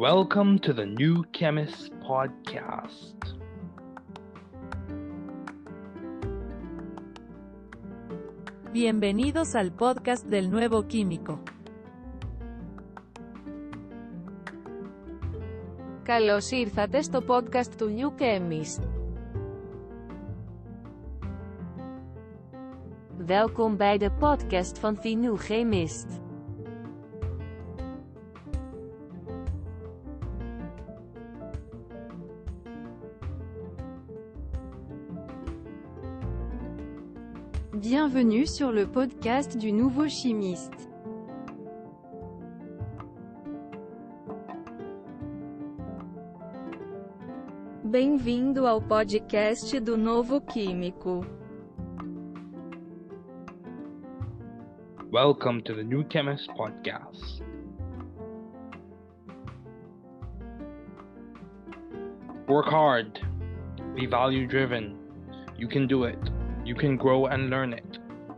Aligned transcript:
Welcome 0.00 0.58
to 0.60 0.72
the 0.72 0.86
New 0.86 1.24
Chemist 1.32 1.92
Podcast. 2.00 3.14
Bienvenidos 8.72 9.54
al 9.54 9.72
podcast 9.72 10.26
del 10.26 10.50
nuevo 10.50 10.86
químico. 10.86 11.38
Καλώς 16.02 16.50
ήρθατε 16.50 17.02
στο 17.02 17.22
podcast 17.26 17.74
του 17.78 17.94
New 17.96 18.10
Chemist. 18.18 18.82
Welkom 23.26 23.76
bij 23.76 23.98
de 23.98 24.10
podcast 24.10 24.78
van 24.78 25.00
The 25.00 25.08
New 25.08 25.36
Chemist. 25.36 26.19
Bienvenue 38.13 38.45
sur 38.45 38.73
le 38.73 38.85
podcast 38.85 39.57
du 39.57 39.71
nouveau 39.71 40.09
chimiste. 40.09 40.89
Bem-vindo 47.85 48.65
ao 48.65 48.81
podcast 48.81 49.79
do 49.79 49.95
Novo 49.95 50.41
Químico. 50.41 51.23
Welcome 55.09 55.61
to 55.61 55.73
the 55.73 55.83
New 55.83 56.03
Chemist 56.09 56.49
Podcast. 56.57 57.41
Work 62.49 62.65
hard. 62.65 63.21
Be 63.95 64.05
value 64.05 64.45
driven. 64.47 64.97
You 65.57 65.69
can 65.69 65.87
do 65.87 66.03
it. 66.03 66.19
You 66.65 66.75
can 66.75 66.95
grow 66.95 67.25
and 67.25 67.49
learn 67.49 67.73
it. 67.73 67.90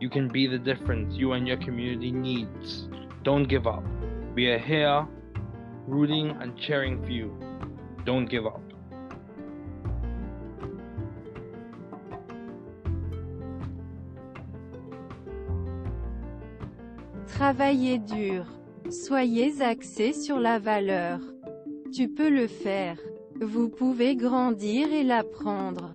You 0.04 0.10
can 0.10 0.28
be 0.28 0.46
the 0.46 0.58
difference 0.58 1.14
you 1.16 1.32
and 1.32 1.48
your 1.48 1.56
community 1.56 2.12
needs. 2.12 2.90
Don't 3.22 3.44
give 3.44 3.66
up. 3.66 3.82
We 4.34 4.48
are 4.48 4.58
here 4.58 5.08
rooting 5.86 6.36
and 6.42 6.54
cheering 6.58 7.02
for 7.02 7.10
you. 7.10 7.32
Don't 8.04 8.26
give 8.26 8.44
up. 8.44 8.60
Travaillez 17.28 17.96
dur. 17.96 18.44
Soyez 18.90 19.62
axé 19.62 20.12
sur 20.12 20.38
la 20.38 20.58
valeur. 20.58 21.18
Tu 21.94 22.10
peux 22.10 22.28
le 22.28 22.46
faire. 22.46 22.98
Vous 23.40 23.70
pouvez 23.70 24.16
grandir 24.16 24.92
et 24.92 25.02
l'apprendre. 25.02 25.94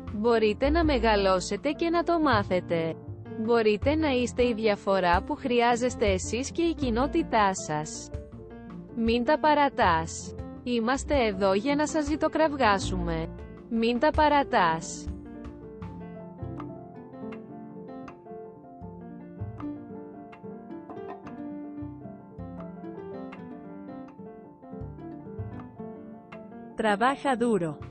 Μπορείτε 0.13 0.69
να 0.69 0.83
μεγαλώσετε 0.83 1.71
και 1.71 1.89
να 1.89 2.03
το 2.03 2.19
μάθετε. 2.19 2.95
Μπορείτε 3.39 3.95
να 3.95 4.09
είστε 4.09 4.43
η 4.47 4.53
διαφορά 4.53 5.21
που 5.23 5.35
χρειάζεστε 5.35 6.05
εσείς 6.05 6.51
και 6.51 6.61
η 6.61 6.73
κοινότητά 6.73 7.53
σας. 7.55 8.09
Μην 8.95 9.25
τα 9.25 9.39
παρατάς. 9.39 10.35
Είμαστε 10.63 11.25
εδώ 11.25 11.53
για 11.53 11.75
να 11.75 11.87
σας 11.87 12.05
ζητοκραυγάσουμε. 12.05 13.27
Μην 13.69 13.99
τα 13.99 14.11
παρατάς. 14.11 15.05
Trabaja 26.81 27.35
duro. 27.37 27.90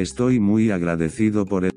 Estoy 0.00 0.40
muy 0.40 0.70
agradecido 0.70 1.44
por 1.44 1.66
el 1.66 1.72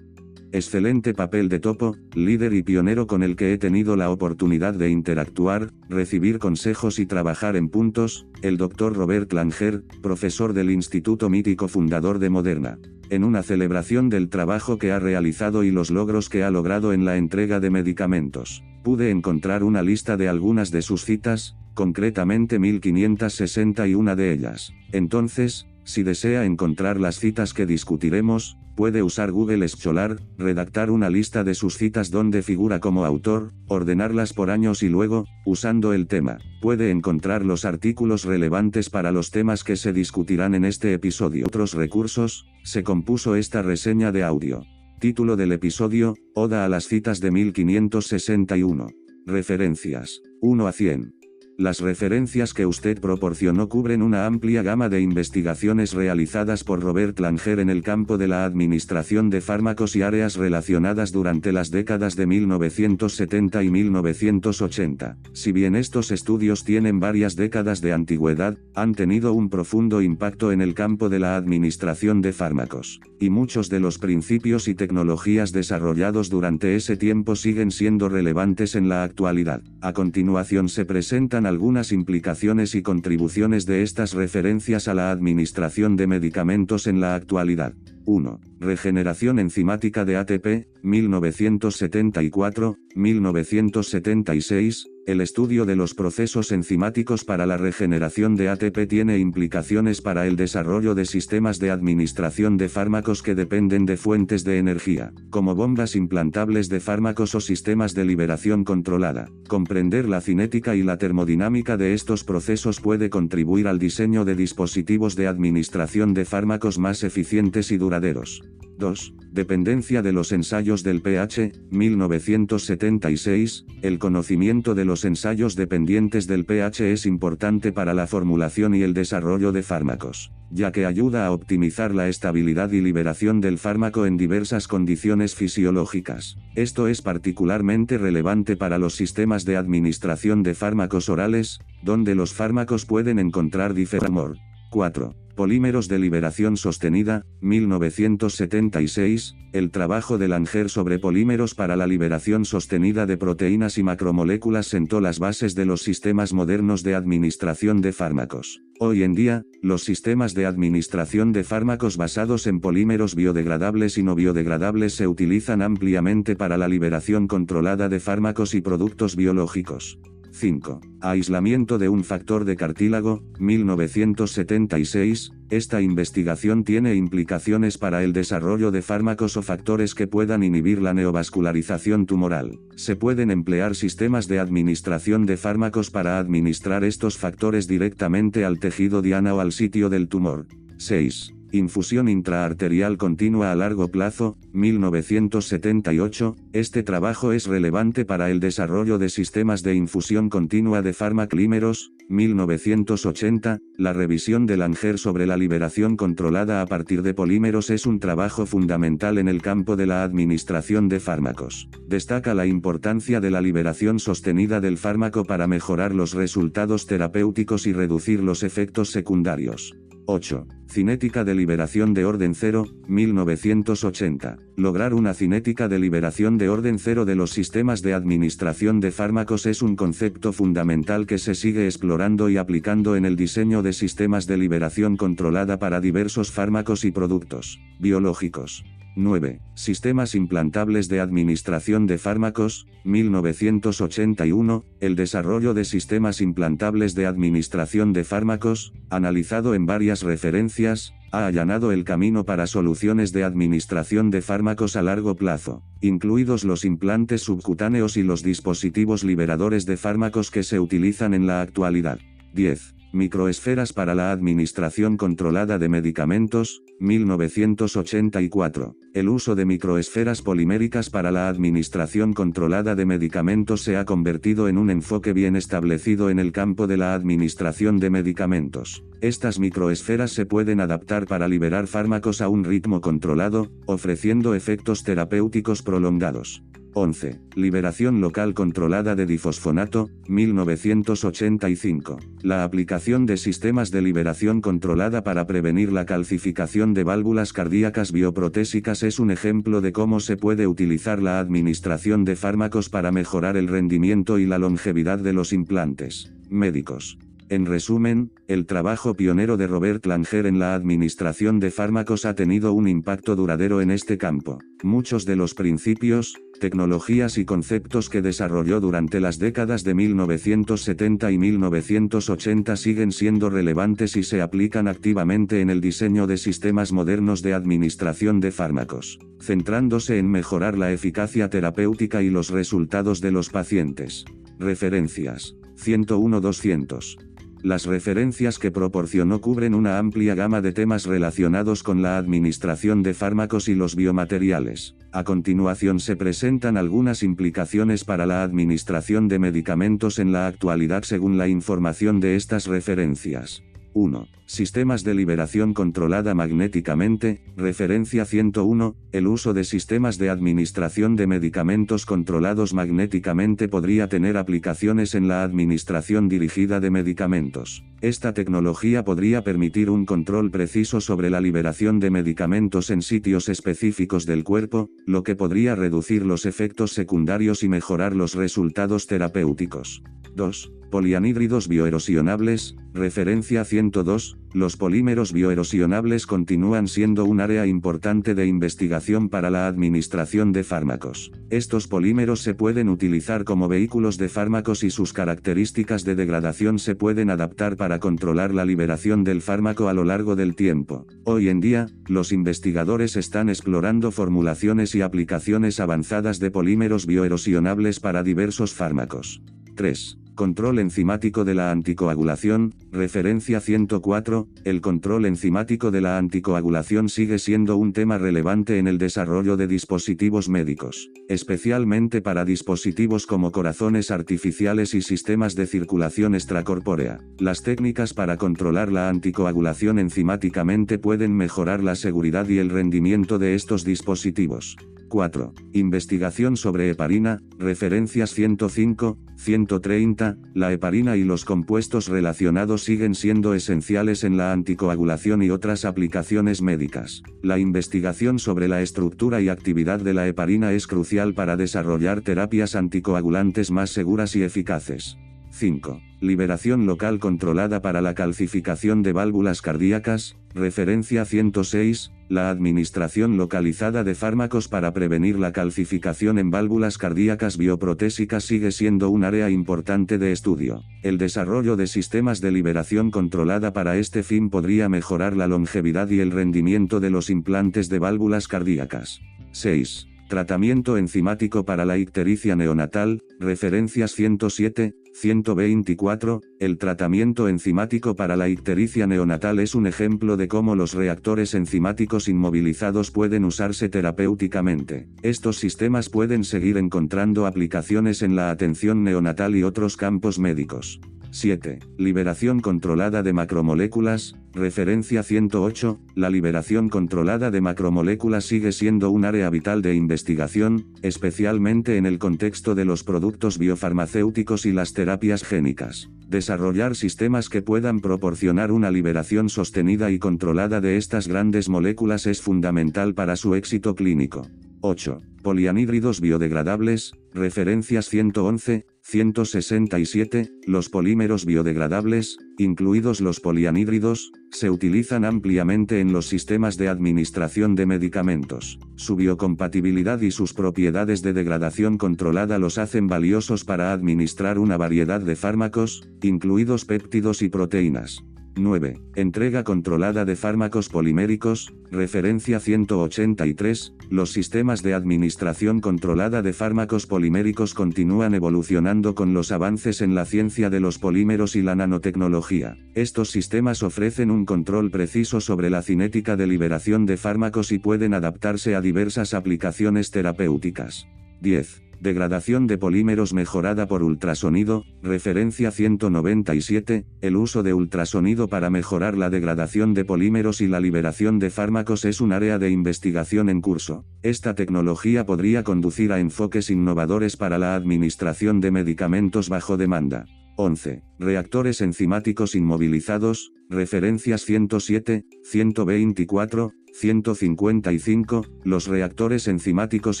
excelente 0.50 1.14
papel 1.14 1.48
de 1.48 1.60
topo, 1.60 1.94
líder 2.12 2.52
y 2.52 2.64
pionero 2.64 3.06
con 3.06 3.22
el 3.22 3.36
que 3.36 3.52
he 3.52 3.58
tenido 3.58 3.94
la 3.94 4.10
oportunidad 4.10 4.74
de 4.74 4.90
interactuar, 4.90 5.70
recibir 5.88 6.40
consejos 6.40 6.98
y 6.98 7.06
trabajar 7.06 7.54
en 7.54 7.68
puntos, 7.68 8.26
el 8.42 8.56
Dr. 8.56 8.92
Robert 8.92 9.32
Langer, 9.32 9.84
profesor 10.02 10.52
del 10.52 10.72
Instituto 10.72 11.30
Mítico 11.30 11.68
fundador 11.68 12.18
de 12.18 12.28
Moderna. 12.28 12.80
En 13.08 13.22
una 13.22 13.44
celebración 13.44 14.08
del 14.08 14.30
trabajo 14.30 14.78
que 14.78 14.90
ha 14.90 14.98
realizado 14.98 15.62
y 15.62 15.70
los 15.70 15.92
logros 15.92 16.28
que 16.28 16.42
ha 16.42 16.50
logrado 16.50 16.92
en 16.92 17.04
la 17.04 17.18
entrega 17.18 17.60
de 17.60 17.70
medicamentos, 17.70 18.64
pude 18.82 19.10
encontrar 19.10 19.62
una 19.62 19.80
lista 19.80 20.16
de 20.16 20.28
algunas 20.28 20.72
de 20.72 20.82
sus 20.82 21.04
citas, 21.04 21.56
concretamente 21.74 22.58
1561 22.58 24.16
de 24.16 24.32
ellas. 24.32 24.72
Entonces, 24.92 25.66
si 25.84 26.02
desea 26.02 26.44
encontrar 26.44 27.00
las 27.00 27.18
citas 27.18 27.54
que 27.54 27.66
discutiremos, 27.66 28.56
puede 28.76 29.02
usar 29.02 29.32
Google 29.32 29.66
Scholar, 29.68 30.18
redactar 30.38 30.90
una 30.90 31.10
lista 31.10 31.44
de 31.44 31.54
sus 31.54 31.76
citas 31.76 32.10
donde 32.10 32.42
figura 32.42 32.80
como 32.80 33.04
autor, 33.04 33.52
ordenarlas 33.66 34.32
por 34.32 34.50
años 34.50 34.82
y 34.82 34.88
luego, 34.88 35.26
usando 35.44 35.92
el 35.92 36.06
tema, 36.06 36.38
puede 36.60 36.90
encontrar 36.90 37.44
los 37.44 37.64
artículos 37.64 38.24
relevantes 38.24 38.90
para 38.90 39.12
los 39.12 39.30
temas 39.30 39.64
que 39.64 39.76
se 39.76 39.92
discutirán 39.92 40.54
en 40.54 40.64
este 40.64 40.92
episodio. 40.92 41.46
Otros 41.46 41.74
recursos, 41.74 42.46
se 42.62 42.82
compuso 42.82 43.34
esta 43.36 43.62
reseña 43.62 44.12
de 44.12 44.22
audio. 44.22 44.64
Título 45.00 45.36
del 45.36 45.52
episodio, 45.52 46.14
Oda 46.34 46.64
a 46.64 46.68
las 46.68 46.86
citas 46.86 47.20
de 47.20 47.32
1561. 47.32 48.88
Referencias. 49.26 50.20
1 50.40 50.66
a 50.66 50.72
100. 50.72 51.21
Las 51.62 51.78
referencias 51.78 52.54
que 52.54 52.66
usted 52.66 53.00
proporcionó 53.00 53.68
cubren 53.68 54.02
una 54.02 54.26
amplia 54.26 54.64
gama 54.64 54.88
de 54.88 55.00
investigaciones 55.00 55.94
realizadas 55.94 56.64
por 56.64 56.80
Robert 56.80 57.20
Langer 57.20 57.60
en 57.60 57.70
el 57.70 57.84
campo 57.84 58.18
de 58.18 58.26
la 58.26 58.44
administración 58.44 59.30
de 59.30 59.40
fármacos 59.40 59.94
y 59.94 60.02
áreas 60.02 60.34
relacionadas 60.34 61.12
durante 61.12 61.52
las 61.52 61.70
décadas 61.70 62.16
de 62.16 62.26
1970 62.26 63.62
y 63.62 63.70
1980. 63.70 65.18
Si 65.34 65.52
bien 65.52 65.76
estos 65.76 66.10
estudios 66.10 66.64
tienen 66.64 66.98
varias 66.98 67.36
décadas 67.36 67.80
de 67.80 67.92
antigüedad, 67.92 68.58
han 68.74 68.96
tenido 68.96 69.32
un 69.32 69.48
profundo 69.48 70.02
impacto 70.02 70.50
en 70.50 70.62
el 70.62 70.74
campo 70.74 71.08
de 71.08 71.20
la 71.20 71.36
administración 71.36 72.22
de 72.22 72.32
fármacos, 72.32 73.00
y 73.20 73.30
muchos 73.30 73.68
de 73.68 73.78
los 73.78 73.98
principios 73.98 74.66
y 74.66 74.74
tecnologías 74.74 75.52
desarrollados 75.52 76.28
durante 76.28 76.74
ese 76.74 76.96
tiempo 76.96 77.36
siguen 77.36 77.70
siendo 77.70 78.08
relevantes 78.08 78.74
en 78.74 78.88
la 78.88 79.04
actualidad. 79.04 79.62
A 79.80 79.92
continuación 79.92 80.68
se 80.68 80.84
presentan 80.84 81.46
algunas 81.52 81.92
implicaciones 81.92 82.74
y 82.74 82.82
contribuciones 82.82 83.66
de 83.66 83.82
estas 83.82 84.14
referencias 84.14 84.88
a 84.88 84.94
la 84.94 85.12
administración 85.12 85.94
de 85.96 86.08
medicamentos 86.08 86.88
en 86.88 87.00
la 87.00 87.14
actualidad. 87.14 87.74
1. 88.04 88.40
Regeneración 88.58 89.38
enzimática 89.38 90.04
de 90.04 90.16
ATP, 90.16 90.66
1974, 90.82 92.76
1976, 92.96 94.88
el 95.06 95.20
estudio 95.20 95.66
de 95.66 95.74
los 95.74 95.94
procesos 95.94 96.52
enzimáticos 96.52 97.24
para 97.24 97.44
la 97.44 97.56
regeneración 97.56 98.36
de 98.36 98.48
ATP 98.48 98.86
tiene 98.88 99.18
implicaciones 99.18 100.00
para 100.00 100.26
el 100.26 100.36
desarrollo 100.36 100.94
de 100.94 101.06
sistemas 101.06 101.58
de 101.58 101.70
administración 101.72 102.56
de 102.56 102.68
fármacos 102.68 103.22
que 103.22 103.34
dependen 103.34 103.84
de 103.84 103.96
fuentes 103.96 104.44
de 104.44 104.58
energía, 104.58 105.12
como 105.30 105.56
bombas 105.56 105.96
implantables 105.96 106.68
de 106.68 106.78
fármacos 106.78 107.34
o 107.34 107.40
sistemas 107.40 107.94
de 107.94 108.04
liberación 108.04 108.62
controlada. 108.62 109.28
Comprender 109.48 110.08
la 110.08 110.20
cinética 110.20 110.76
y 110.76 110.84
la 110.84 110.98
termodinámica 110.98 111.76
de 111.76 111.94
estos 111.94 112.22
procesos 112.22 112.80
puede 112.80 113.10
contribuir 113.10 113.66
al 113.66 113.80
diseño 113.80 114.24
de 114.24 114.36
dispositivos 114.36 115.16
de 115.16 115.26
administración 115.26 116.14
de 116.14 116.24
fármacos 116.24 116.78
más 116.78 117.02
eficientes 117.02 117.72
y 117.72 117.76
duraderos. 117.76 118.42
2. 118.78 119.14
Dependencia 119.30 120.02
de 120.02 120.12
los 120.12 120.32
ensayos 120.32 120.82
del 120.82 121.02
pH, 121.02 121.52
1976, 121.70 123.64
el 123.82 123.98
conocimiento 123.98 124.74
de 124.74 124.84
los 124.84 124.91
ensayos 125.04 125.56
dependientes 125.56 126.26
del 126.26 126.44
pH 126.44 126.92
es 126.92 127.06
importante 127.06 127.72
para 127.72 127.94
la 127.94 128.06
formulación 128.06 128.74
y 128.74 128.82
el 128.82 128.94
desarrollo 128.94 129.50
de 129.50 129.62
fármacos, 129.62 130.30
ya 130.50 130.70
que 130.70 130.86
ayuda 130.86 131.26
a 131.26 131.32
optimizar 131.32 131.94
la 131.94 132.08
estabilidad 132.08 132.70
y 132.72 132.80
liberación 132.80 133.40
del 133.40 133.58
fármaco 133.58 134.06
en 134.06 134.16
diversas 134.16 134.68
condiciones 134.68 135.34
fisiológicas. 135.34 136.36
Esto 136.54 136.86
es 136.86 137.02
particularmente 137.02 137.98
relevante 137.98 138.56
para 138.56 138.78
los 138.78 138.94
sistemas 138.94 139.44
de 139.44 139.56
administración 139.56 140.42
de 140.42 140.54
fármacos 140.54 141.08
orales, 141.08 141.60
donde 141.82 142.14
los 142.14 142.34
fármacos 142.34 142.84
pueden 142.84 143.18
encontrar 143.18 143.74
diferente 143.74 144.51
4. 144.72 145.14
Polímeros 145.36 145.86
de 145.86 145.98
liberación 145.98 146.56
sostenida, 146.56 147.26
1976, 147.42 149.34
el 149.52 149.70
trabajo 149.70 150.16
de 150.16 150.28
Langer 150.28 150.70
sobre 150.70 150.98
polímeros 150.98 151.54
para 151.54 151.76
la 151.76 151.86
liberación 151.86 152.46
sostenida 152.46 153.04
de 153.04 153.18
proteínas 153.18 153.76
y 153.76 153.82
macromoléculas 153.82 154.66
sentó 154.66 155.02
las 155.02 155.18
bases 155.18 155.54
de 155.54 155.66
los 155.66 155.82
sistemas 155.82 156.32
modernos 156.32 156.82
de 156.82 156.94
administración 156.94 157.82
de 157.82 157.92
fármacos. 157.92 158.62
Hoy 158.80 159.02
en 159.02 159.14
día, 159.14 159.42
los 159.60 159.84
sistemas 159.84 160.32
de 160.32 160.46
administración 160.46 161.32
de 161.32 161.44
fármacos 161.44 161.98
basados 161.98 162.46
en 162.46 162.60
polímeros 162.60 163.14
biodegradables 163.14 163.98
y 163.98 164.02
no 164.02 164.14
biodegradables 164.14 164.94
se 164.94 165.06
utilizan 165.06 165.60
ampliamente 165.60 166.34
para 166.34 166.56
la 166.56 166.68
liberación 166.68 167.26
controlada 167.26 167.90
de 167.90 168.00
fármacos 168.00 168.54
y 168.54 168.62
productos 168.62 169.16
biológicos. 169.16 169.98
5. 170.32 170.80
Aislamiento 171.00 171.78
de 171.78 171.88
un 171.88 172.04
factor 172.04 172.44
de 172.44 172.56
cartílago, 172.56 173.22
1976. 173.38 175.32
Esta 175.50 175.82
investigación 175.82 176.64
tiene 176.64 176.94
implicaciones 176.94 177.76
para 177.76 178.02
el 178.02 178.12
desarrollo 178.12 178.70
de 178.70 178.82
fármacos 178.82 179.36
o 179.36 179.42
factores 179.42 179.94
que 179.94 180.06
puedan 180.06 180.42
inhibir 180.42 180.80
la 180.80 180.94
neovascularización 180.94 182.06
tumoral. 182.06 182.58
Se 182.76 182.96
pueden 182.96 183.30
emplear 183.30 183.74
sistemas 183.76 184.28
de 184.28 184.40
administración 184.40 185.26
de 185.26 185.36
fármacos 185.36 185.90
para 185.90 186.18
administrar 186.18 186.84
estos 186.84 187.18
factores 187.18 187.68
directamente 187.68 188.44
al 188.44 188.58
tejido 188.58 189.02
diana 189.02 189.34
o 189.34 189.40
al 189.40 189.52
sitio 189.52 189.90
del 189.90 190.08
tumor. 190.08 190.46
6. 190.78 191.34
Infusión 191.54 192.08
intraarterial 192.08 192.96
continua 192.96 193.52
a 193.52 193.54
largo 193.54 193.88
plazo, 193.88 194.38
1978, 194.54 196.34
este 196.54 196.82
trabajo 196.82 197.32
es 197.32 197.46
relevante 197.46 198.06
para 198.06 198.30
el 198.30 198.40
desarrollo 198.40 198.96
de 198.96 199.10
sistemas 199.10 199.62
de 199.62 199.74
infusión 199.74 200.30
continua 200.30 200.80
de 200.80 200.94
fármacos 200.94 201.92
1980, 202.08 203.58
la 203.76 203.92
revisión 203.92 204.46
de 204.46 204.56
Langer 204.56 204.98
sobre 204.98 205.26
la 205.26 205.36
liberación 205.36 205.96
controlada 205.96 206.62
a 206.62 206.66
partir 206.66 207.02
de 207.02 207.12
polímeros 207.12 207.68
es 207.68 207.84
un 207.84 208.00
trabajo 208.00 208.46
fundamental 208.46 209.18
en 209.18 209.28
el 209.28 209.42
campo 209.42 209.76
de 209.76 209.86
la 209.86 210.04
administración 210.04 210.88
de 210.88 211.00
fármacos. 211.00 211.68
Destaca 211.86 212.32
la 212.32 212.46
importancia 212.46 213.20
de 213.20 213.30
la 213.30 213.42
liberación 213.42 213.98
sostenida 213.98 214.62
del 214.62 214.78
fármaco 214.78 215.24
para 215.24 215.46
mejorar 215.46 215.94
los 215.94 216.14
resultados 216.14 216.86
terapéuticos 216.86 217.66
y 217.66 217.74
reducir 217.74 218.22
los 218.22 218.42
efectos 218.42 218.90
secundarios. 218.90 219.74
8. 220.06 220.46
Cinética 220.68 221.22
de 221.24 221.34
liberación 221.34 221.94
de 221.94 222.04
orden 222.04 222.34
cero, 222.34 222.66
1980. 222.88 224.38
Lograr 224.56 224.94
una 224.94 225.14
cinética 225.14 225.68
de 225.68 225.78
liberación 225.78 226.38
de 226.38 226.48
orden 226.48 226.78
cero 226.78 227.04
de 227.04 227.14
los 227.14 227.30
sistemas 227.30 227.82
de 227.82 227.94
administración 227.94 228.80
de 228.80 228.90
fármacos 228.90 229.46
es 229.46 229.62
un 229.62 229.76
concepto 229.76 230.32
fundamental 230.32 231.06
que 231.06 231.18
se 231.18 231.34
sigue 231.34 231.66
explorando 231.66 232.28
y 232.30 232.36
aplicando 232.36 232.96
en 232.96 233.04
el 233.04 233.16
diseño 233.16 233.62
de 233.62 233.72
sistemas 233.72 234.26
de 234.26 234.38
liberación 234.38 234.96
controlada 234.96 235.58
para 235.58 235.80
diversos 235.80 236.32
fármacos 236.32 236.84
y 236.84 236.90
productos 236.90 237.60
biológicos. 237.78 238.64
9. 238.96 239.40
Sistemas 239.54 240.14
implantables 240.14 240.88
de 240.88 241.00
administración 241.00 241.86
de 241.86 241.98
fármacos, 241.98 242.66
1981, 242.84 244.64
el 244.80 244.96
desarrollo 244.96 245.54
de 245.54 245.64
sistemas 245.64 246.20
implantables 246.20 246.94
de 246.94 247.06
administración 247.06 247.92
de 247.92 248.04
fármacos, 248.04 248.72
analizado 248.90 249.54
en 249.54 249.66
varias 249.66 250.02
referencias, 250.02 250.94
ha 251.12 251.26
allanado 251.26 251.72
el 251.72 251.84
camino 251.84 252.24
para 252.24 252.46
soluciones 252.46 253.12
de 253.12 253.24
administración 253.24 254.10
de 254.10 254.22
fármacos 254.22 254.76
a 254.76 254.82
largo 254.82 255.14
plazo, 255.14 255.62
incluidos 255.80 256.44
los 256.44 256.64
implantes 256.64 257.22
subcutáneos 257.22 257.96
y 257.96 258.02
los 258.02 258.22
dispositivos 258.22 259.04
liberadores 259.04 259.66
de 259.66 259.76
fármacos 259.76 260.30
que 260.30 260.42
se 260.42 260.58
utilizan 260.58 261.12
en 261.14 261.26
la 261.26 261.42
actualidad. 261.42 261.98
10. 262.34 262.81
Microesferas 262.94 263.72
para 263.72 263.94
la 263.94 264.12
Administración 264.12 264.98
Controlada 264.98 265.58
de 265.58 265.70
Medicamentos, 265.70 266.62
1984. 266.78 268.76
El 268.92 269.08
uso 269.08 269.34
de 269.34 269.46
microesferas 269.46 270.20
poliméricas 270.20 270.90
para 270.90 271.10
la 271.10 271.28
administración 271.28 272.12
controlada 272.12 272.74
de 272.74 272.84
medicamentos 272.84 273.62
se 273.62 273.78
ha 273.78 273.86
convertido 273.86 274.46
en 274.46 274.58
un 274.58 274.68
enfoque 274.68 275.14
bien 275.14 275.36
establecido 275.36 276.10
en 276.10 276.18
el 276.18 276.32
campo 276.32 276.66
de 276.66 276.76
la 276.76 276.92
administración 276.92 277.78
de 277.78 277.88
medicamentos. 277.88 278.84
Estas 279.00 279.38
microesferas 279.38 280.12
se 280.12 280.26
pueden 280.26 280.60
adaptar 280.60 281.06
para 281.06 281.28
liberar 281.28 281.68
fármacos 281.68 282.20
a 282.20 282.28
un 282.28 282.44
ritmo 282.44 282.82
controlado, 282.82 283.50
ofreciendo 283.64 284.34
efectos 284.34 284.84
terapéuticos 284.84 285.62
prolongados. 285.62 286.42
11. 286.74 287.20
Liberación 287.34 288.00
local 288.00 288.34
controlada 288.34 288.94
de 288.94 289.06
difosfonato, 289.06 289.90
1985. 290.08 291.98
La 292.22 292.44
aplicación 292.44 293.06
de 293.06 293.16
sistemas 293.16 293.70
de 293.70 293.82
liberación 293.82 294.40
controlada 294.40 295.04
para 295.04 295.26
prevenir 295.26 295.72
la 295.72 295.86
calcificación 295.86 296.74
de 296.74 296.84
válvulas 296.84 297.32
cardíacas 297.32 297.92
bioprotésicas 297.92 298.82
es 298.82 298.98
un 298.98 299.10
ejemplo 299.10 299.60
de 299.60 299.72
cómo 299.72 300.00
se 300.00 300.16
puede 300.16 300.46
utilizar 300.46 301.02
la 301.02 301.18
administración 301.20 302.04
de 302.04 302.16
fármacos 302.16 302.68
para 302.68 302.92
mejorar 302.92 303.36
el 303.36 303.48
rendimiento 303.48 304.18
y 304.18 304.26
la 304.26 304.38
longevidad 304.38 304.98
de 304.98 305.12
los 305.12 305.32
implantes 305.32 306.12
médicos. 306.30 306.98
En 307.32 307.46
resumen, 307.46 308.10
el 308.28 308.44
trabajo 308.44 308.92
pionero 308.92 309.38
de 309.38 309.46
Robert 309.46 309.86
Langer 309.86 310.26
en 310.26 310.38
la 310.38 310.54
administración 310.54 311.40
de 311.40 311.50
fármacos 311.50 312.04
ha 312.04 312.14
tenido 312.14 312.52
un 312.52 312.68
impacto 312.68 313.16
duradero 313.16 313.62
en 313.62 313.70
este 313.70 313.96
campo. 313.96 314.38
Muchos 314.62 315.06
de 315.06 315.16
los 315.16 315.32
principios, 315.32 316.14
tecnologías 316.40 317.16
y 317.16 317.24
conceptos 317.24 317.88
que 317.88 318.02
desarrolló 318.02 318.60
durante 318.60 319.00
las 319.00 319.18
décadas 319.18 319.64
de 319.64 319.72
1970 319.72 321.10
y 321.10 321.16
1980 321.16 322.54
siguen 322.56 322.92
siendo 322.92 323.30
relevantes 323.30 323.96
y 323.96 324.02
se 324.02 324.20
aplican 324.20 324.68
activamente 324.68 325.40
en 325.40 325.48
el 325.48 325.62
diseño 325.62 326.06
de 326.06 326.18
sistemas 326.18 326.70
modernos 326.70 327.22
de 327.22 327.32
administración 327.32 328.20
de 328.20 328.30
fármacos, 328.30 328.98
centrándose 329.22 329.96
en 329.96 330.10
mejorar 330.10 330.58
la 330.58 330.70
eficacia 330.70 331.30
terapéutica 331.30 332.02
y 332.02 332.10
los 332.10 332.28
resultados 332.28 333.00
de 333.00 333.10
los 333.10 333.30
pacientes. 333.30 334.04
Referencias. 334.38 335.34
101-200. 335.56 337.11
Las 337.42 337.66
referencias 337.66 338.38
que 338.38 338.52
proporcionó 338.52 339.20
cubren 339.20 339.56
una 339.56 339.78
amplia 339.78 340.14
gama 340.14 340.40
de 340.40 340.52
temas 340.52 340.86
relacionados 340.86 341.64
con 341.64 341.82
la 341.82 341.98
administración 341.98 342.84
de 342.84 342.94
fármacos 342.94 343.48
y 343.48 343.56
los 343.56 343.74
biomateriales. 343.74 344.76
A 344.92 345.02
continuación 345.02 345.80
se 345.80 345.96
presentan 345.96 346.56
algunas 346.56 347.02
implicaciones 347.02 347.84
para 347.84 348.06
la 348.06 348.22
administración 348.22 349.08
de 349.08 349.18
medicamentos 349.18 349.98
en 349.98 350.12
la 350.12 350.28
actualidad 350.28 350.84
según 350.84 351.18
la 351.18 351.26
información 351.26 351.98
de 351.98 352.14
estas 352.14 352.46
referencias. 352.46 353.42
1. 353.74 354.08
Sistemas 354.26 354.82
de 354.82 354.94
liberación 354.94 355.52
controlada 355.52 356.14
magnéticamente, 356.14 357.22
referencia 357.36 358.04
101, 358.04 358.76
el 358.92 359.06
uso 359.06 359.34
de 359.34 359.44
sistemas 359.44 359.98
de 359.98 360.10
administración 360.10 360.96
de 360.96 361.06
medicamentos 361.06 361.84
controlados 361.84 362.54
magnéticamente 362.54 363.48
podría 363.48 363.88
tener 363.88 364.16
aplicaciones 364.16 364.94
en 364.94 365.08
la 365.08 365.22
administración 365.22 366.08
dirigida 366.08 366.60
de 366.60 366.70
medicamentos. 366.70 367.64
Esta 367.82 368.14
tecnología 368.14 368.84
podría 368.84 369.22
permitir 369.24 369.68
un 369.68 369.84
control 369.84 370.30
preciso 370.30 370.80
sobre 370.80 371.10
la 371.10 371.20
liberación 371.20 371.78
de 371.80 371.90
medicamentos 371.90 372.70
en 372.70 372.80
sitios 372.80 373.28
específicos 373.28 374.06
del 374.06 374.24
cuerpo, 374.24 374.70
lo 374.86 375.02
que 375.02 375.16
podría 375.16 375.54
reducir 375.56 376.06
los 376.06 376.24
efectos 376.24 376.72
secundarios 376.72 377.42
y 377.42 377.48
mejorar 377.48 377.94
los 377.94 378.14
resultados 378.14 378.86
terapéuticos. 378.86 379.82
2. 380.14 380.52
Polianhídridos 380.70 381.48
bioerosionables, 381.48 382.56
referencia 382.72 383.44
102, 383.44 384.18
los 384.32 384.56
polímeros 384.56 385.12
bioerosionables 385.12 386.06
continúan 386.06 386.68
siendo 386.68 387.04
un 387.04 387.20
área 387.20 387.46
importante 387.46 388.14
de 388.14 388.26
investigación 388.26 389.08
para 389.08 389.30
la 389.30 389.46
administración 389.46 390.32
de 390.32 390.42
fármacos. 390.42 391.12
Estos 391.30 391.68
polímeros 391.68 392.20
se 392.20 392.34
pueden 392.34 392.68
utilizar 392.68 393.24
como 393.24 393.48
vehículos 393.48 393.98
de 393.98 394.08
fármacos 394.08 394.64
y 394.64 394.70
sus 394.70 394.92
características 394.92 395.84
de 395.84 395.94
degradación 395.94 396.58
se 396.58 396.74
pueden 396.74 397.10
adaptar 397.10 397.56
para 397.56 397.78
controlar 397.78 398.32
la 398.32 398.44
liberación 398.44 399.04
del 399.04 399.20
fármaco 399.20 399.68
a 399.68 399.74
lo 399.74 399.84
largo 399.84 400.16
del 400.16 400.34
tiempo. 400.34 400.86
Hoy 401.04 401.28
en 401.28 401.40
día, 401.40 401.66
los 401.86 402.12
investigadores 402.12 402.96
están 402.96 403.28
explorando 403.28 403.90
formulaciones 403.90 404.74
y 404.74 404.80
aplicaciones 404.80 405.60
avanzadas 405.60 406.18
de 406.18 406.30
polímeros 406.30 406.86
bioerosionables 406.86 407.80
para 407.80 408.02
diversos 408.02 408.54
fármacos. 408.54 409.22
3. 409.56 410.01
Control 410.14 410.58
enzimático 410.58 411.24
de 411.24 411.34
la 411.34 411.50
anticoagulación, 411.50 412.54
referencia 412.70 413.40
104, 413.40 414.28
el 414.44 414.60
control 414.60 415.06
enzimático 415.06 415.70
de 415.70 415.80
la 415.80 415.96
anticoagulación 415.96 416.90
sigue 416.90 417.18
siendo 417.18 417.56
un 417.56 417.72
tema 417.72 417.96
relevante 417.96 418.58
en 418.58 418.66
el 418.66 418.76
desarrollo 418.76 419.38
de 419.38 419.46
dispositivos 419.46 420.28
médicos, 420.28 420.90
especialmente 421.08 422.02
para 422.02 422.26
dispositivos 422.26 423.06
como 423.06 423.32
corazones 423.32 423.90
artificiales 423.90 424.74
y 424.74 424.82
sistemas 424.82 425.34
de 425.34 425.46
circulación 425.46 426.14
extracorpórea. 426.14 427.00
Las 427.18 427.42
técnicas 427.42 427.94
para 427.94 428.18
controlar 428.18 428.70
la 428.70 428.90
anticoagulación 428.90 429.78
enzimáticamente 429.78 430.78
pueden 430.78 431.16
mejorar 431.16 431.64
la 431.64 431.74
seguridad 431.74 432.28
y 432.28 432.36
el 432.36 432.50
rendimiento 432.50 433.18
de 433.18 433.34
estos 433.34 433.64
dispositivos. 433.64 434.56
4. 434.92 435.32
Investigación 435.54 436.36
sobre 436.36 436.68
heparina, 436.68 437.18
referencias 437.38 438.10
105, 438.10 438.98
130, 439.16 440.18
la 440.34 440.52
heparina 440.52 440.98
y 440.98 441.04
los 441.04 441.24
compuestos 441.24 441.88
relacionados 441.88 442.64
siguen 442.64 442.94
siendo 442.94 443.32
esenciales 443.32 444.04
en 444.04 444.18
la 444.18 444.32
anticoagulación 444.32 445.22
y 445.22 445.30
otras 445.30 445.64
aplicaciones 445.64 446.42
médicas. 446.42 447.02
La 447.22 447.38
investigación 447.38 448.18
sobre 448.18 448.48
la 448.48 448.60
estructura 448.60 449.22
y 449.22 449.30
actividad 449.30 449.80
de 449.80 449.94
la 449.94 450.06
heparina 450.06 450.52
es 450.52 450.66
crucial 450.66 451.14
para 451.14 451.38
desarrollar 451.38 452.02
terapias 452.02 452.54
anticoagulantes 452.54 453.50
más 453.50 453.70
seguras 453.70 454.14
y 454.14 454.24
eficaces. 454.24 454.98
5. 455.30 455.80
Liberación 456.00 456.66
local 456.66 456.98
controlada 456.98 457.62
para 457.62 457.80
la 457.80 457.94
calcificación 457.94 458.82
de 458.82 458.92
válvulas 458.92 459.40
cardíacas, 459.40 460.18
referencia 460.34 461.04
106, 461.04 461.92
la 462.08 462.30
administración 462.30 463.16
localizada 463.16 463.84
de 463.84 463.94
fármacos 463.94 464.48
para 464.48 464.72
prevenir 464.72 465.18
la 465.18 465.32
calcificación 465.32 466.18
en 466.18 466.30
válvulas 466.30 466.78
cardíacas 466.78 467.38
bioprotésicas 467.38 468.24
sigue 468.24 468.52
siendo 468.52 468.90
un 468.90 469.04
área 469.04 469.30
importante 469.30 469.98
de 469.98 470.12
estudio. 470.12 470.62
El 470.82 470.98
desarrollo 470.98 471.56
de 471.56 471.66
sistemas 471.66 472.20
de 472.20 472.30
liberación 472.32 472.90
controlada 472.90 473.52
para 473.52 473.78
este 473.78 474.02
fin 474.02 474.30
podría 474.30 474.68
mejorar 474.68 475.16
la 475.16 475.26
longevidad 475.26 475.88
y 475.90 476.00
el 476.00 476.10
rendimiento 476.10 476.80
de 476.80 476.90
los 476.90 477.10
implantes 477.10 477.68
de 477.68 477.78
válvulas 477.78 478.28
cardíacas. 478.28 479.00
6. 479.32 479.88
Tratamiento 480.08 480.76
enzimático 480.76 481.46
para 481.46 481.64
la 481.64 481.78
ictericia 481.78 482.36
neonatal, 482.36 483.02
referencias 483.18 483.92
107, 483.92 484.74
124, 484.94 486.20
el 486.38 486.58
tratamiento 486.58 487.28
enzimático 487.28 487.96
para 487.96 488.16
la 488.16 488.28
ictericia 488.28 488.86
neonatal 488.86 489.38
es 489.38 489.54
un 489.54 489.66
ejemplo 489.66 490.16
de 490.16 490.28
cómo 490.28 490.54
los 490.54 490.74
reactores 490.74 491.34
enzimáticos 491.34 492.08
inmovilizados 492.08 492.90
pueden 492.90 493.24
usarse 493.24 493.68
terapéuticamente. 493.68 494.88
Estos 495.02 495.38
sistemas 495.38 495.88
pueden 495.88 496.24
seguir 496.24 496.56
encontrando 496.56 497.26
aplicaciones 497.26 498.02
en 498.02 498.16
la 498.16 498.30
atención 498.30 498.84
neonatal 498.84 499.34
y 499.34 499.42
otros 499.42 499.76
campos 499.76 500.18
médicos. 500.18 500.80
7. 501.10 501.58
Liberación 501.76 502.40
controlada 502.40 503.02
de 503.02 503.12
macromoléculas, 503.12 504.14
referencia 504.32 505.02
108, 505.02 505.80
la 505.94 506.10
liberación 506.10 506.68
controlada 506.68 507.30
de 507.30 507.40
macromoléculas 507.40 508.24
sigue 508.24 508.52
siendo 508.52 508.90
un 508.90 509.04
área 509.04 509.28
vital 509.30 509.62
de 509.62 509.74
investigación, 509.74 510.66
especialmente 510.82 511.76
en 511.76 511.86
el 511.86 511.98
contexto 511.98 512.54
de 512.54 512.64
los 512.64 512.84
productos 512.84 513.38
biofarmacéuticos 513.38 514.46
y 514.46 514.52
las 514.52 514.72
terapias 514.72 515.24
génicas. 515.24 515.90
Desarrollar 516.08 516.76
sistemas 516.76 517.28
que 517.28 517.42
puedan 517.42 517.80
proporcionar 517.80 518.52
una 518.52 518.70
liberación 518.70 519.28
sostenida 519.28 519.90
y 519.90 519.98
controlada 519.98 520.60
de 520.60 520.76
estas 520.76 521.08
grandes 521.08 521.48
moléculas 521.48 522.06
es 522.06 522.20
fundamental 522.20 522.94
para 522.94 523.16
su 523.16 523.34
éxito 523.34 523.74
clínico. 523.74 524.26
8. 524.60 525.00
Polianhídridos 525.22 526.00
biodegradables, 526.00 526.92
referencias 527.12 527.88
111, 527.88 528.66
167, 528.84 530.32
los 530.44 530.68
polímeros 530.68 531.24
biodegradables, 531.24 532.18
incluidos 532.36 533.00
los 533.00 533.20
polianhídridos, 533.20 534.10
se 534.32 534.50
utilizan 534.50 535.04
ampliamente 535.04 535.78
en 535.78 535.92
los 535.92 536.08
sistemas 536.08 536.56
de 536.56 536.68
administración 536.68 537.54
de 537.54 537.64
medicamentos. 537.64 538.58
Su 538.74 538.96
biocompatibilidad 538.96 540.00
y 540.00 540.10
sus 540.10 540.34
propiedades 540.34 541.00
de 541.00 541.12
degradación 541.12 541.78
controlada 541.78 542.38
los 542.40 542.58
hacen 542.58 542.88
valiosos 542.88 543.44
para 543.44 543.72
administrar 543.72 544.38
una 544.38 544.56
variedad 544.56 545.00
de 545.00 545.14
fármacos, 545.14 545.88
incluidos 546.02 546.64
péptidos 546.64 547.22
y 547.22 547.28
proteínas. 547.28 548.02
9. 548.34 548.80
Entrega 548.94 549.44
controlada 549.44 550.04
de 550.04 550.16
fármacos 550.16 550.68
poliméricos, 550.68 551.52
referencia 551.70 552.40
183, 552.40 553.74
los 553.90 554.12
sistemas 554.12 554.62
de 554.62 554.74
administración 554.74 555.60
controlada 555.60 556.22
de 556.22 556.32
fármacos 556.32 556.86
poliméricos 556.86 557.54
continúan 557.54 558.14
evolucionando 558.14 558.94
con 558.94 559.14
los 559.14 559.32
avances 559.32 559.80
en 559.80 559.94
la 559.94 560.04
ciencia 560.04 560.50
de 560.50 560.60
los 560.60 560.78
polímeros 560.78 561.36
y 561.36 561.42
la 561.42 561.54
nanotecnología. 561.54 562.56
Estos 562.74 563.10
sistemas 563.10 563.62
ofrecen 563.62 564.10
un 564.10 564.24
control 564.24 564.70
preciso 564.70 565.20
sobre 565.20 565.50
la 565.50 565.62
cinética 565.62 566.16
de 566.16 566.26
liberación 566.26 566.86
de 566.86 566.96
fármacos 566.96 567.52
y 567.52 567.58
pueden 567.58 567.94
adaptarse 567.94 568.54
a 568.54 568.60
diversas 568.60 569.14
aplicaciones 569.14 569.90
terapéuticas. 569.90 570.86
10 571.20 571.61
Degradación 571.82 572.46
de 572.46 572.58
polímeros 572.58 573.12
mejorada 573.12 573.66
por 573.66 573.82
ultrasonido, 573.82 574.64
referencia 574.84 575.50
197, 575.50 576.86
el 577.00 577.16
uso 577.16 577.42
de 577.42 577.54
ultrasonido 577.54 578.28
para 578.28 578.50
mejorar 578.50 578.96
la 578.96 579.10
degradación 579.10 579.74
de 579.74 579.84
polímeros 579.84 580.40
y 580.40 580.46
la 580.46 580.60
liberación 580.60 581.18
de 581.18 581.30
fármacos 581.30 581.84
es 581.84 582.00
un 582.00 582.12
área 582.12 582.38
de 582.38 582.50
investigación 582.50 583.28
en 583.28 583.40
curso. 583.40 583.84
Esta 584.04 584.36
tecnología 584.36 585.06
podría 585.06 585.42
conducir 585.42 585.90
a 585.90 585.98
enfoques 585.98 586.50
innovadores 586.50 587.16
para 587.16 587.36
la 587.36 587.56
administración 587.56 588.40
de 588.40 588.52
medicamentos 588.52 589.28
bajo 589.28 589.56
demanda. 589.56 590.06
11. 590.36 590.84
Reactores 591.00 591.60
enzimáticos 591.60 592.36
inmovilizados, 592.36 593.32
referencias 593.52 594.24
107, 594.24 595.04
124, 595.22 596.52
155, 596.72 598.26
los 598.44 598.66
reactores 598.66 599.28
enzimáticos 599.28 600.00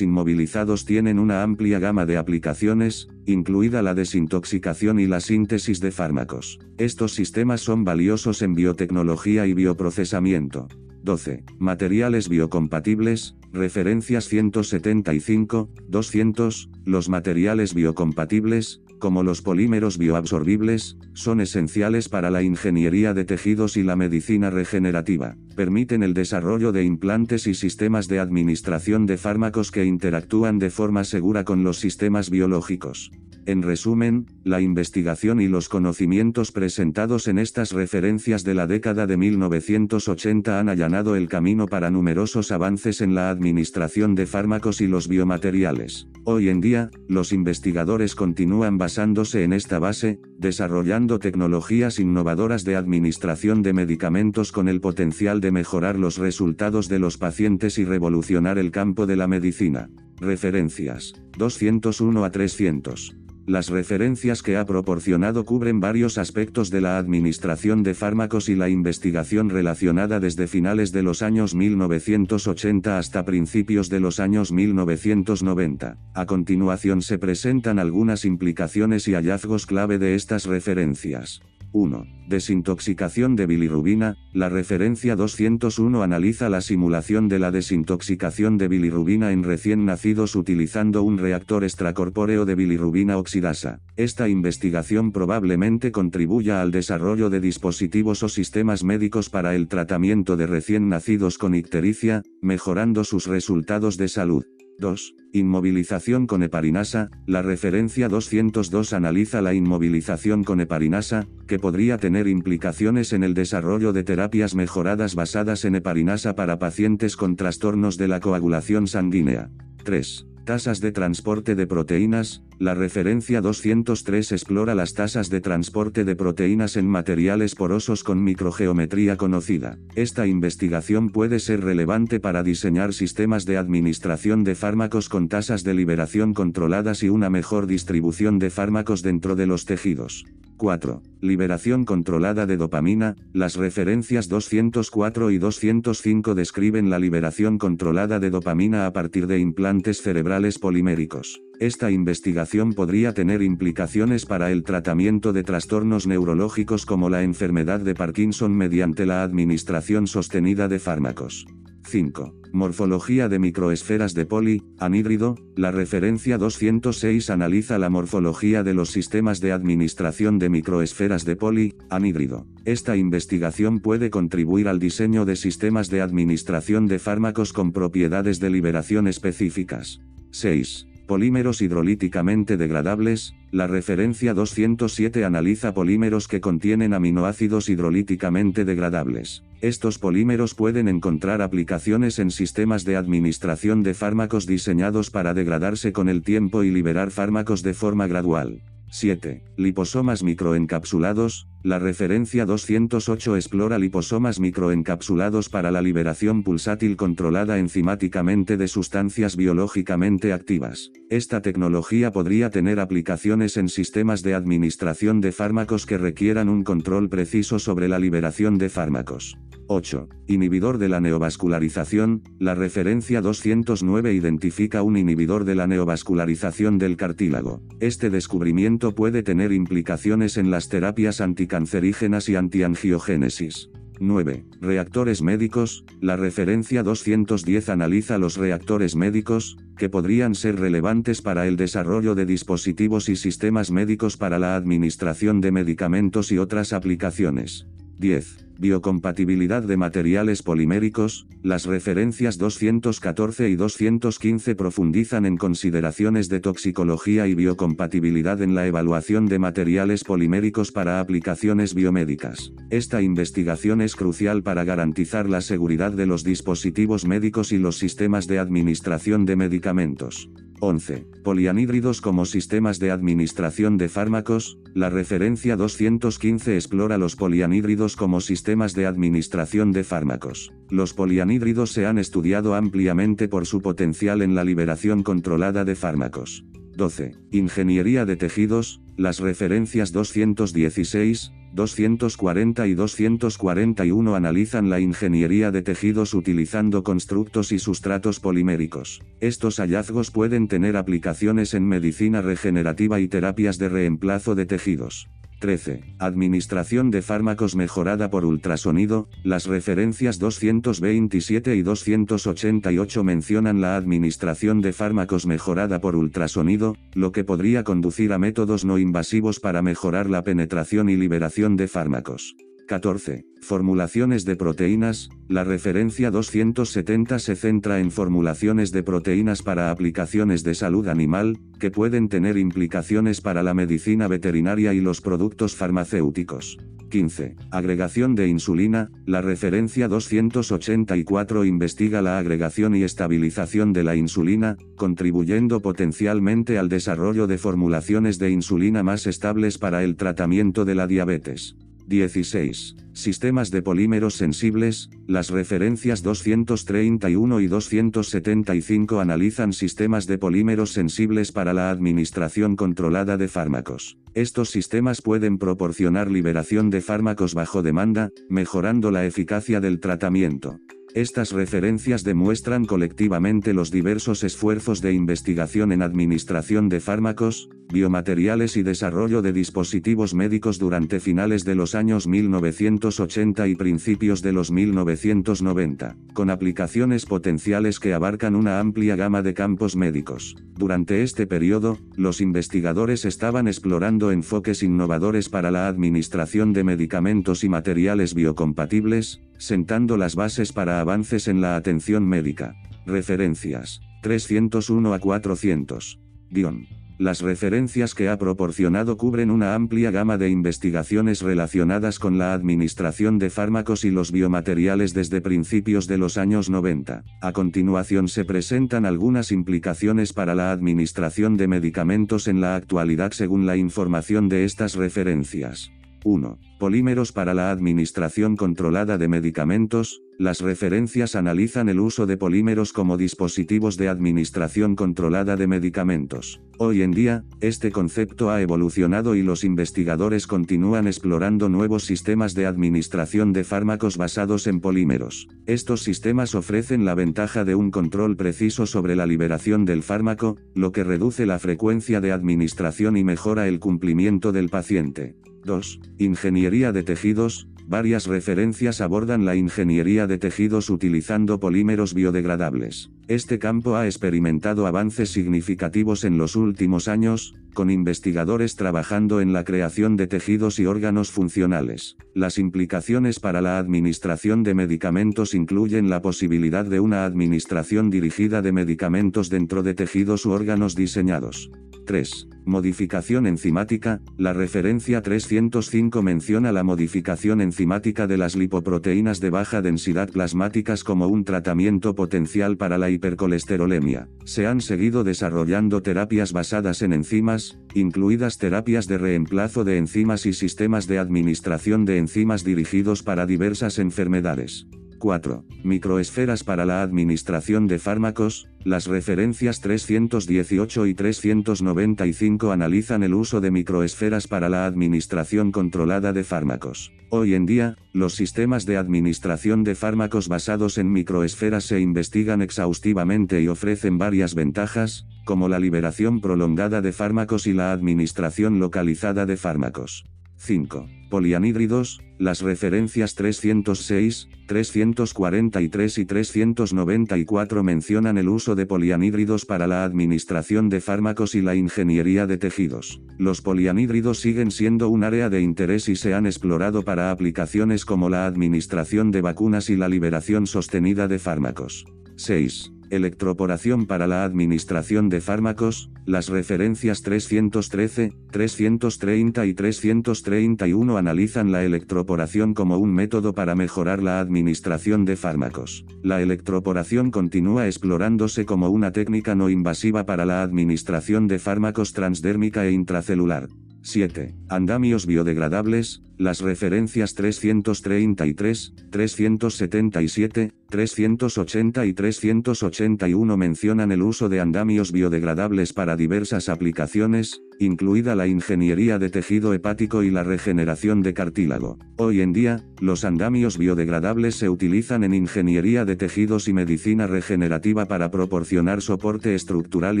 inmovilizados 0.00 0.84
tienen 0.84 1.18
una 1.18 1.42
amplia 1.42 1.78
gama 1.78 2.06
de 2.06 2.16
aplicaciones, 2.16 3.08
incluida 3.26 3.82
la 3.82 3.94
desintoxicación 3.94 4.98
y 4.98 5.06
la 5.06 5.20
síntesis 5.20 5.80
de 5.80 5.92
fármacos. 5.92 6.58
Estos 6.78 7.14
sistemas 7.14 7.60
son 7.60 7.84
valiosos 7.84 8.42
en 8.42 8.54
biotecnología 8.54 9.46
y 9.46 9.54
bioprocesamiento. 9.54 10.68
12. 11.02 11.44
Materiales 11.58 12.28
biocompatibles, 12.28 13.36
referencias 13.52 14.28
175, 14.28 15.70
200, 15.88 16.70
los 16.84 17.08
materiales 17.08 17.74
biocompatibles, 17.74 18.82
como 18.98 19.24
los 19.24 19.42
polímeros 19.42 19.98
bioabsorbibles, 19.98 20.96
son 21.12 21.40
esenciales 21.40 22.08
para 22.08 22.30
la 22.30 22.42
ingeniería 22.42 23.14
de 23.14 23.24
tejidos 23.24 23.76
y 23.76 23.82
la 23.82 23.96
medicina 23.96 24.48
regenerativa. 24.48 25.36
Permiten 25.56 26.04
el 26.04 26.14
desarrollo 26.14 26.70
de 26.70 26.84
implantes 26.84 27.48
y 27.48 27.54
sistemas 27.54 28.06
de 28.06 28.20
administración 28.20 29.06
de 29.06 29.18
fármacos 29.18 29.72
que 29.72 29.84
interactúan 29.84 30.58
de 30.60 30.70
forma 30.70 31.02
segura 31.02 31.44
con 31.44 31.64
los 31.64 31.80
sistemas 31.80 32.30
biológicos. 32.30 33.10
En 33.44 33.62
resumen, 33.62 34.26
la 34.44 34.60
investigación 34.60 35.40
y 35.40 35.48
los 35.48 35.68
conocimientos 35.68 36.52
presentados 36.52 37.26
en 37.26 37.40
estas 37.40 37.72
referencias 37.72 38.44
de 38.44 38.54
la 38.54 38.68
década 38.68 39.08
de 39.08 39.16
1980 39.16 40.60
han 40.60 40.68
allanado 40.68 41.16
el 41.16 41.28
camino 41.28 41.66
para 41.66 41.90
numerosos 41.90 42.52
avances 42.52 43.00
en 43.00 43.16
la 43.16 43.30
administración 43.30 43.41
de 43.42 44.26
fármacos 44.26 44.80
y 44.80 44.86
los 44.86 45.08
biomateriales. 45.08 46.08
Hoy 46.24 46.48
en 46.48 46.60
día, 46.60 46.90
los 47.08 47.32
investigadores 47.32 48.14
continúan 48.14 48.78
basándose 48.78 49.42
en 49.42 49.52
esta 49.52 49.78
base, 49.78 50.20
desarrollando 50.38 51.18
tecnologías 51.18 51.98
innovadoras 51.98 52.64
de 52.64 52.76
administración 52.76 53.62
de 53.62 53.72
medicamentos 53.72 54.52
con 54.52 54.68
el 54.68 54.80
potencial 54.80 55.40
de 55.40 55.50
mejorar 55.50 55.98
los 55.98 56.18
resultados 56.18 56.88
de 56.88 57.00
los 57.00 57.18
pacientes 57.18 57.78
y 57.78 57.84
revolucionar 57.84 58.58
el 58.58 58.70
campo 58.70 59.06
de 59.06 59.16
la 59.16 59.26
medicina. 59.26 59.90
Referencias. 60.20 61.14
201 61.36 62.24
a 62.24 62.30
300. 62.30 63.16
Las 63.52 63.68
referencias 63.68 64.42
que 64.42 64.56
ha 64.56 64.64
proporcionado 64.64 65.44
cubren 65.44 65.78
varios 65.78 66.16
aspectos 66.16 66.70
de 66.70 66.80
la 66.80 66.96
administración 66.96 67.82
de 67.82 67.92
fármacos 67.92 68.48
y 68.48 68.54
la 68.54 68.70
investigación 68.70 69.50
relacionada 69.50 70.20
desde 70.20 70.46
finales 70.46 70.90
de 70.90 71.02
los 71.02 71.20
años 71.20 71.54
1980 71.54 72.96
hasta 72.96 73.26
principios 73.26 73.90
de 73.90 74.00
los 74.00 74.20
años 74.20 74.52
1990. 74.52 75.98
A 76.14 76.24
continuación 76.24 77.02
se 77.02 77.18
presentan 77.18 77.78
algunas 77.78 78.24
implicaciones 78.24 79.06
y 79.06 79.12
hallazgos 79.12 79.66
clave 79.66 79.98
de 79.98 80.14
estas 80.14 80.46
referencias. 80.46 81.42
1. 81.72 82.06
Desintoxicación 82.28 83.36
de 83.36 83.46
bilirrubina. 83.46 84.16
La 84.32 84.48
referencia 84.48 85.16
201 85.16 86.02
analiza 86.02 86.48
la 86.48 86.60
simulación 86.60 87.28
de 87.28 87.38
la 87.38 87.50
desintoxicación 87.50 88.58
de 88.58 88.68
bilirrubina 88.68 89.32
en 89.32 89.42
recién 89.42 89.84
nacidos 89.84 90.36
utilizando 90.36 91.02
un 91.02 91.18
reactor 91.18 91.64
extracorpóreo 91.64 92.44
de 92.44 92.54
bilirrubina 92.54 93.18
oxidasa. 93.18 93.80
Esta 93.96 94.28
investigación 94.28 95.12
probablemente 95.12 95.92
contribuya 95.92 96.62
al 96.62 96.70
desarrollo 96.70 97.30
de 97.30 97.40
dispositivos 97.40 98.22
o 98.22 98.28
sistemas 98.28 98.84
médicos 98.84 99.30
para 99.30 99.54
el 99.54 99.68
tratamiento 99.68 100.36
de 100.36 100.46
recién 100.46 100.88
nacidos 100.88 101.38
con 101.38 101.54
ictericia, 101.54 102.22
mejorando 102.40 103.04
sus 103.04 103.26
resultados 103.26 103.96
de 103.96 104.08
salud. 104.08 104.44
2. 104.82 105.14
Inmovilización 105.32 106.26
con 106.26 106.42
heparinasa. 106.42 107.08
La 107.26 107.40
referencia 107.40 108.10
202 108.10 108.92
analiza 108.92 109.40
la 109.40 109.54
inmovilización 109.54 110.44
con 110.44 110.60
heparinasa, 110.60 111.26
que 111.46 111.58
podría 111.58 111.96
tener 111.96 112.26
implicaciones 112.28 113.14
en 113.14 113.22
el 113.24 113.32
desarrollo 113.32 113.94
de 113.94 114.04
terapias 114.04 114.54
mejoradas 114.54 115.14
basadas 115.14 115.64
en 115.64 115.76
heparinasa 115.76 116.34
para 116.34 116.58
pacientes 116.58 117.16
con 117.16 117.36
trastornos 117.36 117.96
de 117.96 118.08
la 118.08 118.20
coagulación 118.20 118.86
sanguínea. 118.86 119.50
3. 119.84 120.26
Tasas 120.44 120.80
de 120.80 120.90
transporte 120.90 121.54
de 121.54 121.68
proteínas. 121.68 122.42
La 122.58 122.74
referencia 122.74 123.40
203 123.40 124.32
explora 124.32 124.74
las 124.74 124.92
tasas 124.92 125.30
de 125.30 125.40
transporte 125.40 126.04
de 126.04 126.16
proteínas 126.16 126.76
en 126.76 126.88
materiales 126.88 127.54
porosos 127.54 128.02
con 128.02 128.24
microgeometría 128.24 129.16
conocida. 129.16 129.78
Esta 129.94 130.26
investigación 130.26 131.10
puede 131.10 131.38
ser 131.38 131.62
relevante 131.62 132.18
para 132.18 132.42
diseñar 132.42 132.92
sistemas 132.92 133.46
de 133.46 133.56
administración 133.56 134.42
de 134.42 134.56
fármacos 134.56 135.08
con 135.08 135.28
tasas 135.28 135.62
de 135.62 135.74
liberación 135.74 136.34
controladas 136.34 137.04
y 137.04 137.08
una 137.08 137.30
mejor 137.30 137.68
distribución 137.68 138.40
de 138.40 138.50
fármacos 138.50 139.02
dentro 139.02 139.36
de 139.36 139.46
los 139.46 139.64
tejidos. 139.64 140.24
4. 140.62 141.02
Liberación 141.20 141.84
controlada 141.84 142.46
de 142.46 142.56
dopamina. 142.56 143.16
Las 143.32 143.56
referencias 143.56 144.28
204 144.28 145.32
y 145.32 145.38
205 145.38 146.36
describen 146.36 146.88
la 146.88 147.00
liberación 147.00 147.58
controlada 147.58 148.20
de 148.20 148.30
dopamina 148.30 148.86
a 148.86 148.92
partir 148.92 149.26
de 149.26 149.40
implantes 149.40 150.02
cerebrales 150.02 150.60
poliméricos. 150.60 151.42
Esta 151.58 151.90
investigación 151.90 152.74
podría 152.74 153.12
tener 153.12 153.42
implicaciones 153.42 154.24
para 154.24 154.52
el 154.52 154.62
tratamiento 154.62 155.32
de 155.32 155.42
trastornos 155.42 156.06
neurológicos 156.06 156.86
como 156.86 157.10
la 157.10 157.24
enfermedad 157.24 157.80
de 157.80 157.96
Parkinson 157.96 158.56
mediante 158.56 159.04
la 159.04 159.24
administración 159.24 160.06
sostenida 160.06 160.68
de 160.68 160.78
fármacos. 160.78 161.44
5. 161.84 162.34
Morfología 162.52 163.28
de 163.28 163.38
microesferas 163.38 164.12
de 164.14 164.26
poli, 164.26 164.62
anhídrido, 164.78 165.36
la 165.56 165.70
referencia 165.70 166.36
206 166.36 167.30
analiza 167.30 167.78
la 167.78 167.88
morfología 167.88 168.62
de 168.62 168.74
los 168.74 168.90
sistemas 168.90 169.40
de 169.40 169.52
administración 169.52 170.38
de 170.38 170.50
microesferas 170.50 171.24
de 171.24 171.36
poli, 171.36 171.74
anhídrido. 171.88 172.46
Esta 172.64 172.96
investigación 172.96 173.80
puede 173.80 174.10
contribuir 174.10 174.68
al 174.68 174.78
diseño 174.78 175.24
de 175.24 175.36
sistemas 175.36 175.88
de 175.88 176.02
administración 176.02 176.88
de 176.88 176.98
fármacos 176.98 177.54
con 177.54 177.72
propiedades 177.72 178.38
de 178.38 178.50
liberación 178.50 179.08
específicas. 179.08 180.00
6. 180.30 180.91
Polímeros 181.12 181.60
hidrolíticamente 181.60 182.56
degradables, 182.56 183.34
la 183.50 183.66
referencia 183.66 184.32
207 184.32 185.26
analiza 185.26 185.74
polímeros 185.74 186.26
que 186.26 186.40
contienen 186.40 186.94
aminoácidos 186.94 187.68
hidrolíticamente 187.68 188.64
degradables. 188.64 189.44
Estos 189.60 189.98
polímeros 189.98 190.54
pueden 190.54 190.88
encontrar 190.88 191.42
aplicaciones 191.42 192.18
en 192.18 192.30
sistemas 192.30 192.86
de 192.86 192.96
administración 192.96 193.82
de 193.82 193.92
fármacos 193.92 194.46
diseñados 194.46 195.10
para 195.10 195.34
degradarse 195.34 195.92
con 195.92 196.08
el 196.08 196.22
tiempo 196.22 196.64
y 196.64 196.70
liberar 196.70 197.10
fármacos 197.10 197.62
de 197.62 197.74
forma 197.74 198.06
gradual. 198.06 198.62
7. 198.90 199.42
Liposomas 199.58 200.22
microencapsulados, 200.22 201.46
la 201.62 201.78
referencia 201.78 202.44
208 202.44 203.36
explora 203.36 203.78
liposomas 203.78 204.40
microencapsulados 204.40 205.48
para 205.48 205.70
la 205.70 205.80
liberación 205.80 206.42
pulsátil 206.42 206.96
controlada 206.96 207.58
enzimáticamente 207.58 208.56
de 208.56 208.66
sustancias 208.66 209.36
biológicamente 209.36 210.32
activas. 210.32 210.90
Esta 211.08 211.40
tecnología 211.40 212.10
podría 212.10 212.50
tener 212.50 212.80
aplicaciones 212.80 213.56
en 213.56 213.68
sistemas 213.68 214.22
de 214.22 214.34
administración 214.34 215.20
de 215.20 215.30
fármacos 215.30 215.86
que 215.86 215.98
requieran 215.98 216.48
un 216.48 216.64
control 216.64 217.08
preciso 217.08 217.58
sobre 217.58 217.88
la 217.88 217.98
liberación 217.98 218.58
de 218.58 218.68
fármacos. 218.68 219.36
8. 219.68 220.08
Inhibidor 220.26 220.78
de 220.78 220.88
la 220.88 221.00
neovascularización, 221.00 222.22
la 222.38 222.54
referencia 222.54 223.20
209 223.20 224.12
identifica 224.12 224.82
un 224.82 224.96
inhibidor 224.96 225.44
de 225.44 225.54
la 225.54 225.66
neovascularización 225.66 226.78
del 226.78 226.96
cartílago. 226.96 227.62
Este 227.80 228.10
descubrimiento 228.10 228.94
puede 228.94 229.22
tener 229.22 229.52
implicaciones 229.52 230.36
en 230.36 230.50
las 230.50 230.68
terapias 230.68 231.20
anticancerígenas 231.52 232.28
y 232.30 232.36
antiangiogénesis. 232.36 233.68
9. 234.00 234.44
Reactores 234.60 235.20
médicos, 235.20 235.84
la 236.00 236.16
referencia 236.16 236.82
210 236.82 237.68
analiza 237.68 238.16
los 238.16 238.36
reactores 238.38 238.96
médicos, 238.96 239.58
que 239.76 239.90
podrían 239.90 240.34
ser 240.34 240.58
relevantes 240.58 241.20
para 241.20 241.46
el 241.46 241.56
desarrollo 241.56 242.14
de 242.14 242.24
dispositivos 242.24 243.10
y 243.10 243.16
sistemas 243.16 243.70
médicos 243.70 244.16
para 244.16 244.38
la 244.38 244.56
administración 244.56 245.42
de 245.42 245.52
medicamentos 245.52 246.32
y 246.32 246.38
otras 246.38 246.72
aplicaciones. 246.72 247.66
10. 247.98 248.46
Biocompatibilidad 248.58 249.62
de 249.62 249.76
materiales 249.76 250.42
poliméricos, 250.42 251.26
las 251.42 251.66
referencias 251.66 252.38
214 252.38 253.48
y 253.48 253.56
215 253.56 254.54
profundizan 254.54 255.26
en 255.26 255.36
consideraciones 255.36 256.28
de 256.28 256.40
toxicología 256.40 257.26
y 257.26 257.34
biocompatibilidad 257.34 258.40
en 258.42 258.54
la 258.54 258.66
evaluación 258.66 259.26
de 259.26 259.38
materiales 259.38 260.04
poliméricos 260.04 260.70
para 260.70 261.00
aplicaciones 261.00 261.74
biomédicas. 261.74 262.52
Esta 262.70 263.02
investigación 263.02 263.80
es 263.80 263.96
crucial 263.96 264.42
para 264.42 264.64
garantizar 264.64 265.28
la 265.28 265.40
seguridad 265.40 265.92
de 265.92 266.06
los 266.06 266.24
dispositivos 266.24 267.04
médicos 267.04 267.52
y 267.52 267.58
los 267.58 267.78
sistemas 267.78 268.26
de 268.26 268.38
administración 268.38 269.24
de 269.24 269.36
medicamentos. 269.36 270.30
11. 270.64 271.04
Polianhídridos 271.24 272.00
como 272.00 272.24
sistemas 272.24 272.78
de 272.78 272.92
administración 272.92 273.78
de 273.78 273.88
fármacos. 273.88 274.58
La 274.74 274.90
referencia 274.90 275.56
215 275.56 276.54
explora 276.54 276.98
los 276.98 277.16
polianhídridos 277.16 277.96
como 277.96 278.20
de 278.44 278.86
administración 278.86 279.72
de 279.72 279.84
fármacos. 279.84 280.52
Los 280.68 280.94
polianhídridos 280.94 281.72
se 281.72 281.86
han 281.86 281.98
estudiado 281.98 282.54
ampliamente 282.54 283.28
por 283.28 283.46
su 283.46 283.62
potencial 283.62 284.22
en 284.22 284.34
la 284.34 284.44
liberación 284.44 285.02
controlada 285.02 285.64
de 285.64 285.74
fármacos. 285.74 286.44
12. 286.76 287.16
Ingeniería 287.30 288.04
de 288.04 288.16
tejidos. 288.16 288.80
Las 288.96 289.20
referencias 289.20 289.92
216, 289.92 291.32
240 291.54 292.66
y 292.66 292.74
241 292.74 294.14
analizan 294.14 294.70
la 294.70 294.80
ingeniería 294.80 295.50
de 295.50 295.62
tejidos 295.62 296.14
utilizando 296.14 296.82
constructos 296.82 297.52
y 297.52 297.58
sustratos 297.58 298.20
poliméricos. 298.20 299.02
Estos 299.20 299.56
hallazgos 299.58 300.10
pueden 300.10 300.48
tener 300.48 300.76
aplicaciones 300.76 301.54
en 301.54 301.66
medicina 301.68 302.22
regenerativa 302.22 303.00
y 303.00 303.08
terapias 303.08 303.58
de 303.58 303.68
reemplazo 303.68 304.34
de 304.34 304.46
tejidos. 304.46 305.08
13. 305.42 305.96
Administración 305.98 306.92
de 306.92 307.02
fármacos 307.02 307.56
mejorada 307.56 308.10
por 308.10 308.24
ultrasonido. 308.24 309.08
Las 309.24 309.46
referencias 309.46 310.20
227 310.20 311.56
y 311.56 311.62
288 311.62 313.02
mencionan 313.02 313.60
la 313.60 313.76
administración 313.76 314.60
de 314.60 314.72
fármacos 314.72 315.26
mejorada 315.26 315.80
por 315.80 315.96
ultrasonido, 315.96 316.76
lo 316.94 317.10
que 317.10 317.24
podría 317.24 317.64
conducir 317.64 318.12
a 318.12 318.18
métodos 318.18 318.64
no 318.64 318.78
invasivos 318.78 319.40
para 319.40 319.62
mejorar 319.62 320.08
la 320.08 320.22
penetración 320.22 320.88
y 320.88 320.94
liberación 320.94 321.56
de 321.56 321.66
fármacos. 321.66 322.36
14. 322.72 323.26
Formulaciones 323.42 324.24
de 324.24 324.34
proteínas. 324.34 325.10
La 325.28 325.44
referencia 325.44 326.10
270 326.10 327.18
se 327.18 327.36
centra 327.36 327.80
en 327.80 327.90
formulaciones 327.90 328.72
de 328.72 328.82
proteínas 328.82 329.42
para 329.42 329.70
aplicaciones 329.70 330.42
de 330.42 330.54
salud 330.54 330.88
animal, 330.88 331.38
que 331.60 331.70
pueden 331.70 332.08
tener 332.08 332.38
implicaciones 332.38 333.20
para 333.20 333.42
la 333.42 333.52
medicina 333.52 334.08
veterinaria 334.08 334.72
y 334.72 334.80
los 334.80 335.02
productos 335.02 335.54
farmacéuticos. 335.54 336.56
15. 336.88 337.36
Agregación 337.50 338.14
de 338.14 338.28
insulina. 338.28 338.90
La 339.04 339.20
referencia 339.20 339.86
284 339.86 341.44
investiga 341.44 342.00
la 342.00 342.16
agregación 342.16 342.74
y 342.74 342.84
estabilización 342.84 343.74
de 343.74 343.84
la 343.84 343.96
insulina, 343.96 344.56
contribuyendo 344.76 345.60
potencialmente 345.60 346.56
al 346.56 346.70
desarrollo 346.70 347.26
de 347.26 347.36
formulaciones 347.36 348.18
de 348.18 348.30
insulina 348.30 348.82
más 348.82 349.06
estables 349.06 349.58
para 349.58 349.84
el 349.84 349.96
tratamiento 349.96 350.64
de 350.64 350.74
la 350.74 350.86
diabetes. 350.86 351.54
16. 351.92 352.76
Sistemas 352.94 353.50
de 353.50 353.60
polímeros 353.60 354.14
sensibles, 354.14 354.88
las 355.06 355.28
referencias 355.28 356.02
231 356.02 357.40
y 357.40 357.46
275 357.48 358.98
analizan 358.98 359.52
sistemas 359.52 360.06
de 360.06 360.16
polímeros 360.16 360.72
sensibles 360.72 361.32
para 361.32 361.52
la 361.52 361.68
administración 361.70 362.56
controlada 362.56 363.18
de 363.18 363.28
fármacos. 363.28 363.98
Estos 364.14 364.48
sistemas 364.48 365.02
pueden 365.02 365.36
proporcionar 365.36 366.10
liberación 366.10 366.70
de 366.70 366.80
fármacos 366.80 367.34
bajo 367.34 367.62
demanda, 367.62 368.08
mejorando 368.30 368.90
la 368.90 369.04
eficacia 369.04 369.60
del 369.60 369.78
tratamiento. 369.78 370.58
Estas 370.94 371.32
referencias 371.32 372.04
demuestran 372.04 372.66
colectivamente 372.66 373.54
los 373.54 373.70
diversos 373.70 374.24
esfuerzos 374.24 374.82
de 374.82 374.92
investigación 374.92 375.72
en 375.72 375.80
administración 375.80 376.68
de 376.68 376.80
fármacos, 376.80 377.48
biomateriales 377.72 378.58
y 378.58 378.62
desarrollo 378.62 379.22
de 379.22 379.32
dispositivos 379.32 380.12
médicos 380.12 380.58
durante 380.58 381.00
finales 381.00 381.46
de 381.46 381.54
los 381.54 381.74
años 381.74 382.06
1980 382.06 383.48
y 383.48 383.54
principios 383.54 384.20
de 384.20 384.32
los 384.32 384.50
1990, 384.50 385.96
con 386.12 386.28
aplicaciones 386.28 387.06
potenciales 387.06 387.80
que 387.80 387.94
abarcan 387.94 388.36
una 388.36 388.60
amplia 388.60 388.94
gama 388.94 389.22
de 389.22 389.32
campos 389.32 389.76
médicos. 389.76 390.36
Durante 390.58 391.02
este 391.02 391.26
periodo, 391.26 391.78
los 391.96 392.20
investigadores 392.20 393.06
estaban 393.06 393.48
explorando 393.48 394.12
enfoques 394.12 394.62
innovadores 394.62 395.30
para 395.30 395.50
la 395.50 395.68
administración 395.68 396.52
de 396.52 396.64
medicamentos 396.64 397.44
y 397.44 397.48
materiales 397.48 398.12
biocompatibles, 398.14 399.22
sentando 399.42 399.96
las 399.96 400.14
bases 400.14 400.52
para 400.52 400.80
avances 400.80 401.26
en 401.26 401.40
la 401.40 401.56
atención 401.56 402.06
médica. 402.06 402.54
Referencias. 402.86 403.80
301 404.02 404.94
a 404.94 404.98
400. 404.98 406.00
Guión. 406.30 406.66
Las 406.98 407.20
referencias 407.20 407.96
que 407.96 408.08
ha 408.08 408.16
proporcionado 408.16 408.96
cubren 408.96 409.32
una 409.32 409.54
amplia 409.54 409.90
gama 409.90 410.18
de 410.18 410.30
investigaciones 410.30 411.22
relacionadas 411.22 411.98
con 411.98 412.18
la 412.18 412.32
administración 412.32 413.18
de 413.18 413.30
fármacos 413.30 413.84
y 413.84 413.90
los 413.90 414.12
biomateriales 414.12 414.94
desde 414.94 415.20
principios 415.20 415.88
de 415.88 415.98
los 415.98 416.16
años 416.16 416.48
90. 416.48 417.02
A 417.20 417.32
continuación 417.32 418.06
se 418.06 418.24
presentan 418.24 418.86
algunas 418.86 419.32
implicaciones 419.32 420.12
para 420.12 420.36
la 420.36 420.52
administración 420.52 421.36
de 421.36 421.48
medicamentos 421.48 422.28
en 422.28 422.40
la 422.40 422.54
actualidad 422.54 423.10
según 423.10 423.46
la 423.46 423.56
información 423.56 424.28
de 424.28 424.44
estas 424.44 424.76
referencias. 424.76 425.72
1. 426.04 426.38
Polímeros 426.58 427.12
para 427.12 427.34
la 427.34 427.50
administración 427.50 428.36
controlada 428.36 428.98
de 428.98 429.08
medicamentos. 429.08 430.02
Las 430.18 430.40
referencias 430.40 431.16
analizan 431.16 431.68
el 431.68 431.80
uso 431.80 432.06
de 432.06 432.16
polímeros 432.16 432.72
como 432.72 432.96
dispositivos 432.96 433.76
de 433.76 433.88
administración 433.88 434.76
controlada 434.76 435.36
de 435.36 435.46
medicamentos. 435.46 436.40
Hoy 436.58 436.82
en 436.82 436.92
día, 436.92 437.24
este 437.40 437.72
concepto 437.72 438.30
ha 438.30 438.40
evolucionado 438.40 439.16
y 439.16 439.22
los 439.22 439.42
investigadores 439.42 440.26
continúan 440.26 440.86
explorando 440.86 441.48
nuevos 441.48 441.84
sistemas 441.84 442.34
de 442.34 442.46
administración 442.46 443.32
de 443.32 443.42
fármacos 443.42 443.96
basados 443.96 444.46
en 444.46 444.60
polímeros. 444.60 445.28
Estos 445.46 445.82
sistemas 445.82 446.34
ofrecen 446.36 446.84
la 446.84 446.94
ventaja 446.94 447.44
de 447.44 447.56
un 447.56 447.70
control 447.70 448.16
preciso 448.16 448.66
sobre 448.66 448.94
la 448.94 449.06
liberación 449.06 449.64
del 449.64 449.82
fármaco, 449.82 450.36
lo 450.54 450.70
que 450.70 450.84
reduce 450.84 451.26
la 451.26 451.40
frecuencia 451.40 452.00
de 452.00 452.12
administración 452.12 452.96
y 452.96 453.02
mejora 453.02 453.48
el 453.48 453.58
cumplimiento 453.58 454.30
del 454.30 454.48
paciente. 454.48 455.16
2. 455.44 455.80
Ingeniería 455.98 456.72
de 456.72 456.82
tejidos. 456.82 457.48
Varias 457.66 458.06
referencias 458.06 458.80
abordan 458.80 459.24
la 459.24 459.36
ingeniería 459.36 460.06
de 460.06 460.18
tejidos 460.18 460.68
utilizando 460.68 461.40
polímeros 461.40 461.94
biodegradables. 461.94 462.90
Este 463.08 463.38
campo 463.38 463.76
ha 463.76 463.86
experimentado 463.86 464.66
avances 464.66 465.10
significativos 465.10 466.04
en 466.04 466.18
los 466.18 466.34
últimos 466.34 466.88
años, 466.88 467.34
con 467.54 467.70
investigadores 467.70 468.56
trabajando 468.56 469.20
en 469.20 469.32
la 469.32 469.44
creación 469.44 469.96
de 469.96 470.06
tejidos 470.06 470.58
y 470.58 470.66
órganos 470.66 471.10
funcionales. 471.10 471.96
Las 472.14 472.38
implicaciones 472.38 473.20
para 473.20 473.40
la 473.40 473.58
administración 473.58 474.42
de 474.42 474.54
medicamentos 474.54 475.34
incluyen 475.34 475.88
la 475.88 476.02
posibilidad 476.02 476.64
de 476.64 476.80
una 476.80 477.04
administración 477.04 477.90
dirigida 477.90 478.42
de 478.42 478.52
medicamentos 478.52 479.30
dentro 479.30 479.62
de 479.62 479.74
tejidos 479.74 480.26
u 480.26 480.32
órganos 480.32 480.74
diseñados. 480.74 481.50
3. 481.86 482.28
Modificación 482.44 483.26
enzimática. 483.26 484.00
La 484.16 484.32
referencia 484.32 485.00
305 485.00 486.02
menciona 486.02 486.50
la 486.50 486.64
modificación 486.64 487.40
enzimática 487.40 488.06
de 488.06 488.16
las 488.18 488.34
lipoproteínas 488.34 489.20
de 489.20 489.30
baja 489.30 489.62
densidad 489.62 490.10
plasmáticas 490.10 490.82
como 490.82 491.06
un 491.06 491.24
tratamiento 491.24 491.94
potencial 491.94 492.56
para 492.56 492.78
la 492.78 492.90
hipercolesterolemia. 492.90 494.08
Se 494.24 494.46
han 494.46 494.60
seguido 494.60 495.04
desarrollando 495.04 495.82
terapias 495.82 496.32
basadas 496.32 496.82
en 496.82 496.92
enzimas, 496.92 497.60
incluidas 497.74 498.38
terapias 498.38 498.88
de 498.88 498.98
reemplazo 498.98 499.62
de 499.64 499.78
enzimas 499.78 500.26
y 500.26 500.32
sistemas 500.32 500.88
de 500.88 500.98
administración 500.98 501.84
de 501.84 501.98
enzimas 501.98 502.42
dirigidos 502.42 503.02
para 503.02 503.26
diversas 503.26 503.78
enfermedades. 503.78 504.66
4. 505.02 505.44
Microesferas 505.64 506.44
para 506.44 506.64
la 506.64 506.80
administración 506.80 507.66
de 507.66 507.80
fármacos. 507.80 508.48
Las 508.62 508.86
referencias 508.86 509.60
318 509.60 510.86
y 510.86 510.94
395 510.94 512.52
analizan 512.52 513.02
el 513.02 513.12
uso 513.12 513.40
de 513.40 513.50
microesferas 513.50 514.28
para 514.28 514.48
la 514.48 514.64
administración 514.64 515.50
controlada 515.50 516.12
de 516.12 516.22
fármacos. 516.22 516.92
Hoy 517.10 517.34
en 517.34 517.46
día, 517.46 517.76
los 517.92 518.14
sistemas 518.14 518.64
de 518.64 518.76
administración 518.76 519.64
de 519.64 519.74
fármacos 519.74 520.28
basados 520.28 520.78
en 520.78 520.92
microesferas 520.92 521.64
se 521.64 521.80
investigan 521.80 522.40
exhaustivamente 522.40 523.42
y 523.42 523.48
ofrecen 523.48 523.98
varias 523.98 524.36
ventajas, 524.36 525.08
como 525.24 525.48
la 525.48 525.58
liberación 525.58 526.20
prolongada 526.20 526.80
de 526.80 526.92
fármacos 526.92 527.48
y 527.48 527.54
la 527.54 527.72
administración 527.72 528.60
localizada 528.60 529.26
de 529.26 529.36
fármacos. 529.36 530.04
5. 530.44 530.88
Polianhídridos, 531.08 532.00
las 532.18 532.40
referencias 532.40 533.14
306, 533.14 534.28
343 534.46 535.98
y 535.98 536.04
394 536.04 537.62
mencionan 537.62 538.18
el 538.18 538.28
uso 538.28 538.56
de 538.56 538.66
polianhídridos 538.66 539.46
para 539.46 539.68
la 539.68 539.84
administración 539.84 540.68
de 540.68 540.80
fármacos 540.80 541.36
y 541.36 541.42
la 541.42 541.54
ingeniería 541.54 542.26
de 542.26 542.38
tejidos. 542.38 543.00
Los 543.18 543.40
polianhídridos 543.40 544.18
siguen 544.18 544.50
siendo 544.50 544.88
un 544.88 545.04
área 545.04 545.30
de 545.30 545.42
interés 545.42 545.88
y 545.88 545.94
se 545.94 546.12
han 546.12 546.26
explorado 546.26 546.82
para 546.82 547.12
aplicaciones 547.12 547.84
como 547.84 548.08
la 548.08 548.26
administración 548.26 549.12
de 549.12 549.20
vacunas 549.20 549.70
y 549.70 549.76
la 549.76 549.88
liberación 549.88 550.48
sostenida 550.48 551.06
de 551.06 551.20
fármacos. 551.20 551.84
6. 552.16 552.72
Electroporación 552.92 553.86
para 553.86 554.06
la 554.06 554.22
administración 554.22 555.08
de 555.08 555.22
fármacos, 555.22 555.90
las 556.04 556.28
referencias 556.28 557.00
313, 557.00 558.12
330 558.30 559.46
y 559.46 559.54
331 559.54 560.98
analizan 560.98 561.52
la 561.52 561.64
electroporación 561.64 562.52
como 562.52 562.76
un 562.76 562.92
método 562.92 563.32
para 563.32 563.54
mejorar 563.54 564.02
la 564.02 564.20
administración 564.20 565.06
de 565.06 565.16
fármacos. 565.16 565.86
La 566.02 566.20
electroporación 566.20 567.10
continúa 567.10 567.64
explorándose 567.64 568.44
como 568.44 568.68
una 568.68 568.92
técnica 568.92 569.34
no 569.34 569.48
invasiva 569.48 570.04
para 570.04 570.26
la 570.26 570.42
administración 570.42 571.28
de 571.28 571.38
fármacos 571.38 571.94
transdérmica 571.94 572.66
e 572.66 572.72
intracelular. 572.72 573.48
7. 573.84 574.34
Andamios 574.50 575.06
biodegradables, 575.06 576.02
las 576.22 576.40
referencias 576.40 577.14
333, 577.14 578.74
377, 578.90 580.52
380 580.70 581.86
y 581.86 581.92
381 581.92 583.36
mencionan 583.36 583.92
el 583.92 584.02
uso 584.02 584.28
de 584.28 584.40
andamios 584.40 584.92
biodegradables 584.92 585.72
para 585.72 585.96
diversas 585.96 586.48
aplicaciones, 586.48 587.42
incluida 587.58 588.14
la 588.14 588.26
ingeniería 588.26 588.98
de 588.98 589.10
tejido 589.10 589.52
hepático 589.52 590.02
y 590.02 590.10
la 590.10 590.24
regeneración 590.24 591.02
de 591.02 591.14
cartílago. 591.14 591.78
Hoy 591.96 592.20
en 592.20 592.32
día, 592.32 592.64
los 592.80 593.04
andamios 593.04 593.58
biodegradables 593.58 594.36
se 594.36 594.48
utilizan 594.48 595.04
en 595.04 595.14
ingeniería 595.14 595.84
de 595.84 595.96
tejidos 595.96 596.48
y 596.48 596.52
medicina 596.52 597.06
regenerativa 597.06 597.86
para 597.86 598.10
proporcionar 598.10 598.80
soporte 598.80 599.34
estructural 599.34 600.00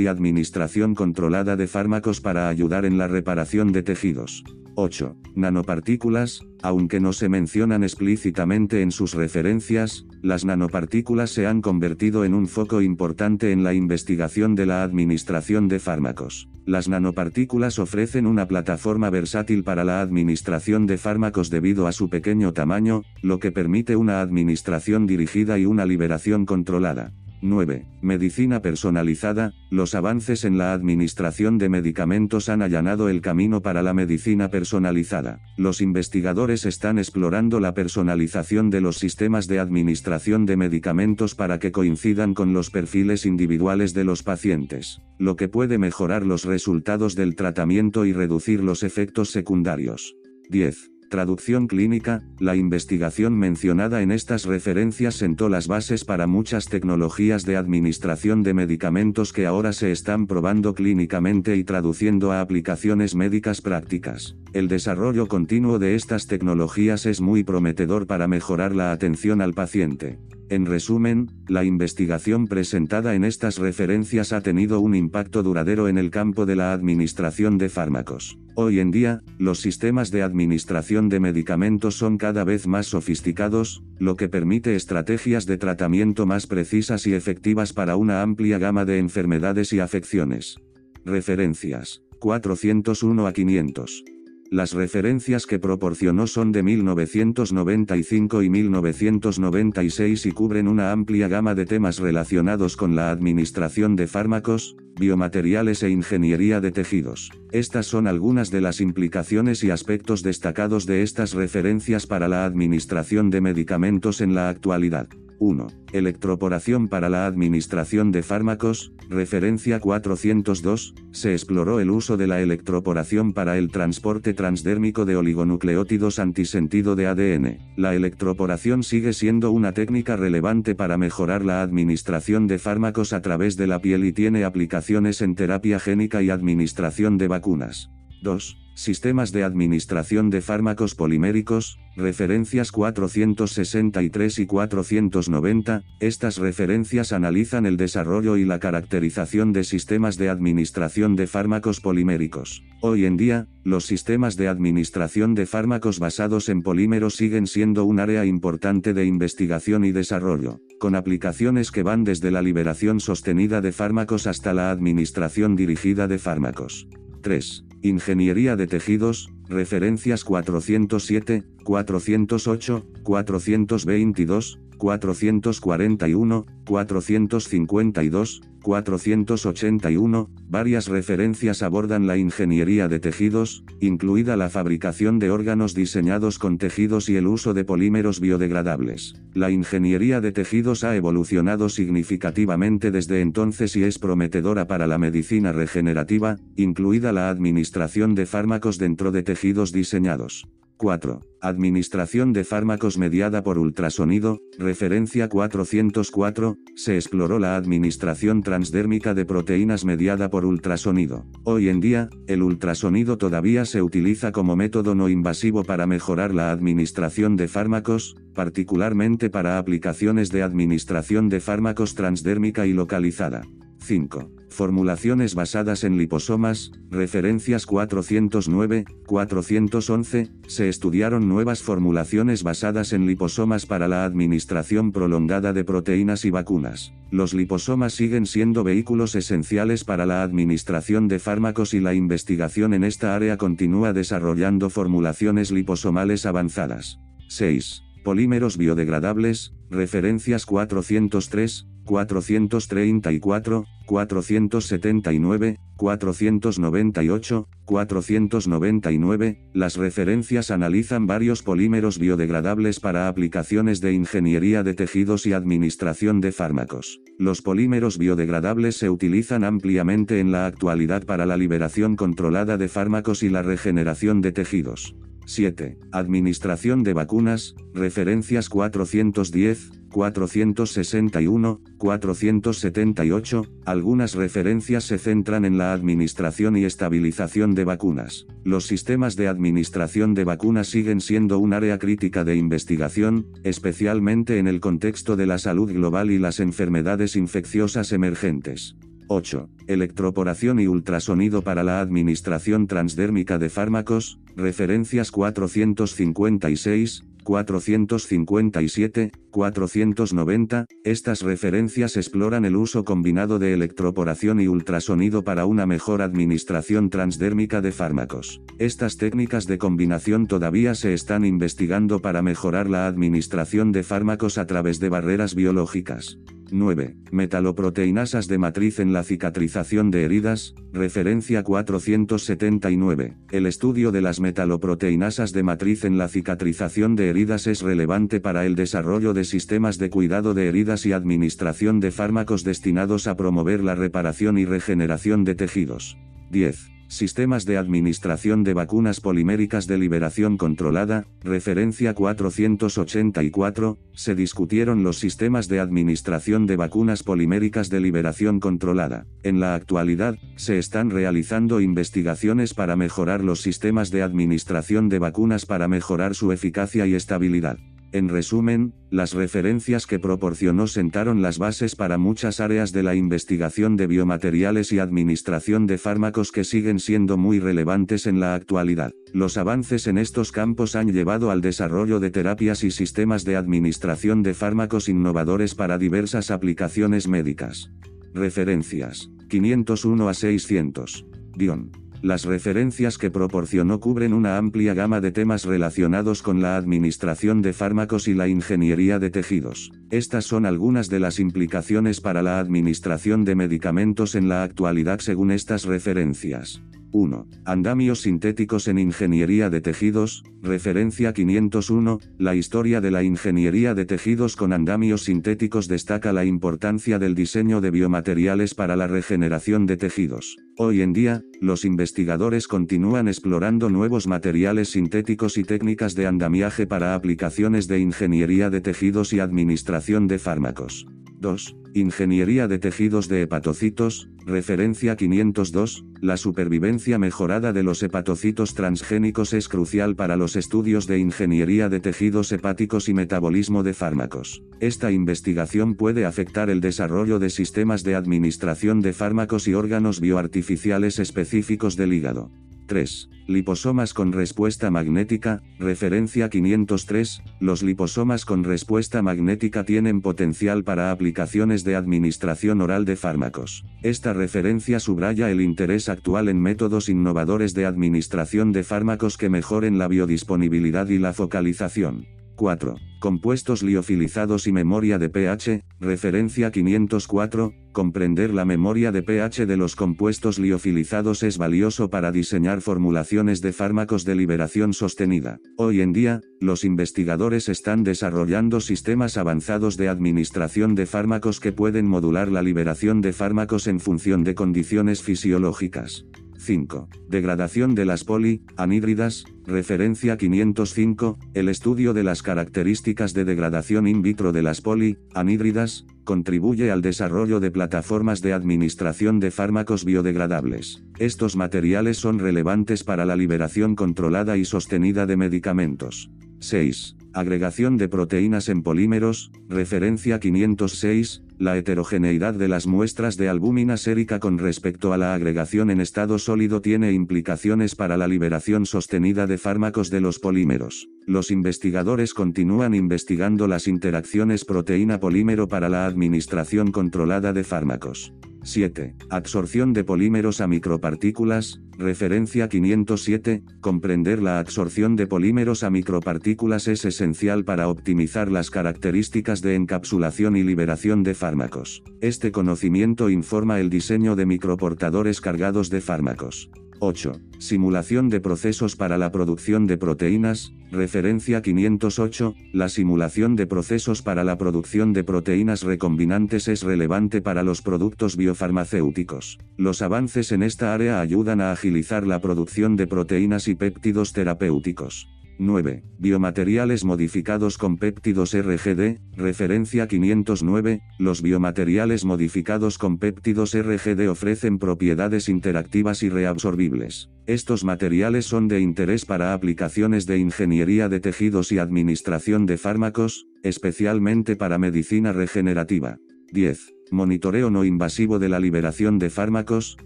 y 0.00 0.06
administración 0.06 0.94
controlada 0.94 1.56
de 1.56 1.66
fármacos 1.66 2.20
para 2.20 2.48
ayudar 2.48 2.84
en 2.84 2.98
la 2.98 3.08
reparación 3.08 3.72
de 3.72 3.82
tejidos. 3.82 4.44
8. 4.74 5.16
Nanopartículas, 5.34 6.40
aunque 6.62 7.00
no 7.00 7.12
se 7.12 7.28
mencionan 7.28 7.82
explícitamente 7.82 8.82
en 8.82 8.90
sus 8.90 9.14
referencias, 9.14 10.06
las 10.22 10.44
nanopartículas 10.44 11.30
se 11.30 11.46
han 11.46 11.60
convertido 11.60 12.24
en 12.24 12.34
un 12.34 12.46
foco 12.46 12.82
importante 12.82 13.52
en 13.52 13.64
la 13.64 13.74
investigación 13.74 14.54
de 14.54 14.66
la 14.66 14.82
administración 14.82 15.68
de 15.68 15.78
fármacos. 15.78 16.48
Las 16.64 16.88
nanopartículas 16.88 17.78
ofrecen 17.78 18.26
una 18.26 18.46
plataforma 18.46 19.10
versátil 19.10 19.64
para 19.64 19.84
la 19.84 20.00
administración 20.00 20.86
de 20.86 20.96
fármacos 20.96 21.50
debido 21.50 21.86
a 21.86 21.92
su 21.92 22.08
pequeño 22.08 22.52
tamaño, 22.52 23.02
lo 23.20 23.40
que 23.40 23.50
permite 23.50 23.96
una 23.96 24.20
administración 24.20 25.06
dirigida 25.06 25.58
y 25.58 25.66
una 25.66 25.86
liberación 25.86 26.46
controlada. 26.46 27.12
9. 27.42 27.86
Medicina 28.02 28.62
personalizada. 28.62 29.52
Los 29.68 29.96
avances 29.96 30.44
en 30.44 30.58
la 30.58 30.72
administración 30.72 31.58
de 31.58 31.68
medicamentos 31.68 32.48
han 32.48 32.62
allanado 32.62 33.08
el 33.08 33.20
camino 33.20 33.62
para 33.62 33.82
la 33.82 33.92
medicina 33.92 34.48
personalizada. 34.48 35.40
Los 35.56 35.80
investigadores 35.80 36.64
están 36.64 36.98
explorando 36.98 37.58
la 37.58 37.74
personalización 37.74 38.70
de 38.70 38.80
los 38.80 38.98
sistemas 38.98 39.48
de 39.48 39.58
administración 39.58 40.46
de 40.46 40.56
medicamentos 40.56 41.34
para 41.34 41.58
que 41.58 41.72
coincidan 41.72 42.32
con 42.32 42.52
los 42.52 42.70
perfiles 42.70 43.26
individuales 43.26 43.92
de 43.92 44.04
los 44.04 44.22
pacientes, 44.22 45.02
lo 45.18 45.34
que 45.34 45.48
puede 45.48 45.78
mejorar 45.78 46.24
los 46.24 46.44
resultados 46.44 47.16
del 47.16 47.34
tratamiento 47.34 48.06
y 48.06 48.12
reducir 48.12 48.62
los 48.62 48.84
efectos 48.84 49.30
secundarios. 49.30 50.14
10. 50.48 50.91
Traducción 51.12 51.66
clínica, 51.66 52.22
la 52.38 52.56
investigación 52.56 53.38
mencionada 53.38 54.00
en 54.00 54.12
estas 54.12 54.46
referencias 54.46 55.14
sentó 55.14 55.50
las 55.50 55.68
bases 55.68 56.06
para 56.06 56.26
muchas 56.26 56.68
tecnologías 56.68 57.44
de 57.44 57.58
administración 57.58 58.42
de 58.42 58.54
medicamentos 58.54 59.34
que 59.34 59.44
ahora 59.44 59.74
se 59.74 59.92
están 59.92 60.26
probando 60.26 60.74
clínicamente 60.74 61.54
y 61.56 61.64
traduciendo 61.64 62.32
a 62.32 62.40
aplicaciones 62.40 63.14
médicas 63.14 63.60
prácticas. 63.60 64.38
El 64.54 64.68
desarrollo 64.68 65.28
continuo 65.28 65.78
de 65.78 65.96
estas 65.96 66.26
tecnologías 66.28 67.04
es 67.04 67.20
muy 67.20 67.44
prometedor 67.44 68.06
para 68.06 68.26
mejorar 68.26 68.74
la 68.74 68.90
atención 68.90 69.42
al 69.42 69.52
paciente. 69.52 70.18
En 70.52 70.66
resumen, 70.66 71.30
la 71.48 71.64
investigación 71.64 72.46
presentada 72.46 73.14
en 73.14 73.24
estas 73.24 73.56
referencias 73.56 74.34
ha 74.34 74.42
tenido 74.42 74.80
un 74.80 74.94
impacto 74.94 75.42
duradero 75.42 75.88
en 75.88 75.96
el 75.96 76.10
campo 76.10 76.44
de 76.44 76.56
la 76.56 76.74
administración 76.74 77.56
de 77.56 77.70
fármacos. 77.70 78.38
Hoy 78.54 78.78
en 78.78 78.90
día, 78.90 79.22
los 79.38 79.62
sistemas 79.62 80.10
de 80.10 80.20
administración 80.20 81.08
de 81.08 81.20
medicamentos 81.20 81.96
son 81.96 82.18
cada 82.18 82.44
vez 82.44 82.66
más 82.66 82.84
sofisticados, 82.84 83.82
lo 83.98 84.16
que 84.16 84.28
permite 84.28 84.76
estrategias 84.76 85.46
de 85.46 85.56
tratamiento 85.56 86.26
más 86.26 86.46
precisas 86.46 87.06
y 87.06 87.14
efectivas 87.14 87.72
para 87.72 87.96
una 87.96 88.20
amplia 88.20 88.58
gama 88.58 88.84
de 88.84 88.98
enfermedades 88.98 89.72
y 89.72 89.80
afecciones. 89.80 90.58
Referencias. 91.06 92.02
401 92.18 93.26
a 93.26 93.32
500. 93.32 94.04
Las 94.52 94.74
referencias 94.74 95.46
que 95.46 95.58
proporcionó 95.58 96.26
son 96.26 96.52
de 96.52 96.62
1995 96.62 98.42
y 98.42 98.50
1996 98.50 100.26
y 100.26 100.32
cubren 100.32 100.68
una 100.68 100.92
amplia 100.92 101.26
gama 101.26 101.54
de 101.54 101.64
temas 101.64 101.98
relacionados 101.98 102.76
con 102.76 102.94
la 102.94 103.10
administración 103.10 103.96
de 103.96 104.06
fármacos, 104.06 104.76
biomateriales 105.00 105.82
e 105.82 105.88
ingeniería 105.88 106.60
de 106.60 106.70
tejidos. 106.70 107.30
Estas 107.50 107.86
son 107.86 108.06
algunas 108.06 108.50
de 108.50 108.60
las 108.60 108.82
implicaciones 108.82 109.64
y 109.64 109.70
aspectos 109.70 110.22
destacados 110.22 110.84
de 110.84 111.02
estas 111.02 111.32
referencias 111.32 112.06
para 112.06 112.28
la 112.28 112.44
administración 112.44 113.30
de 113.30 113.40
medicamentos 113.40 114.20
en 114.20 114.34
la 114.34 114.50
actualidad. 114.50 115.08
1. 115.38 115.81
Electroporación 115.92 116.88
para 116.88 117.10
la 117.10 117.26
administración 117.26 118.12
de 118.12 118.22
fármacos, 118.22 118.92
referencia 119.10 119.78
402, 119.78 120.94
se 121.10 121.32
exploró 121.32 121.80
el 121.80 121.90
uso 121.90 122.16
de 122.16 122.26
la 122.26 122.40
electroporación 122.40 123.34
para 123.34 123.58
el 123.58 123.70
transporte 123.70 124.32
transdérmico 124.32 125.04
de 125.04 125.16
oligonucleótidos 125.16 126.18
antisentido 126.18 126.96
de 126.96 127.08
ADN. 127.08 127.58
La 127.76 127.94
electroporación 127.94 128.84
sigue 128.84 129.12
siendo 129.12 129.50
una 129.50 129.72
técnica 129.72 130.16
relevante 130.16 130.74
para 130.74 130.96
mejorar 130.96 131.44
la 131.44 131.60
administración 131.60 132.46
de 132.46 132.58
fármacos 132.58 133.12
a 133.12 133.20
través 133.20 133.58
de 133.58 133.66
la 133.66 133.80
piel 133.80 134.06
y 134.06 134.14
tiene 134.14 134.44
aplicaciones 134.44 135.20
en 135.20 135.34
terapia 135.34 135.78
génica 135.78 136.22
y 136.22 136.30
administración 136.30 137.18
de 137.18 137.28
vacunas. 137.28 137.90
2. 138.22 138.58
Sistemas 138.74 139.32
de 139.32 139.44
administración 139.44 140.30
de 140.30 140.40
fármacos 140.40 140.94
poliméricos, 140.94 141.78
referencias 141.94 142.72
463 142.72 144.38
y 144.38 144.46
490, 144.46 145.82
estas 146.00 146.38
referencias 146.38 147.12
analizan 147.12 147.66
el 147.66 147.76
desarrollo 147.76 148.38
y 148.38 148.46
la 148.46 148.58
caracterización 148.60 149.52
de 149.52 149.64
sistemas 149.64 150.16
de 150.16 150.30
administración 150.30 151.16
de 151.16 151.26
fármacos 151.26 151.80
poliméricos. 151.80 152.64
Hoy 152.80 153.04
en 153.04 153.18
día, 153.18 153.46
los 153.62 153.84
sistemas 153.84 154.38
de 154.38 154.48
administración 154.48 155.34
de 155.34 155.44
fármacos 155.44 155.98
basados 155.98 156.48
en 156.48 156.62
polímeros 156.62 157.16
siguen 157.16 157.46
siendo 157.46 157.84
un 157.84 158.00
área 158.00 158.24
importante 158.24 158.94
de 158.94 159.04
investigación 159.04 159.84
y 159.84 159.92
desarrollo, 159.92 160.60
con 160.80 160.94
aplicaciones 160.94 161.70
que 161.70 161.82
van 161.82 162.04
desde 162.04 162.30
la 162.30 162.40
liberación 162.40 163.00
sostenida 163.00 163.60
de 163.60 163.72
fármacos 163.72 164.26
hasta 164.26 164.54
la 164.54 164.70
administración 164.70 165.56
dirigida 165.56 166.08
de 166.08 166.18
fármacos. 166.18 166.88
3. 167.20 167.66
Ingeniería 167.82 168.54
de 168.54 168.68
tejidos, 168.68 169.32
referencias 169.48 170.22
407, 170.24 171.42
408, 171.64 172.86
422, 173.02 174.60
441, 174.82 176.44
452, 176.66 178.40
481, 178.64 180.30
varias 180.48 180.88
referencias 180.88 181.62
abordan 181.62 182.08
la 182.08 182.16
ingeniería 182.16 182.88
de 182.88 182.98
tejidos, 182.98 183.62
incluida 183.78 184.36
la 184.36 184.50
fabricación 184.50 185.20
de 185.20 185.30
órganos 185.30 185.74
diseñados 185.74 186.40
con 186.40 186.58
tejidos 186.58 187.08
y 187.08 187.14
el 187.14 187.28
uso 187.28 187.54
de 187.54 187.64
polímeros 187.64 188.18
biodegradables. 188.18 189.14
La 189.34 189.52
ingeniería 189.52 190.20
de 190.20 190.32
tejidos 190.32 190.82
ha 190.82 190.96
evolucionado 190.96 191.68
significativamente 191.68 192.90
desde 192.90 193.20
entonces 193.20 193.76
y 193.76 193.84
es 193.84 194.00
prometedora 194.00 194.66
para 194.66 194.88
la 194.88 194.98
medicina 194.98 195.52
regenerativa, 195.52 196.38
incluida 196.56 197.12
la 197.12 197.30
administración 197.30 198.16
de 198.16 198.26
fármacos 198.26 198.78
dentro 198.78 199.12
de 199.12 199.22
tejidos 199.22 199.70
diseñados. 199.70 200.48
4. 200.82 201.20
Administración 201.40 202.32
de 202.32 202.42
fármacos 202.42 202.98
mediada 202.98 203.44
por 203.44 203.56
ultrasonido, 203.56 204.40
referencia 204.58 205.28
404, 205.28 206.56
se 206.74 206.96
exploró 206.96 207.38
la 207.38 207.54
administración 207.54 208.42
transdérmica 208.42 209.14
de 209.14 209.24
proteínas 209.24 209.84
mediada 209.84 210.28
por 210.28 210.44
ultrasonido. 210.44 211.24
Hoy 211.44 211.68
en 211.68 211.78
día, 211.78 212.10
el 212.26 212.42
ultrasonido 212.42 213.16
todavía 213.16 213.64
se 213.64 213.80
utiliza 213.80 214.32
como 214.32 214.56
método 214.56 214.96
no 214.96 215.08
invasivo 215.08 215.62
para 215.62 215.86
mejorar 215.86 216.34
la 216.34 216.50
administración 216.50 217.36
de 217.36 217.46
fármacos, 217.46 218.16
particularmente 218.34 219.30
para 219.30 219.58
aplicaciones 219.58 220.30
de 220.30 220.42
administración 220.42 221.28
de 221.28 221.38
fármacos 221.38 221.94
transdérmica 221.94 222.66
y 222.66 222.72
localizada. 222.72 223.42
5. 223.82 224.30
Formulaciones 224.48 225.34
basadas 225.34 225.82
en 225.82 225.96
liposomas, 225.96 226.72
referencias 226.90 227.66
409, 227.66 228.84
411, 229.06 230.30
se 230.46 230.68
estudiaron 230.68 231.28
nuevas 231.28 231.62
formulaciones 231.62 232.42
basadas 232.42 232.92
en 232.92 233.06
liposomas 233.06 233.66
para 233.66 233.88
la 233.88 234.04
administración 234.04 234.92
prolongada 234.92 235.52
de 235.52 235.64
proteínas 235.64 236.24
y 236.24 236.30
vacunas. 236.30 236.92
Los 237.10 237.34
liposomas 237.34 237.94
siguen 237.94 238.26
siendo 238.26 238.62
vehículos 238.62 239.14
esenciales 239.14 239.84
para 239.84 240.06
la 240.06 240.22
administración 240.22 241.08
de 241.08 241.18
fármacos 241.18 241.74
y 241.74 241.80
la 241.80 241.94
investigación 241.94 242.74
en 242.74 242.84
esta 242.84 243.14
área 243.14 243.38
continúa 243.38 243.92
desarrollando 243.92 244.70
formulaciones 244.70 245.50
liposomales 245.50 246.26
avanzadas. 246.26 246.98
6. 247.28 247.82
Polímeros 248.04 248.58
biodegradables, 248.58 249.54
referencias 249.70 250.44
403, 250.44 251.68
434, 251.84 253.64
479, 253.86 255.58
498, 255.76 257.48
499, 257.64 259.50
las 259.52 259.76
referencias 259.76 260.50
analizan 260.50 261.06
varios 261.06 261.42
polímeros 261.42 261.98
biodegradables 261.98 262.80
para 262.80 263.08
aplicaciones 263.08 263.80
de 263.80 263.92
ingeniería 263.92 264.62
de 264.62 264.74
tejidos 264.74 265.26
y 265.26 265.32
administración 265.32 266.20
de 266.20 266.32
fármacos. 266.32 267.00
Los 267.18 267.42
polímeros 267.42 267.98
biodegradables 267.98 268.76
se 268.76 268.90
utilizan 268.90 269.44
ampliamente 269.44 270.20
en 270.20 270.32
la 270.32 270.46
actualidad 270.46 271.04
para 271.04 271.26
la 271.26 271.36
liberación 271.36 271.96
controlada 271.96 272.56
de 272.56 272.68
fármacos 272.68 273.22
y 273.22 273.28
la 273.28 273.42
regeneración 273.42 274.20
de 274.20 274.32
tejidos. 274.32 274.94
7. 275.26 275.78
Administración 275.92 276.82
de 276.82 276.92
vacunas, 276.94 277.54
referencias 277.74 278.48
410, 278.48 279.70
461, 279.92 281.60
478, 281.78 283.46
algunas 283.64 284.14
referencias 284.14 284.84
se 284.84 284.98
centran 284.98 285.44
en 285.44 285.58
la 285.58 285.72
administración 285.72 286.56
y 286.56 286.64
estabilización 286.64 287.54
de 287.54 287.64
vacunas. 287.64 288.26
Los 288.42 288.66
sistemas 288.66 289.16
de 289.16 289.28
administración 289.28 290.14
de 290.14 290.24
vacunas 290.24 290.68
siguen 290.68 291.00
siendo 291.00 291.38
un 291.38 291.52
área 291.52 291.78
crítica 291.78 292.24
de 292.24 292.36
investigación, 292.36 293.26
especialmente 293.44 294.38
en 294.38 294.48
el 294.48 294.60
contexto 294.60 295.16
de 295.16 295.26
la 295.26 295.38
salud 295.38 295.72
global 295.72 296.10
y 296.10 296.18
las 296.18 296.40
enfermedades 296.40 297.14
infecciosas 297.14 297.92
emergentes. 297.92 298.76
8. 299.08 299.48
Electroporación 299.66 300.60
y 300.60 300.66
ultrasonido 300.66 301.42
para 301.42 301.62
la 301.62 301.80
administración 301.80 302.66
transdérmica 302.66 303.38
de 303.38 303.48
fármacos, 303.48 304.18
referencias 304.36 305.10
456, 305.10 307.04
457, 307.22 309.12
490, 309.30 310.66
estas 310.84 311.22
referencias 311.22 311.96
exploran 311.96 312.44
el 312.44 312.56
uso 312.56 312.84
combinado 312.84 313.38
de 313.38 313.52
electroporación 313.54 314.40
y 314.40 314.48
ultrasonido 314.48 315.22
para 315.22 315.46
una 315.46 315.66
mejor 315.66 316.02
administración 316.02 316.90
transdérmica 316.90 317.60
de 317.60 317.72
fármacos. 317.72 318.42
Estas 318.58 318.96
técnicas 318.96 319.46
de 319.46 319.58
combinación 319.58 320.26
todavía 320.26 320.74
se 320.74 320.94
están 320.94 321.24
investigando 321.24 322.00
para 322.00 322.22
mejorar 322.22 322.68
la 322.68 322.86
administración 322.86 323.72
de 323.72 323.82
fármacos 323.82 324.38
a 324.38 324.46
través 324.46 324.80
de 324.80 324.88
barreras 324.88 325.34
biológicas. 325.34 326.18
9. 326.52 326.96
Metaloproteinasas 327.10 328.28
de 328.28 328.38
matriz 328.38 328.78
en 328.78 328.92
la 328.92 329.02
cicatrización 329.02 329.90
de 329.90 330.04
heridas, 330.04 330.54
referencia 330.72 331.42
479. 331.42 333.16
El 333.30 333.46
estudio 333.46 333.90
de 333.90 334.02
las 334.02 334.20
metaloproteinasas 334.20 335.32
de 335.32 335.42
matriz 335.42 335.84
en 335.84 335.98
la 335.98 336.08
cicatrización 336.08 336.94
de 336.94 337.08
heridas 337.10 337.46
es 337.46 337.62
relevante 337.62 338.20
para 338.20 338.46
el 338.46 338.54
desarrollo 338.54 339.14
de 339.14 339.24
sistemas 339.24 339.78
de 339.78 339.90
cuidado 339.90 340.34
de 340.34 340.48
heridas 340.48 340.86
y 340.86 340.92
administración 340.92 341.80
de 341.80 341.90
fármacos 341.90 342.44
destinados 342.44 343.06
a 343.06 343.16
promover 343.16 343.64
la 343.64 343.74
reparación 343.74 344.38
y 344.38 344.44
regeneración 344.44 345.24
de 345.24 345.34
tejidos. 345.34 345.98
10. 346.30 346.71
Sistemas 346.92 347.46
de 347.46 347.56
Administración 347.56 348.44
de 348.44 348.52
Vacunas 348.52 349.00
Poliméricas 349.00 349.66
de 349.66 349.78
Liberación 349.78 350.36
Controlada, 350.36 351.06
referencia 351.22 351.94
484, 351.94 353.78
se 353.94 354.14
discutieron 354.14 354.82
los 354.82 354.98
sistemas 354.98 355.48
de 355.48 355.60
administración 355.60 356.46
de 356.46 356.56
vacunas 356.56 357.02
poliméricas 357.02 357.70
de 357.70 357.80
liberación 357.80 358.40
controlada. 358.40 359.06
En 359.22 359.40
la 359.40 359.54
actualidad, 359.54 360.18
se 360.36 360.58
están 360.58 360.90
realizando 360.90 361.62
investigaciones 361.62 362.52
para 362.52 362.76
mejorar 362.76 363.24
los 363.24 363.40
sistemas 363.40 363.90
de 363.90 364.02
administración 364.02 364.90
de 364.90 364.98
vacunas 364.98 365.46
para 365.46 365.68
mejorar 365.68 366.14
su 366.14 366.30
eficacia 366.30 366.86
y 366.86 366.94
estabilidad. 366.94 367.56
En 367.92 368.08
resumen, 368.08 368.72
las 368.90 369.12
referencias 369.12 369.86
que 369.86 369.98
proporcionó 369.98 370.66
sentaron 370.66 371.20
las 371.20 371.38
bases 371.38 371.76
para 371.76 371.98
muchas 371.98 372.40
áreas 372.40 372.72
de 372.72 372.82
la 372.82 372.94
investigación 372.94 373.76
de 373.76 373.86
biomateriales 373.86 374.72
y 374.72 374.78
administración 374.78 375.66
de 375.66 375.76
fármacos 375.76 376.32
que 376.32 376.44
siguen 376.44 376.78
siendo 376.78 377.18
muy 377.18 377.38
relevantes 377.38 378.06
en 378.06 378.18
la 378.18 378.34
actualidad. 378.34 378.92
Los 379.12 379.36
avances 379.36 379.86
en 379.86 379.98
estos 379.98 380.32
campos 380.32 380.74
han 380.74 380.90
llevado 380.90 381.30
al 381.30 381.42
desarrollo 381.42 382.00
de 382.00 382.10
terapias 382.10 382.64
y 382.64 382.70
sistemas 382.70 383.24
de 383.24 383.36
administración 383.36 384.22
de 384.22 384.32
fármacos 384.32 384.88
innovadores 384.88 385.54
para 385.54 385.76
diversas 385.76 386.30
aplicaciones 386.30 387.08
médicas. 387.08 387.72
Referencias. 388.14 389.10
501 389.28 390.08
a 390.08 390.14
600. 390.14 391.06
Dion. 391.36 391.81
Las 392.02 392.24
referencias 392.24 392.98
que 392.98 393.12
proporcionó 393.12 393.78
cubren 393.78 394.12
una 394.12 394.36
amplia 394.36 394.74
gama 394.74 395.00
de 395.00 395.12
temas 395.12 395.44
relacionados 395.44 396.20
con 396.20 396.42
la 396.42 396.56
administración 396.56 397.42
de 397.42 397.52
fármacos 397.52 398.08
y 398.08 398.14
la 398.14 398.26
ingeniería 398.26 398.98
de 398.98 399.10
tejidos. 399.10 399.70
Estas 399.92 400.24
son 400.24 400.44
algunas 400.44 400.88
de 400.88 400.98
las 400.98 401.20
implicaciones 401.20 402.00
para 402.00 402.22
la 402.22 402.40
administración 402.40 403.24
de 403.24 403.36
medicamentos 403.36 404.16
en 404.16 404.28
la 404.28 404.42
actualidad 404.42 404.98
según 404.98 405.30
estas 405.30 405.64
referencias. 405.64 406.60
1. 406.92 407.26
Andamios 407.44 408.02
sintéticos 408.02 408.68
en 408.68 408.78
ingeniería 408.78 409.50
de 409.50 409.60
tejidos, 409.60 410.22
referencia 410.42 411.12
501, 411.12 412.00
la 412.18 412.34
historia 412.34 412.80
de 412.80 412.90
la 412.90 413.02
ingeniería 413.02 413.74
de 413.74 413.84
tejidos 413.84 414.36
con 414.36 414.52
andamios 414.52 415.04
sintéticos 415.04 415.68
destaca 415.68 416.12
la 416.12 416.24
importancia 416.24 416.98
del 416.98 417.14
diseño 417.14 417.60
de 417.60 417.70
biomateriales 417.70 418.54
para 418.54 418.76
la 418.76 418.86
regeneración 418.86 419.66
de 419.66 419.76
tejidos. 419.76 420.36
Hoy 420.56 420.82
en 420.82 420.92
día, 420.92 421.22
los 421.40 421.64
investigadores 421.64 422.46
continúan 422.46 423.08
explorando 423.08 423.70
nuevos 423.70 424.06
materiales 424.06 424.70
sintéticos 424.70 425.38
y 425.38 425.44
técnicas 425.44 425.94
de 425.94 426.06
andamiaje 426.06 426.66
para 426.66 426.94
aplicaciones 426.94 427.68
de 427.68 427.78
ingeniería 427.78 428.50
de 428.50 428.60
tejidos 428.60 429.12
y 429.12 429.20
administración 429.20 430.06
de 430.08 430.18
fármacos. 430.18 430.86
2. 431.22 431.56
Ingeniería 431.72 432.48
de 432.48 432.58
tejidos 432.58 433.08
de 433.08 433.22
hepatocitos, 433.22 434.10
referencia 434.26 434.94
502, 434.94 435.86
la 436.02 436.18
supervivencia 436.18 436.98
mejorada 436.98 437.54
de 437.54 437.62
los 437.62 437.82
hepatocitos 437.82 438.54
transgénicos 438.54 439.32
es 439.32 439.48
crucial 439.48 439.96
para 439.96 440.16
los 440.16 440.36
estudios 440.36 440.86
de 440.86 440.98
ingeniería 440.98 441.70
de 441.70 441.80
tejidos 441.80 442.30
hepáticos 442.32 442.90
y 442.90 442.94
metabolismo 442.94 443.62
de 443.62 443.72
fármacos. 443.72 444.42
Esta 444.60 444.92
investigación 444.92 445.74
puede 445.74 446.04
afectar 446.04 446.50
el 446.50 446.60
desarrollo 446.60 447.18
de 447.18 447.30
sistemas 447.30 447.84
de 447.84 447.94
administración 447.94 448.82
de 448.82 448.92
fármacos 448.92 449.48
y 449.48 449.54
órganos 449.54 450.00
bioartificiales 450.00 450.98
específicos 450.98 451.76
del 451.76 451.94
hígado. 451.94 452.30
3. 452.66 453.08
Liposomas 453.26 453.94
con 453.94 454.12
respuesta 454.12 454.70
magnética, 454.70 455.42
referencia 455.58 456.28
503, 456.28 457.22
los 457.40 457.62
liposomas 457.62 458.24
con 458.24 458.42
respuesta 458.42 459.00
magnética 459.00 459.64
tienen 459.64 460.00
potencial 460.00 460.64
para 460.64 460.90
aplicaciones 460.90 461.62
de 461.62 461.76
administración 461.76 462.60
oral 462.60 462.84
de 462.84 462.96
fármacos. 462.96 463.64
Esta 463.82 464.12
referencia 464.12 464.80
subraya 464.80 465.30
el 465.30 465.40
interés 465.40 465.88
actual 465.88 466.28
en 466.28 466.40
métodos 466.40 466.88
innovadores 466.88 467.54
de 467.54 467.66
administración 467.66 468.52
de 468.52 468.64
fármacos 468.64 469.16
que 469.16 469.28
mejoren 469.28 469.78
la 469.78 469.88
biodisponibilidad 469.88 470.88
y 470.88 470.98
la 470.98 471.12
focalización. 471.12 472.06
4. 472.36 472.76
Compuestos 473.00 473.62
liofilizados 473.62 474.46
y 474.46 474.52
memoria 474.52 474.98
de 474.98 475.08
pH, 475.08 475.64
referencia 475.80 476.52
504, 476.52 477.52
comprender 477.72 478.32
la 478.32 478.44
memoria 478.44 478.92
de 478.92 479.02
pH 479.02 479.46
de 479.46 479.56
los 479.56 479.74
compuestos 479.74 480.38
liofilizados 480.38 481.22
es 481.22 481.36
valioso 481.36 481.90
para 481.90 482.12
diseñar 482.12 482.60
formulaciones 482.60 483.40
de 483.40 483.52
fármacos 483.52 484.04
de 484.04 484.14
liberación 484.14 484.72
sostenida. 484.72 485.40
Hoy 485.56 485.80
en 485.80 485.92
día, 485.92 486.20
los 486.40 486.64
investigadores 486.64 487.48
están 487.48 487.82
desarrollando 487.82 488.60
sistemas 488.60 489.16
avanzados 489.16 489.76
de 489.76 489.88
administración 489.88 490.74
de 490.74 490.86
fármacos 490.86 491.40
que 491.40 491.52
pueden 491.52 491.86
modular 491.86 492.28
la 492.28 492.42
liberación 492.42 493.00
de 493.00 493.12
fármacos 493.12 493.66
en 493.66 493.80
función 493.80 494.22
de 494.22 494.34
condiciones 494.34 495.02
fisiológicas. 495.02 496.06
5. 496.42 496.88
Degradación 497.08 497.74
de 497.74 497.84
las 497.84 498.02
poli, 498.02 498.42
anhídridas, 498.56 499.24
referencia 499.46 500.16
505, 500.16 501.18
el 501.34 501.48
estudio 501.48 501.94
de 501.94 502.02
las 502.02 502.22
características 502.22 503.14
de 503.14 503.24
degradación 503.24 503.86
in 503.86 504.02
vitro 504.02 504.32
de 504.32 504.42
las 504.42 504.60
poli, 504.60 504.98
anhídridas, 505.14 505.86
contribuye 506.04 506.72
al 506.72 506.82
desarrollo 506.82 507.38
de 507.38 507.52
plataformas 507.52 508.22
de 508.22 508.32
administración 508.32 509.20
de 509.20 509.30
fármacos 509.30 509.84
biodegradables. 509.84 510.82
Estos 510.98 511.36
materiales 511.36 511.98
son 511.98 512.18
relevantes 512.18 512.82
para 512.82 513.06
la 513.06 513.14
liberación 513.14 513.76
controlada 513.76 514.36
y 514.36 514.44
sostenida 514.44 515.06
de 515.06 515.16
medicamentos. 515.16 516.10
6. 516.40 516.96
Agregación 517.14 517.76
de 517.76 517.88
proteínas 517.88 518.48
en 518.48 518.62
polímeros, 518.62 519.30
referencia 519.48 520.18
506, 520.18 521.22
la 521.38 521.56
heterogeneidad 521.56 522.34
de 522.34 522.48
las 522.48 522.66
muestras 522.66 523.16
de 523.16 523.28
albúmina 523.28 523.76
sérica 523.76 524.20
con 524.20 524.38
respecto 524.38 524.92
a 524.92 524.98
la 524.98 525.14
agregación 525.14 525.70
en 525.70 525.80
estado 525.80 526.18
sólido 526.18 526.60
tiene 526.60 526.92
implicaciones 526.92 527.74
para 527.74 527.96
la 527.96 528.08
liberación 528.08 528.66
sostenida 528.66 529.26
de 529.26 529.38
fármacos 529.38 529.90
de 529.90 530.00
los 530.00 530.18
polímeros. 530.18 530.88
Los 531.06 531.30
investigadores 531.30 532.14
continúan 532.14 532.74
investigando 532.74 533.48
las 533.48 533.66
interacciones 533.66 534.44
proteína-polímero 534.44 535.48
para 535.48 535.68
la 535.68 535.86
administración 535.86 536.70
controlada 536.70 537.32
de 537.32 537.44
fármacos. 537.44 538.12
7. 538.44 538.96
Absorción 539.08 539.72
de 539.72 539.84
polímeros 539.84 540.40
a 540.40 540.48
micropartículas, 540.48 541.60
Referencia 541.78 542.48
507. 542.48 543.42
Comprender 543.60 544.20
la 544.20 544.38
absorción 544.38 544.94
de 544.94 545.06
polímeros 545.06 545.62
a 545.62 545.70
micropartículas 545.70 546.68
es 546.68 546.84
esencial 546.84 547.44
para 547.44 547.68
optimizar 547.68 548.30
las 548.30 548.50
características 548.50 549.42
de 549.42 549.54
encapsulación 549.54 550.36
y 550.36 550.42
liberación 550.42 551.02
de 551.02 551.14
fármacos. 551.22 551.84
Este 552.00 552.32
conocimiento 552.32 553.08
informa 553.08 553.60
el 553.60 553.70
diseño 553.70 554.16
de 554.16 554.26
microportadores 554.26 555.20
cargados 555.20 555.70
de 555.70 555.80
fármacos. 555.80 556.50
8. 556.80 557.12
Simulación 557.38 558.08
de 558.08 558.20
procesos 558.20 558.74
para 558.74 558.98
la 558.98 559.12
producción 559.12 559.68
de 559.68 559.78
proteínas, 559.78 560.52
referencia 560.72 561.40
508, 561.40 562.34
la 562.52 562.68
simulación 562.68 563.36
de 563.36 563.46
procesos 563.46 564.02
para 564.02 564.24
la 564.24 564.36
producción 564.36 564.92
de 564.92 565.04
proteínas 565.04 565.62
recombinantes 565.62 566.48
es 566.48 566.64
relevante 566.64 567.22
para 567.22 567.44
los 567.44 567.62
productos 567.62 568.16
biofarmacéuticos. 568.16 569.38
Los 569.56 569.80
avances 569.80 570.32
en 570.32 570.42
esta 570.42 570.74
área 570.74 571.00
ayudan 571.00 571.40
a 571.40 571.52
agilizar 571.52 572.04
la 572.04 572.20
producción 572.20 572.74
de 572.74 572.88
proteínas 572.88 573.46
y 573.46 573.54
péptidos 573.54 574.12
terapéuticos. 574.12 575.08
9. 575.42 575.82
Biomateriales 575.98 576.84
modificados 576.84 577.58
con 577.58 577.76
péptidos 577.76 578.32
RGD, 578.32 578.98
referencia 579.16 579.88
509, 579.88 580.80
los 580.98 581.20
biomateriales 581.20 582.04
modificados 582.04 582.78
con 582.78 582.98
péptidos 582.98 583.54
RGD 583.54 584.08
ofrecen 584.08 584.58
propiedades 584.58 585.28
interactivas 585.28 586.02
y 586.02 586.08
reabsorbibles. 586.08 587.10
Estos 587.26 587.64
materiales 587.64 588.26
son 588.26 588.46
de 588.48 588.60
interés 588.60 589.04
para 589.04 589.34
aplicaciones 589.34 590.06
de 590.06 590.18
ingeniería 590.18 590.88
de 590.88 591.00
tejidos 591.00 591.50
y 591.52 591.58
administración 591.58 592.46
de 592.46 592.56
fármacos, 592.56 593.26
especialmente 593.42 594.36
para 594.36 594.58
medicina 594.58 595.12
regenerativa. 595.12 595.98
10. 596.32 596.74
Monitoreo 596.90 597.50
no 597.50 597.64
invasivo 597.64 598.18
de 598.18 598.28
la 598.28 598.38
liberación 598.38 598.98
de 598.98 599.10
fármacos, 599.10 599.76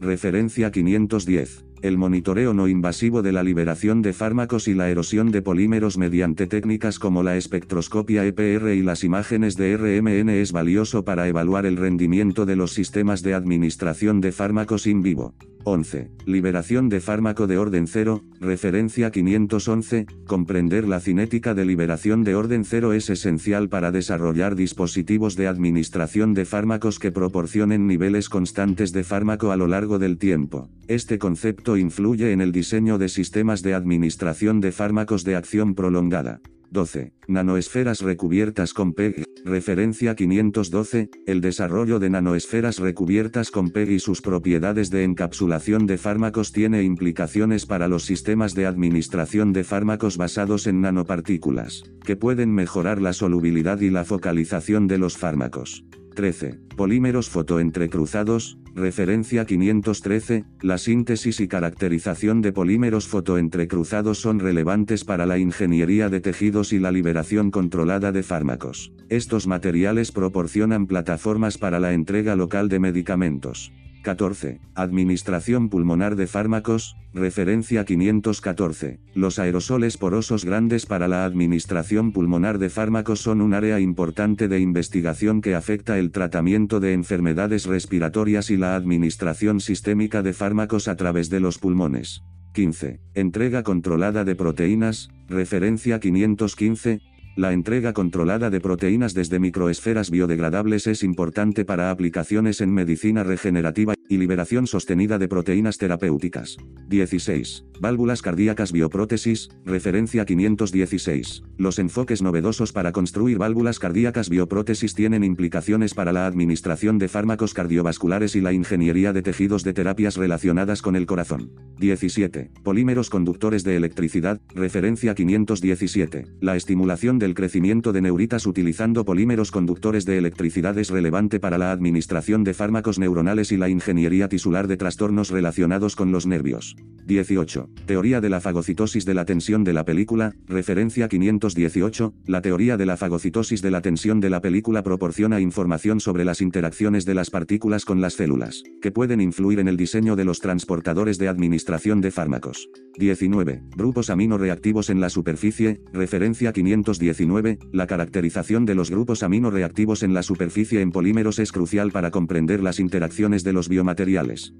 referencia 0.00 0.70
510. 0.70 1.66
El 1.86 1.98
monitoreo 1.98 2.52
no 2.52 2.66
invasivo 2.66 3.22
de 3.22 3.30
la 3.30 3.44
liberación 3.44 4.02
de 4.02 4.12
fármacos 4.12 4.66
y 4.66 4.74
la 4.74 4.90
erosión 4.90 5.30
de 5.30 5.40
polímeros 5.40 5.98
mediante 5.98 6.48
técnicas 6.48 6.98
como 6.98 7.22
la 7.22 7.36
espectroscopia 7.36 8.24
EPR 8.24 8.74
y 8.74 8.82
las 8.82 9.04
imágenes 9.04 9.56
de 9.56 9.76
RMN 9.76 10.30
es 10.30 10.50
valioso 10.50 11.04
para 11.04 11.28
evaluar 11.28 11.64
el 11.64 11.76
rendimiento 11.76 12.44
de 12.44 12.56
los 12.56 12.72
sistemas 12.72 13.22
de 13.22 13.34
administración 13.34 14.20
de 14.20 14.32
fármacos 14.32 14.88
in 14.88 15.00
vivo. 15.00 15.32
11. 15.68 16.10
Liberación 16.26 16.88
de 16.88 17.00
fármaco 17.00 17.48
de 17.48 17.58
orden 17.58 17.88
cero, 17.88 18.22
referencia 18.40 19.10
511, 19.10 20.06
comprender 20.24 20.86
la 20.86 21.00
cinética 21.00 21.54
de 21.54 21.64
liberación 21.64 22.22
de 22.22 22.36
orden 22.36 22.64
cero 22.64 22.92
es 22.92 23.10
esencial 23.10 23.68
para 23.68 23.90
desarrollar 23.90 24.54
dispositivos 24.54 25.34
de 25.34 25.48
administración 25.48 26.34
de 26.34 26.44
fármacos 26.44 27.00
que 27.00 27.10
proporcionen 27.10 27.88
niveles 27.88 28.28
constantes 28.28 28.92
de 28.92 29.02
fármaco 29.02 29.50
a 29.50 29.56
lo 29.56 29.66
largo 29.66 29.98
del 29.98 30.18
tiempo. 30.18 30.70
Este 30.86 31.18
concepto 31.18 31.76
influye 31.76 32.30
en 32.30 32.40
el 32.40 32.52
diseño 32.52 32.96
de 32.96 33.08
sistemas 33.08 33.64
de 33.64 33.74
administración 33.74 34.60
de 34.60 34.70
fármacos 34.70 35.24
de 35.24 35.34
acción 35.34 35.74
prolongada. 35.74 36.40
12. 36.70 37.12
Nanoesferas 37.28 38.00
recubiertas 38.00 38.72
con 38.72 38.92
PEG, 38.92 39.24
referencia 39.44 40.14
512, 40.14 41.10
el 41.26 41.40
desarrollo 41.40 41.98
de 41.98 42.10
nanoesferas 42.10 42.78
recubiertas 42.78 43.50
con 43.50 43.70
PEG 43.70 43.90
y 43.90 43.98
sus 43.98 44.22
propiedades 44.22 44.90
de 44.90 45.04
encapsulación 45.04 45.86
de 45.86 45.98
fármacos 45.98 46.52
tiene 46.52 46.82
implicaciones 46.82 47.66
para 47.66 47.88
los 47.88 48.04
sistemas 48.04 48.54
de 48.54 48.66
administración 48.66 49.52
de 49.52 49.64
fármacos 49.64 50.16
basados 50.16 50.66
en 50.66 50.80
nanopartículas, 50.80 51.84
que 52.04 52.16
pueden 52.16 52.54
mejorar 52.54 53.00
la 53.00 53.12
solubilidad 53.12 53.80
y 53.80 53.90
la 53.90 54.04
focalización 54.04 54.86
de 54.86 54.98
los 54.98 55.16
fármacos. 55.16 55.84
13. 56.16 56.58
Polímeros 56.76 57.30
fotoentrecruzados, 57.30 58.58
referencia 58.74 59.44
513, 59.44 60.44
la 60.60 60.78
síntesis 60.78 61.38
y 61.38 61.46
caracterización 61.46 62.42
de 62.42 62.52
polímeros 62.52 63.06
fotoentrecruzados 63.06 64.18
son 64.18 64.40
relevantes 64.40 65.04
para 65.04 65.26
la 65.26 65.38
ingeniería 65.38 66.08
de 66.08 66.20
tejidos 66.20 66.72
y 66.72 66.80
la 66.80 66.90
liberación 66.90 67.52
controlada 67.52 68.10
de 68.10 68.24
fármacos. 68.24 68.92
Estos 69.08 69.46
materiales 69.46 70.10
proporcionan 70.10 70.88
plataformas 70.88 71.58
para 71.58 71.78
la 71.78 71.92
entrega 71.92 72.34
local 72.34 72.68
de 72.68 72.80
medicamentos. 72.80 73.72
14. 74.06 74.60
Administración 74.76 75.68
pulmonar 75.68 76.14
de 76.14 76.28
fármacos, 76.28 76.96
referencia 77.12 77.84
514. 77.84 79.00
Los 79.16 79.40
aerosoles 79.40 79.96
porosos 79.96 80.44
grandes 80.44 80.86
para 80.86 81.08
la 81.08 81.24
administración 81.24 82.12
pulmonar 82.12 82.58
de 82.58 82.70
fármacos 82.70 83.20
son 83.20 83.40
un 83.40 83.52
área 83.52 83.80
importante 83.80 84.46
de 84.46 84.60
investigación 84.60 85.40
que 85.40 85.56
afecta 85.56 85.98
el 85.98 86.12
tratamiento 86.12 86.78
de 86.78 86.92
enfermedades 86.92 87.66
respiratorias 87.66 88.48
y 88.52 88.56
la 88.56 88.76
administración 88.76 89.58
sistémica 89.58 90.22
de 90.22 90.34
fármacos 90.34 90.86
a 90.86 90.94
través 90.94 91.28
de 91.28 91.40
los 91.40 91.58
pulmones. 91.58 92.22
15. 92.52 93.00
Entrega 93.14 93.64
controlada 93.64 94.22
de 94.22 94.36
proteínas, 94.36 95.10
referencia 95.28 95.98
515, 95.98 97.00
la 97.36 97.52
entrega 97.52 97.92
controlada 97.92 98.48
de 98.48 98.62
proteínas 98.62 99.12
desde 99.12 99.38
microesferas 99.38 100.10
biodegradables 100.10 100.86
es 100.86 101.02
importante 101.02 101.66
para 101.66 101.90
aplicaciones 101.90 102.62
en 102.62 102.72
medicina 102.72 103.24
regenerativa 103.24 103.95
y 104.08 104.18
liberación 104.18 104.66
sostenida 104.66 105.18
de 105.18 105.28
proteínas 105.28 105.78
terapéuticas. 105.78 106.56
16. 106.88 107.64
Válvulas 107.80 108.22
cardíacas 108.22 108.72
bioprótesis, 108.72 109.48
referencia 109.64 110.24
516. 110.24 111.42
Los 111.58 111.78
enfoques 111.78 112.22
novedosos 112.22 112.72
para 112.72 112.92
construir 112.92 113.38
válvulas 113.38 113.78
cardíacas 113.78 114.30
bioprótesis 114.30 114.94
tienen 114.94 115.24
implicaciones 115.24 115.94
para 115.94 116.12
la 116.12 116.26
administración 116.26 116.98
de 116.98 117.08
fármacos 117.08 117.54
cardiovasculares 117.54 118.36
y 118.36 118.40
la 118.40 118.52
ingeniería 118.52 119.12
de 119.12 119.22
tejidos 119.22 119.64
de 119.64 119.72
terapias 119.72 120.16
relacionadas 120.16 120.82
con 120.82 120.94
el 120.94 121.06
corazón. 121.06 121.50
17. 121.78 122.50
Polímeros 122.62 123.10
conductores 123.10 123.64
de 123.64 123.76
electricidad, 123.76 124.40
referencia 124.54 125.14
517. 125.14 126.26
La 126.40 126.56
estimulación 126.56 127.18
del 127.18 127.34
crecimiento 127.34 127.92
de 127.92 128.02
neuritas 128.02 128.46
utilizando 128.46 129.04
polímeros 129.04 129.50
conductores 129.50 130.04
de 130.04 130.18
electricidad 130.18 130.78
es 130.78 130.90
relevante 130.90 131.40
para 131.40 131.58
la 131.58 131.72
administración 131.72 132.44
de 132.44 132.54
fármacos 132.54 132.98
neuronales 132.98 133.52
y 133.52 133.56
la 133.56 133.68
ingeniería 133.68 133.95
tisular 134.28 134.68
de 134.68 134.76
trastornos 134.76 135.30
relacionados 135.30 135.96
con 135.96 136.12
los 136.12 136.26
nervios. 136.26 136.76
18. 137.06 137.68
Teoría 137.86 138.20
de 138.20 138.28
la 138.28 138.40
fagocitosis 138.40 139.04
de 139.04 139.14
la 139.14 139.24
tensión 139.24 139.62
de 139.62 139.72
la 139.72 139.84
película, 139.84 140.34
referencia 140.46 141.08
518. 141.08 142.14
La 142.26 142.42
teoría 142.42 142.76
de 142.76 142.84
la 142.84 142.96
fagocitosis 142.96 143.62
de 143.62 143.70
la 143.70 143.80
tensión 143.80 144.20
de 144.20 144.28
la 144.28 144.40
película 144.40 144.82
proporciona 144.82 145.40
información 145.40 146.00
sobre 146.00 146.24
las 146.24 146.40
interacciones 146.40 147.04
de 147.04 147.14
las 147.14 147.30
partículas 147.30 147.84
con 147.84 148.00
las 148.00 148.14
células, 148.14 148.62
que 148.82 148.90
pueden 148.90 149.20
influir 149.20 149.60
en 149.60 149.68
el 149.68 149.76
diseño 149.76 150.16
de 150.16 150.24
los 150.24 150.40
transportadores 150.40 151.18
de 151.18 151.28
administración 151.28 152.00
de 152.00 152.10
fármacos. 152.10 152.68
19. 152.98 153.62
Grupos 153.76 154.10
amino 154.10 154.36
reactivos 154.36 154.90
en 154.90 155.00
la 155.00 155.10
superficie, 155.10 155.80
referencia 155.92 156.52
519. 156.52 157.58
La 157.72 157.86
caracterización 157.86 158.64
de 158.64 158.74
los 158.74 158.90
grupos 158.90 159.22
amino 159.22 159.50
reactivos 159.50 160.02
en 160.02 160.12
la 160.12 160.22
superficie 160.22 160.80
en 160.80 160.90
polímeros 160.90 161.38
es 161.38 161.52
crucial 161.52 161.92
para 161.92 162.10
comprender 162.10 162.62
las 162.62 162.80
interacciones 162.80 163.44
de 163.44 163.52
los 163.52 163.68
biomateriales, 163.68 163.85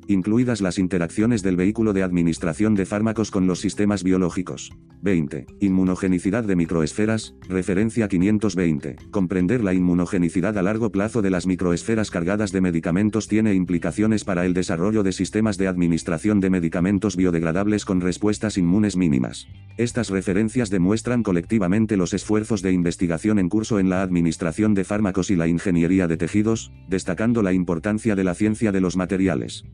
incluidas 0.07 0.61
las 0.61 0.79
interacciones 0.79 1.43
del 1.43 1.57
vehículo 1.57 1.93
de 1.93 2.03
administración 2.03 2.75
de 2.75 2.87
fármacos 2.87 3.31
con 3.31 3.47
los 3.47 3.61
sistemas 3.61 4.03
biológicos. 4.03 4.71
20. 5.03 5.47
Inmunogenicidad 5.61 6.45
de 6.45 6.57
microesferas, 6.57 7.35
referencia 7.49 8.09
520. 8.09 8.97
Comprender 9.11 9.63
la 9.63 9.75
inmunogenicidad 9.75 10.59
a 10.59 10.63
largo 10.63 10.91
plazo 10.91 11.23
de 11.23 11.31
las 11.31 11.47
microesferas 11.47 12.11
cargadas 12.11 12.53
de 12.53 12.61
medicamentos 12.61 13.29
tiene 13.29 13.55
implicaciones 13.55 14.25
para 14.25 14.47
el 14.47 14.55
desarrollo 14.55 15.03
de 15.03 15.13
sistemas 15.13 15.59
de 15.59 15.69
administración 15.69 16.41
de 16.41 16.51
medicamentos 16.51 17.17
biodegradables 17.17 17.85
con 17.85 18.01
respuestas 18.01 18.59
inmunes 18.59 18.97
mínimas. 18.97 19.47
Estas 19.77 20.11
referencias 20.11 20.71
demuestran 20.71 21.23
colectivamente 21.23 21.97
los 21.97 22.15
esfuerzos 22.15 22.63
de 22.63 22.73
investigación 22.73 23.39
en 23.39 23.49
curso 23.49 23.79
en 23.79 23.91
la 23.91 24.03
administración 24.03 24.75
de 24.75 24.85
fármacos 24.85 25.31
y 25.31 25.37
la 25.37 25.49
ingeniería 25.49 26.09
de 26.09 26.17
tejidos, 26.17 26.73
destacando 26.89 27.43
la 27.43 27.53
importancia 27.53 28.15
de 28.15 28.25
la 28.25 28.35
ciencia 28.35 28.73
de 28.73 28.81
los 28.81 28.97
materiales, 28.97 29.16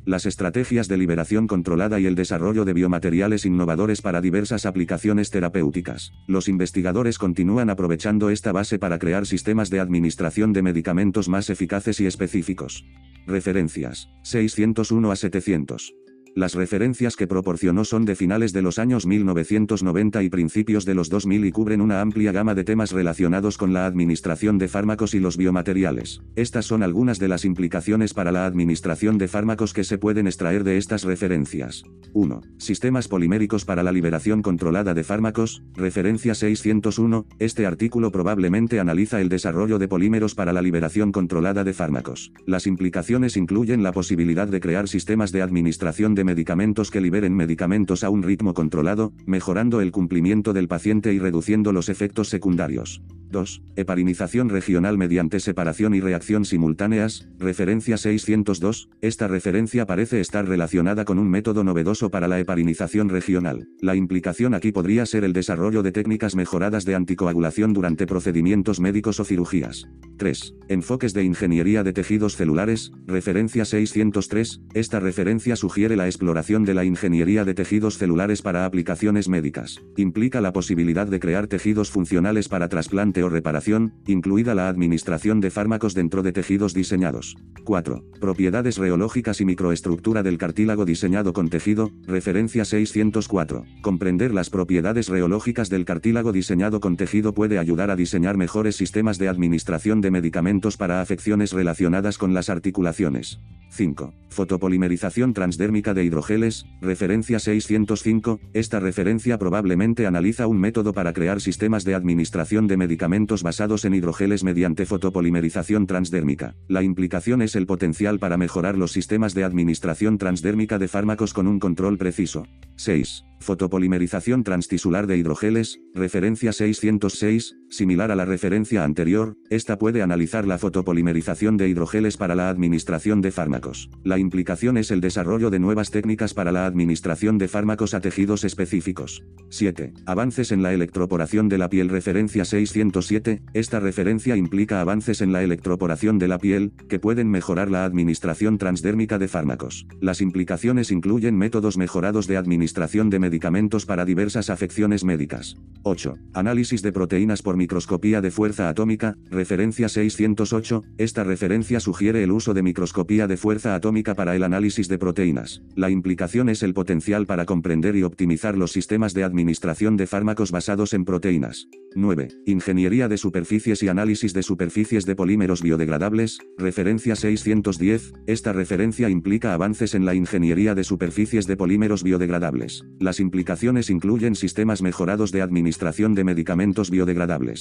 las 0.04 0.26
estrategias 0.26 0.88
de 0.88 0.96
liberación 0.96 1.46
controlada 1.46 1.98
y 2.00 2.06
el 2.06 2.14
desarrollo 2.14 2.64
de 2.64 2.72
biomateriales 2.72 3.44
innovadores 3.44 4.02
para 4.02 4.20
diversas 4.20 4.66
aplicaciones 4.66 5.30
terapéuticas. 5.30 6.12
Los 6.26 6.48
investigadores 6.48 7.18
continúan 7.18 7.70
aprovechando 7.70 8.30
esta 8.30 8.52
base 8.52 8.78
para 8.78 8.98
crear 8.98 9.26
sistemas 9.26 9.70
de 9.70 9.80
administración 9.80 10.52
de 10.52 10.62
medicamentos 10.62 11.28
más 11.28 11.50
eficaces 11.50 12.00
y 12.00 12.06
específicos. 12.06 12.84
Referencias. 13.26 14.08
601 14.22 15.10
a 15.10 15.16
700. 15.16 16.01
Las 16.34 16.54
referencias 16.54 17.14
que 17.14 17.26
proporcionó 17.26 17.84
son 17.84 18.06
de 18.06 18.16
finales 18.16 18.54
de 18.54 18.62
los 18.62 18.78
años 18.78 19.04
1990 19.04 20.22
y 20.22 20.30
principios 20.30 20.86
de 20.86 20.94
los 20.94 21.10
2000 21.10 21.44
y 21.44 21.52
cubren 21.52 21.82
una 21.82 22.00
amplia 22.00 22.32
gama 22.32 22.54
de 22.54 22.64
temas 22.64 22.92
relacionados 22.92 23.58
con 23.58 23.74
la 23.74 23.84
administración 23.84 24.56
de 24.56 24.68
fármacos 24.68 25.12
y 25.12 25.20
los 25.20 25.36
biomateriales. 25.36 26.22
Estas 26.34 26.64
son 26.64 26.82
algunas 26.82 27.18
de 27.18 27.28
las 27.28 27.44
implicaciones 27.44 28.14
para 28.14 28.32
la 28.32 28.46
administración 28.46 29.18
de 29.18 29.28
fármacos 29.28 29.74
que 29.74 29.84
se 29.84 29.98
pueden 29.98 30.26
extraer 30.26 30.64
de 30.64 30.78
estas 30.78 31.04
referencias. 31.04 31.82
1. 32.14 32.40
Sistemas 32.56 33.08
poliméricos 33.08 33.66
para 33.66 33.82
la 33.82 33.92
liberación 33.92 34.40
controlada 34.40 34.94
de 34.94 35.04
fármacos, 35.04 35.62
referencia 35.74 36.34
601. 36.34 37.26
Este 37.40 37.66
artículo 37.66 38.10
probablemente 38.10 38.80
analiza 38.80 39.20
el 39.20 39.28
desarrollo 39.28 39.78
de 39.78 39.88
polímeros 39.88 40.34
para 40.34 40.54
la 40.54 40.62
liberación 40.62 41.12
controlada 41.12 41.62
de 41.62 41.74
fármacos. 41.74 42.32
Las 42.46 42.66
implicaciones 42.66 43.36
incluyen 43.36 43.82
la 43.82 43.92
posibilidad 43.92 44.48
de 44.48 44.60
crear 44.60 44.88
sistemas 44.88 45.30
de 45.30 45.42
administración 45.42 46.14
de 46.14 46.21
medicamentos 46.24 46.90
que 46.90 47.00
liberen 47.00 47.34
medicamentos 47.34 48.04
a 48.04 48.10
un 48.10 48.22
ritmo 48.22 48.54
controlado, 48.54 49.12
mejorando 49.26 49.80
el 49.80 49.92
cumplimiento 49.92 50.52
del 50.52 50.68
paciente 50.68 51.12
y 51.12 51.18
reduciendo 51.18 51.72
los 51.72 51.88
efectos 51.88 52.28
secundarios. 52.28 53.02
2. 53.32 53.62
Heparinización 53.76 54.50
regional 54.50 54.98
mediante 54.98 55.40
separación 55.40 55.94
y 55.94 56.00
reacción 56.00 56.44
simultáneas, 56.44 57.28
referencia 57.38 57.96
602. 57.96 58.90
Esta 59.00 59.26
referencia 59.26 59.86
parece 59.86 60.20
estar 60.20 60.46
relacionada 60.46 61.04
con 61.04 61.18
un 61.18 61.28
método 61.28 61.64
novedoso 61.64 62.10
para 62.10 62.28
la 62.28 62.38
heparinización 62.38 63.08
regional. 63.08 63.68
La 63.80 63.96
implicación 63.96 64.54
aquí 64.54 64.70
podría 64.70 65.06
ser 65.06 65.24
el 65.24 65.32
desarrollo 65.32 65.82
de 65.82 65.92
técnicas 65.92 66.36
mejoradas 66.36 66.84
de 66.84 66.94
anticoagulación 66.94 67.72
durante 67.72 68.06
procedimientos 68.06 68.78
médicos 68.78 69.18
o 69.18 69.24
cirugías. 69.24 69.88
3. 70.18 70.54
Enfoques 70.68 71.14
de 71.14 71.24
ingeniería 71.24 71.82
de 71.82 71.92
tejidos 71.92 72.36
celulares, 72.36 72.92
referencia 73.06 73.64
603. 73.64 74.60
Esta 74.74 75.00
referencia 75.00 75.56
sugiere 75.56 75.96
la 75.96 76.06
exploración 76.12 76.64
de 76.64 76.74
la 76.74 76.84
ingeniería 76.84 77.44
de 77.44 77.54
tejidos 77.54 77.96
celulares 77.96 78.42
para 78.42 78.66
aplicaciones 78.66 79.28
médicas. 79.28 79.80
Implica 79.96 80.40
la 80.42 80.52
posibilidad 80.52 81.06
de 81.06 81.18
crear 81.18 81.46
tejidos 81.46 81.90
funcionales 81.90 82.48
para 82.48 82.68
trasplante 82.68 83.22
o 83.22 83.30
reparación, 83.30 83.94
incluida 84.06 84.54
la 84.54 84.68
administración 84.68 85.40
de 85.40 85.50
fármacos 85.50 85.94
dentro 85.94 86.22
de 86.22 86.32
tejidos 86.32 86.74
diseñados. 86.74 87.36
4. 87.64 88.04
Propiedades 88.20 88.76
reológicas 88.76 89.40
y 89.40 89.46
microestructura 89.46 90.22
del 90.22 90.36
cartílago 90.36 90.84
diseñado 90.84 91.32
con 91.32 91.48
tejido, 91.48 91.90
referencia 92.06 92.64
604. 92.64 93.64
Comprender 93.80 94.34
las 94.34 94.50
propiedades 94.50 95.08
reológicas 95.08 95.70
del 95.70 95.84
cartílago 95.84 96.32
diseñado 96.32 96.80
con 96.80 96.96
tejido 96.96 97.32
puede 97.32 97.58
ayudar 97.58 97.90
a 97.90 97.96
diseñar 97.96 98.36
mejores 98.36 98.76
sistemas 98.76 99.18
de 99.18 99.28
administración 99.28 100.00
de 100.00 100.10
medicamentos 100.10 100.76
para 100.76 101.00
afecciones 101.00 101.52
relacionadas 101.52 102.18
con 102.18 102.34
las 102.34 102.50
articulaciones. 102.50 103.40
5. 103.70 104.12
Fotopolimerización 104.28 105.32
transdérmica 105.32 105.94
de 105.94 106.01
hidrogeles, 106.04 106.66
referencia 106.80 107.38
605. 107.38 108.40
Esta 108.52 108.80
referencia 108.80 109.38
probablemente 109.38 110.06
analiza 110.06 110.46
un 110.46 110.58
método 110.58 110.92
para 110.92 111.12
crear 111.12 111.40
sistemas 111.40 111.84
de 111.84 111.94
administración 111.94 112.66
de 112.66 112.76
medicamentos 112.76 113.42
basados 113.42 113.84
en 113.84 113.94
hidrogeles 113.94 114.44
mediante 114.44 114.86
fotopolimerización 114.86 115.86
transdérmica. 115.86 116.54
La 116.68 116.82
implicación 116.82 117.42
es 117.42 117.56
el 117.56 117.66
potencial 117.66 118.18
para 118.18 118.36
mejorar 118.36 118.76
los 118.76 118.92
sistemas 118.92 119.34
de 119.34 119.44
administración 119.44 120.18
transdérmica 120.18 120.78
de 120.78 120.88
fármacos 120.88 121.32
con 121.34 121.46
un 121.46 121.58
control 121.58 121.98
preciso. 121.98 122.46
6. 122.76 123.24
Fotopolimerización 123.40 124.44
transtisular 124.44 125.06
de 125.06 125.16
hidrogeles, 125.16 125.80
referencia 125.94 126.52
606, 126.52 127.56
similar 127.72 128.10
a 128.10 128.16
la 128.16 128.24
referencia 128.24 128.84
anterior, 128.84 129.36
esta 129.50 129.78
puede 129.78 130.02
analizar 130.02 130.46
la 130.46 130.58
fotopolimerización 130.58 131.56
de 131.56 131.68
hidrogeles 131.68 132.16
para 132.16 132.34
la 132.34 132.48
administración 132.48 133.20
de 133.20 133.32
fármacos. 133.32 133.90
La 134.04 134.18
implicación 134.18 134.76
es 134.76 134.90
el 134.90 135.00
desarrollo 135.00 135.50
de 135.50 135.58
nuevas 135.58 135.90
técnicas 135.90 136.34
para 136.34 136.52
la 136.52 136.66
administración 136.66 137.38
de 137.38 137.48
fármacos 137.48 137.94
a 137.94 138.00
tejidos 138.00 138.44
específicos. 138.44 139.24
7. 139.48 139.94
Avances 140.06 140.52
en 140.52 140.62
la 140.62 140.72
electroporación 140.72 141.48
de 141.48 141.58
la 141.58 141.68
piel 141.68 141.88
referencia 141.88 142.44
607, 142.44 143.42
esta 143.54 143.80
referencia 143.80 144.36
implica 144.36 144.80
avances 144.80 145.20
en 145.20 145.32
la 145.32 145.42
electroporación 145.42 146.18
de 146.18 146.28
la 146.28 146.38
piel, 146.38 146.72
que 146.88 146.98
pueden 146.98 147.30
mejorar 147.30 147.70
la 147.70 147.84
administración 147.84 148.58
transdérmica 148.58 149.18
de 149.18 149.28
fármacos. 149.28 149.86
Las 150.00 150.20
implicaciones 150.20 150.90
incluyen 150.90 151.36
métodos 151.36 151.78
mejorados 151.78 152.26
de 152.26 152.36
administración 152.36 153.10
de 153.10 153.18
medicamentos 153.18 153.86
para 153.86 154.04
diversas 154.04 154.50
afecciones 154.50 155.04
médicas. 155.04 155.56
8. 155.84 156.14
Análisis 156.34 156.82
de 156.82 156.92
proteínas 156.92 157.42
por 157.42 157.56
microscopía 157.62 158.20
de 158.20 158.32
fuerza 158.32 158.68
atómica, 158.68 159.14
referencia 159.30 159.88
608, 159.88 160.82
esta 160.98 161.22
referencia 161.22 161.78
sugiere 161.78 162.24
el 162.24 162.32
uso 162.32 162.54
de 162.54 162.62
microscopía 162.62 163.28
de 163.28 163.36
fuerza 163.36 163.76
atómica 163.76 164.16
para 164.16 164.34
el 164.34 164.42
análisis 164.42 164.88
de 164.88 164.98
proteínas. 164.98 165.62
La 165.76 165.88
implicación 165.88 166.48
es 166.48 166.64
el 166.64 166.74
potencial 166.74 167.24
para 167.24 167.44
comprender 167.44 167.94
y 167.94 168.02
optimizar 168.02 168.58
los 168.58 168.72
sistemas 168.72 169.14
de 169.14 169.22
administración 169.22 169.96
de 169.96 170.08
fármacos 170.08 170.50
basados 170.50 170.92
en 170.92 171.04
proteínas. 171.04 171.68
9. 171.94 172.28
Ingeniería 172.46 173.06
de 173.06 173.18
superficies 173.18 173.82
y 173.82 173.88
análisis 173.88 174.32
de 174.32 174.42
superficies 174.42 175.04
de 175.04 175.14
polímeros 175.14 175.62
biodegradables, 175.62 176.38
referencia 176.58 177.14
610, 177.14 178.12
esta 178.26 178.52
referencia 178.52 179.08
implica 179.08 179.54
avances 179.54 179.94
en 179.94 180.04
la 180.04 180.14
ingeniería 180.14 180.74
de 180.74 180.82
superficies 180.82 181.46
de 181.46 181.56
polímeros 181.56 182.02
biodegradables. 182.02 182.84
Las 182.98 183.20
implicaciones 183.20 183.88
incluyen 183.90 184.34
sistemas 184.34 184.82
mejorados 184.82 185.30
de 185.30 185.42
administración 185.42 186.14
de 186.14 186.24
medicamentos 186.24 186.90
biodegradables. 186.90 187.51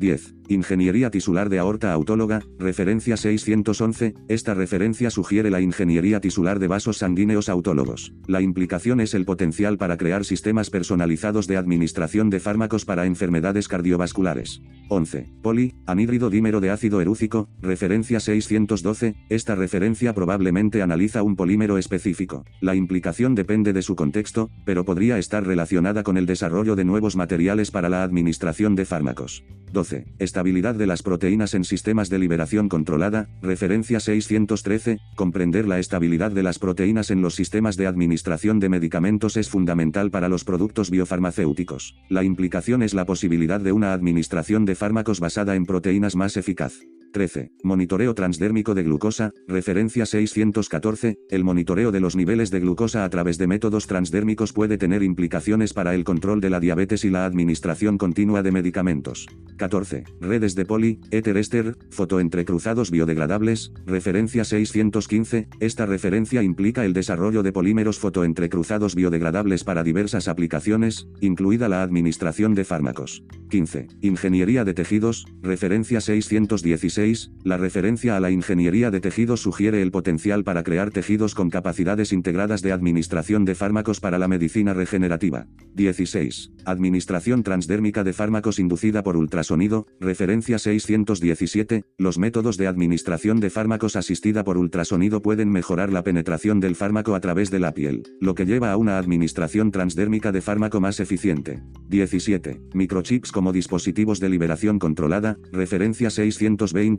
10. 0.00 0.34
Ingeniería 0.48 1.10
tisular 1.10 1.48
de 1.48 1.58
aorta 1.58 1.92
autóloga, 1.92 2.42
referencia 2.58 3.16
611, 3.16 4.14
esta 4.28 4.54
referencia 4.54 5.10
sugiere 5.10 5.50
la 5.50 5.60
ingeniería 5.60 6.20
tisular 6.20 6.58
de 6.58 6.66
vasos 6.66 6.98
sanguíneos 6.98 7.48
autólogos. 7.48 8.12
La 8.26 8.40
implicación 8.40 9.00
es 9.00 9.14
el 9.14 9.24
potencial 9.24 9.78
para 9.78 9.96
crear 9.96 10.24
sistemas 10.24 10.70
personalizados 10.70 11.46
de 11.46 11.56
administración 11.56 12.30
de 12.30 12.40
fármacos 12.40 12.84
para 12.84 13.06
enfermedades 13.06 13.68
cardiovasculares. 13.68 14.62
11. 14.88 15.28
Poli, 15.40 15.74
anhídrido 15.86 16.30
dímero 16.30 16.60
de 16.60 16.70
ácido 16.70 17.00
erúcico, 17.00 17.48
referencia 17.60 18.18
612, 18.18 19.14
esta 19.28 19.54
referencia 19.54 20.14
probablemente 20.14 20.82
analiza 20.82 21.22
un 21.22 21.36
polímero 21.36 21.78
específico. 21.78 22.44
La 22.60 22.74
implicación 22.74 23.36
depende 23.36 23.72
de 23.72 23.82
su 23.82 23.94
contexto, 23.94 24.50
pero 24.64 24.84
podría 24.84 25.18
estar 25.18 25.46
relacionada 25.46 26.02
con 26.02 26.16
el 26.16 26.26
desarrollo 26.26 26.74
de 26.74 26.84
nuevos 26.84 27.14
materiales 27.14 27.70
para 27.70 27.88
la 27.88 28.02
administración 28.02 28.74
de 28.74 28.84
fármacos. 28.86 29.39
12. 29.72 30.06
Estabilidad 30.18 30.74
de 30.74 30.86
las 30.86 31.02
proteínas 31.02 31.54
en 31.54 31.64
sistemas 31.64 32.08
de 32.08 32.18
liberación 32.18 32.68
controlada, 32.68 33.28
referencia 33.42 34.00
613, 34.00 34.98
comprender 35.16 35.66
la 35.66 35.78
estabilidad 35.78 36.32
de 36.32 36.42
las 36.42 36.58
proteínas 36.58 37.10
en 37.10 37.22
los 37.22 37.34
sistemas 37.34 37.76
de 37.76 37.86
administración 37.86 38.60
de 38.60 38.68
medicamentos 38.68 39.36
es 39.36 39.48
fundamental 39.48 40.10
para 40.10 40.28
los 40.28 40.44
productos 40.44 40.90
biofarmacéuticos. 40.90 41.96
La 42.08 42.24
implicación 42.24 42.82
es 42.82 42.94
la 42.94 43.06
posibilidad 43.06 43.60
de 43.60 43.72
una 43.72 43.92
administración 43.92 44.64
de 44.64 44.74
fármacos 44.74 45.20
basada 45.20 45.54
en 45.54 45.66
proteínas 45.66 46.16
más 46.16 46.36
eficaz. 46.36 46.80
13. 47.10 47.50
Monitoreo 47.62 48.14
transdérmico 48.14 48.74
de 48.74 48.82
glucosa, 48.82 49.32
referencia 49.46 50.06
614, 50.06 51.16
el 51.28 51.44
monitoreo 51.44 51.92
de 51.92 52.00
los 52.00 52.16
niveles 52.16 52.50
de 52.50 52.60
glucosa 52.60 53.04
a 53.04 53.10
través 53.10 53.38
de 53.38 53.46
métodos 53.46 53.86
transdérmicos 53.86 54.52
puede 54.52 54.78
tener 54.78 55.02
implicaciones 55.02 55.72
para 55.72 55.94
el 55.94 56.04
control 56.04 56.40
de 56.40 56.50
la 56.50 56.60
diabetes 56.60 57.04
y 57.04 57.10
la 57.10 57.24
administración 57.26 57.98
continua 57.98 58.42
de 58.42 58.52
medicamentos. 58.52 59.26
14. 59.56 60.04
Redes 60.20 60.54
de 60.54 60.64
poli, 60.64 61.00
éter 61.10 61.36
éster, 61.36 61.76
fotoentrecruzados 61.90 62.90
biodegradables, 62.90 63.72
referencia 63.86 64.44
615, 64.44 65.48
esta 65.60 65.86
referencia 65.86 66.42
implica 66.42 66.84
el 66.84 66.92
desarrollo 66.92 67.42
de 67.42 67.52
polímeros 67.52 67.98
fotoentrecruzados 67.98 68.94
biodegradables 68.94 69.64
para 69.64 69.82
diversas 69.82 70.28
aplicaciones, 70.28 71.08
incluida 71.20 71.68
la 71.68 71.82
administración 71.82 72.54
de 72.54 72.64
fármacos. 72.64 73.24
15. 73.50 73.88
Ingeniería 74.00 74.64
de 74.64 74.74
tejidos, 74.74 75.26
referencia 75.42 76.00
616, 76.00 76.99
la 77.44 77.56
referencia 77.56 78.16
a 78.16 78.20
la 78.20 78.30
ingeniería 78.30 78.90
de 78.90 79.00
tejidos 79.00 79.40
sugiere 79.40 79.80
el 79.80 79.90
potencial 79.90 80.44
para 80.44 80.62
crear 80.62 80.90
tejidos 80.90 81.34
con 81.34 81.48
capacidades 81.48 82.12
integradas 82.12 82.60
de 82.60 82.72
administración 82.72 83.46
de 83.46 83.54
fármacos 83.54 84.00
para 84.00 84.18
la 84.18 84.28
medicina 84.28 84.74
regenerativa. 84.74 85.46
16. 85.74 86.52
Administración 86.66 87.42
transdérmica 87.42 88.04
de 88.04 88.12
fármacos 88.12 88.58
inducida 88.58 89.02
por 89.02 89.16
ultrasonido, 89.16 89.86
referencia 89.98 90.58
617. 90.58 91.84
Los 91.96 92.18
métodos 92.18 92.58
de 92.58 92.66
administración 92.66 93.40
de 93.40 93.48
fármacos 93.48 93.96
asistida 93.96 94.44
por 94.44 94.58
ultrasonido 94.58 95.22
pueden 95.22 95.50
mejorar 95.50 95.92
la 95.92 96.04
penetración 96.04 96.60
del 96.60 96.76
fármaco 96.76 97.14
a 97.14 97.20
través 97.20 97.50
de 97.50 97.60
la 97.60 97.72
piel, 97.72 98.02
lo 98.20 98.34
que 98.34 98.44
lleva 98.44 98.72
a 98.72 98.76
una 98.76 98.98
administración 98.98 99.70
transdérmica 99.70 100.32
de 100.32 100.42
fármaco 100.42 100.80
más 100.80 101.00
eficiente. 101.00 101.62
17. 101.88 102.60
Microchips 102.74 103.32
como 103.32 103.52
dispositivos 103.52 104.20
de 104.20 104.28
liberación 104.28 104.78
controlada, 104.78 105.38
referencia 105.52 106.10
620 106.10 106.89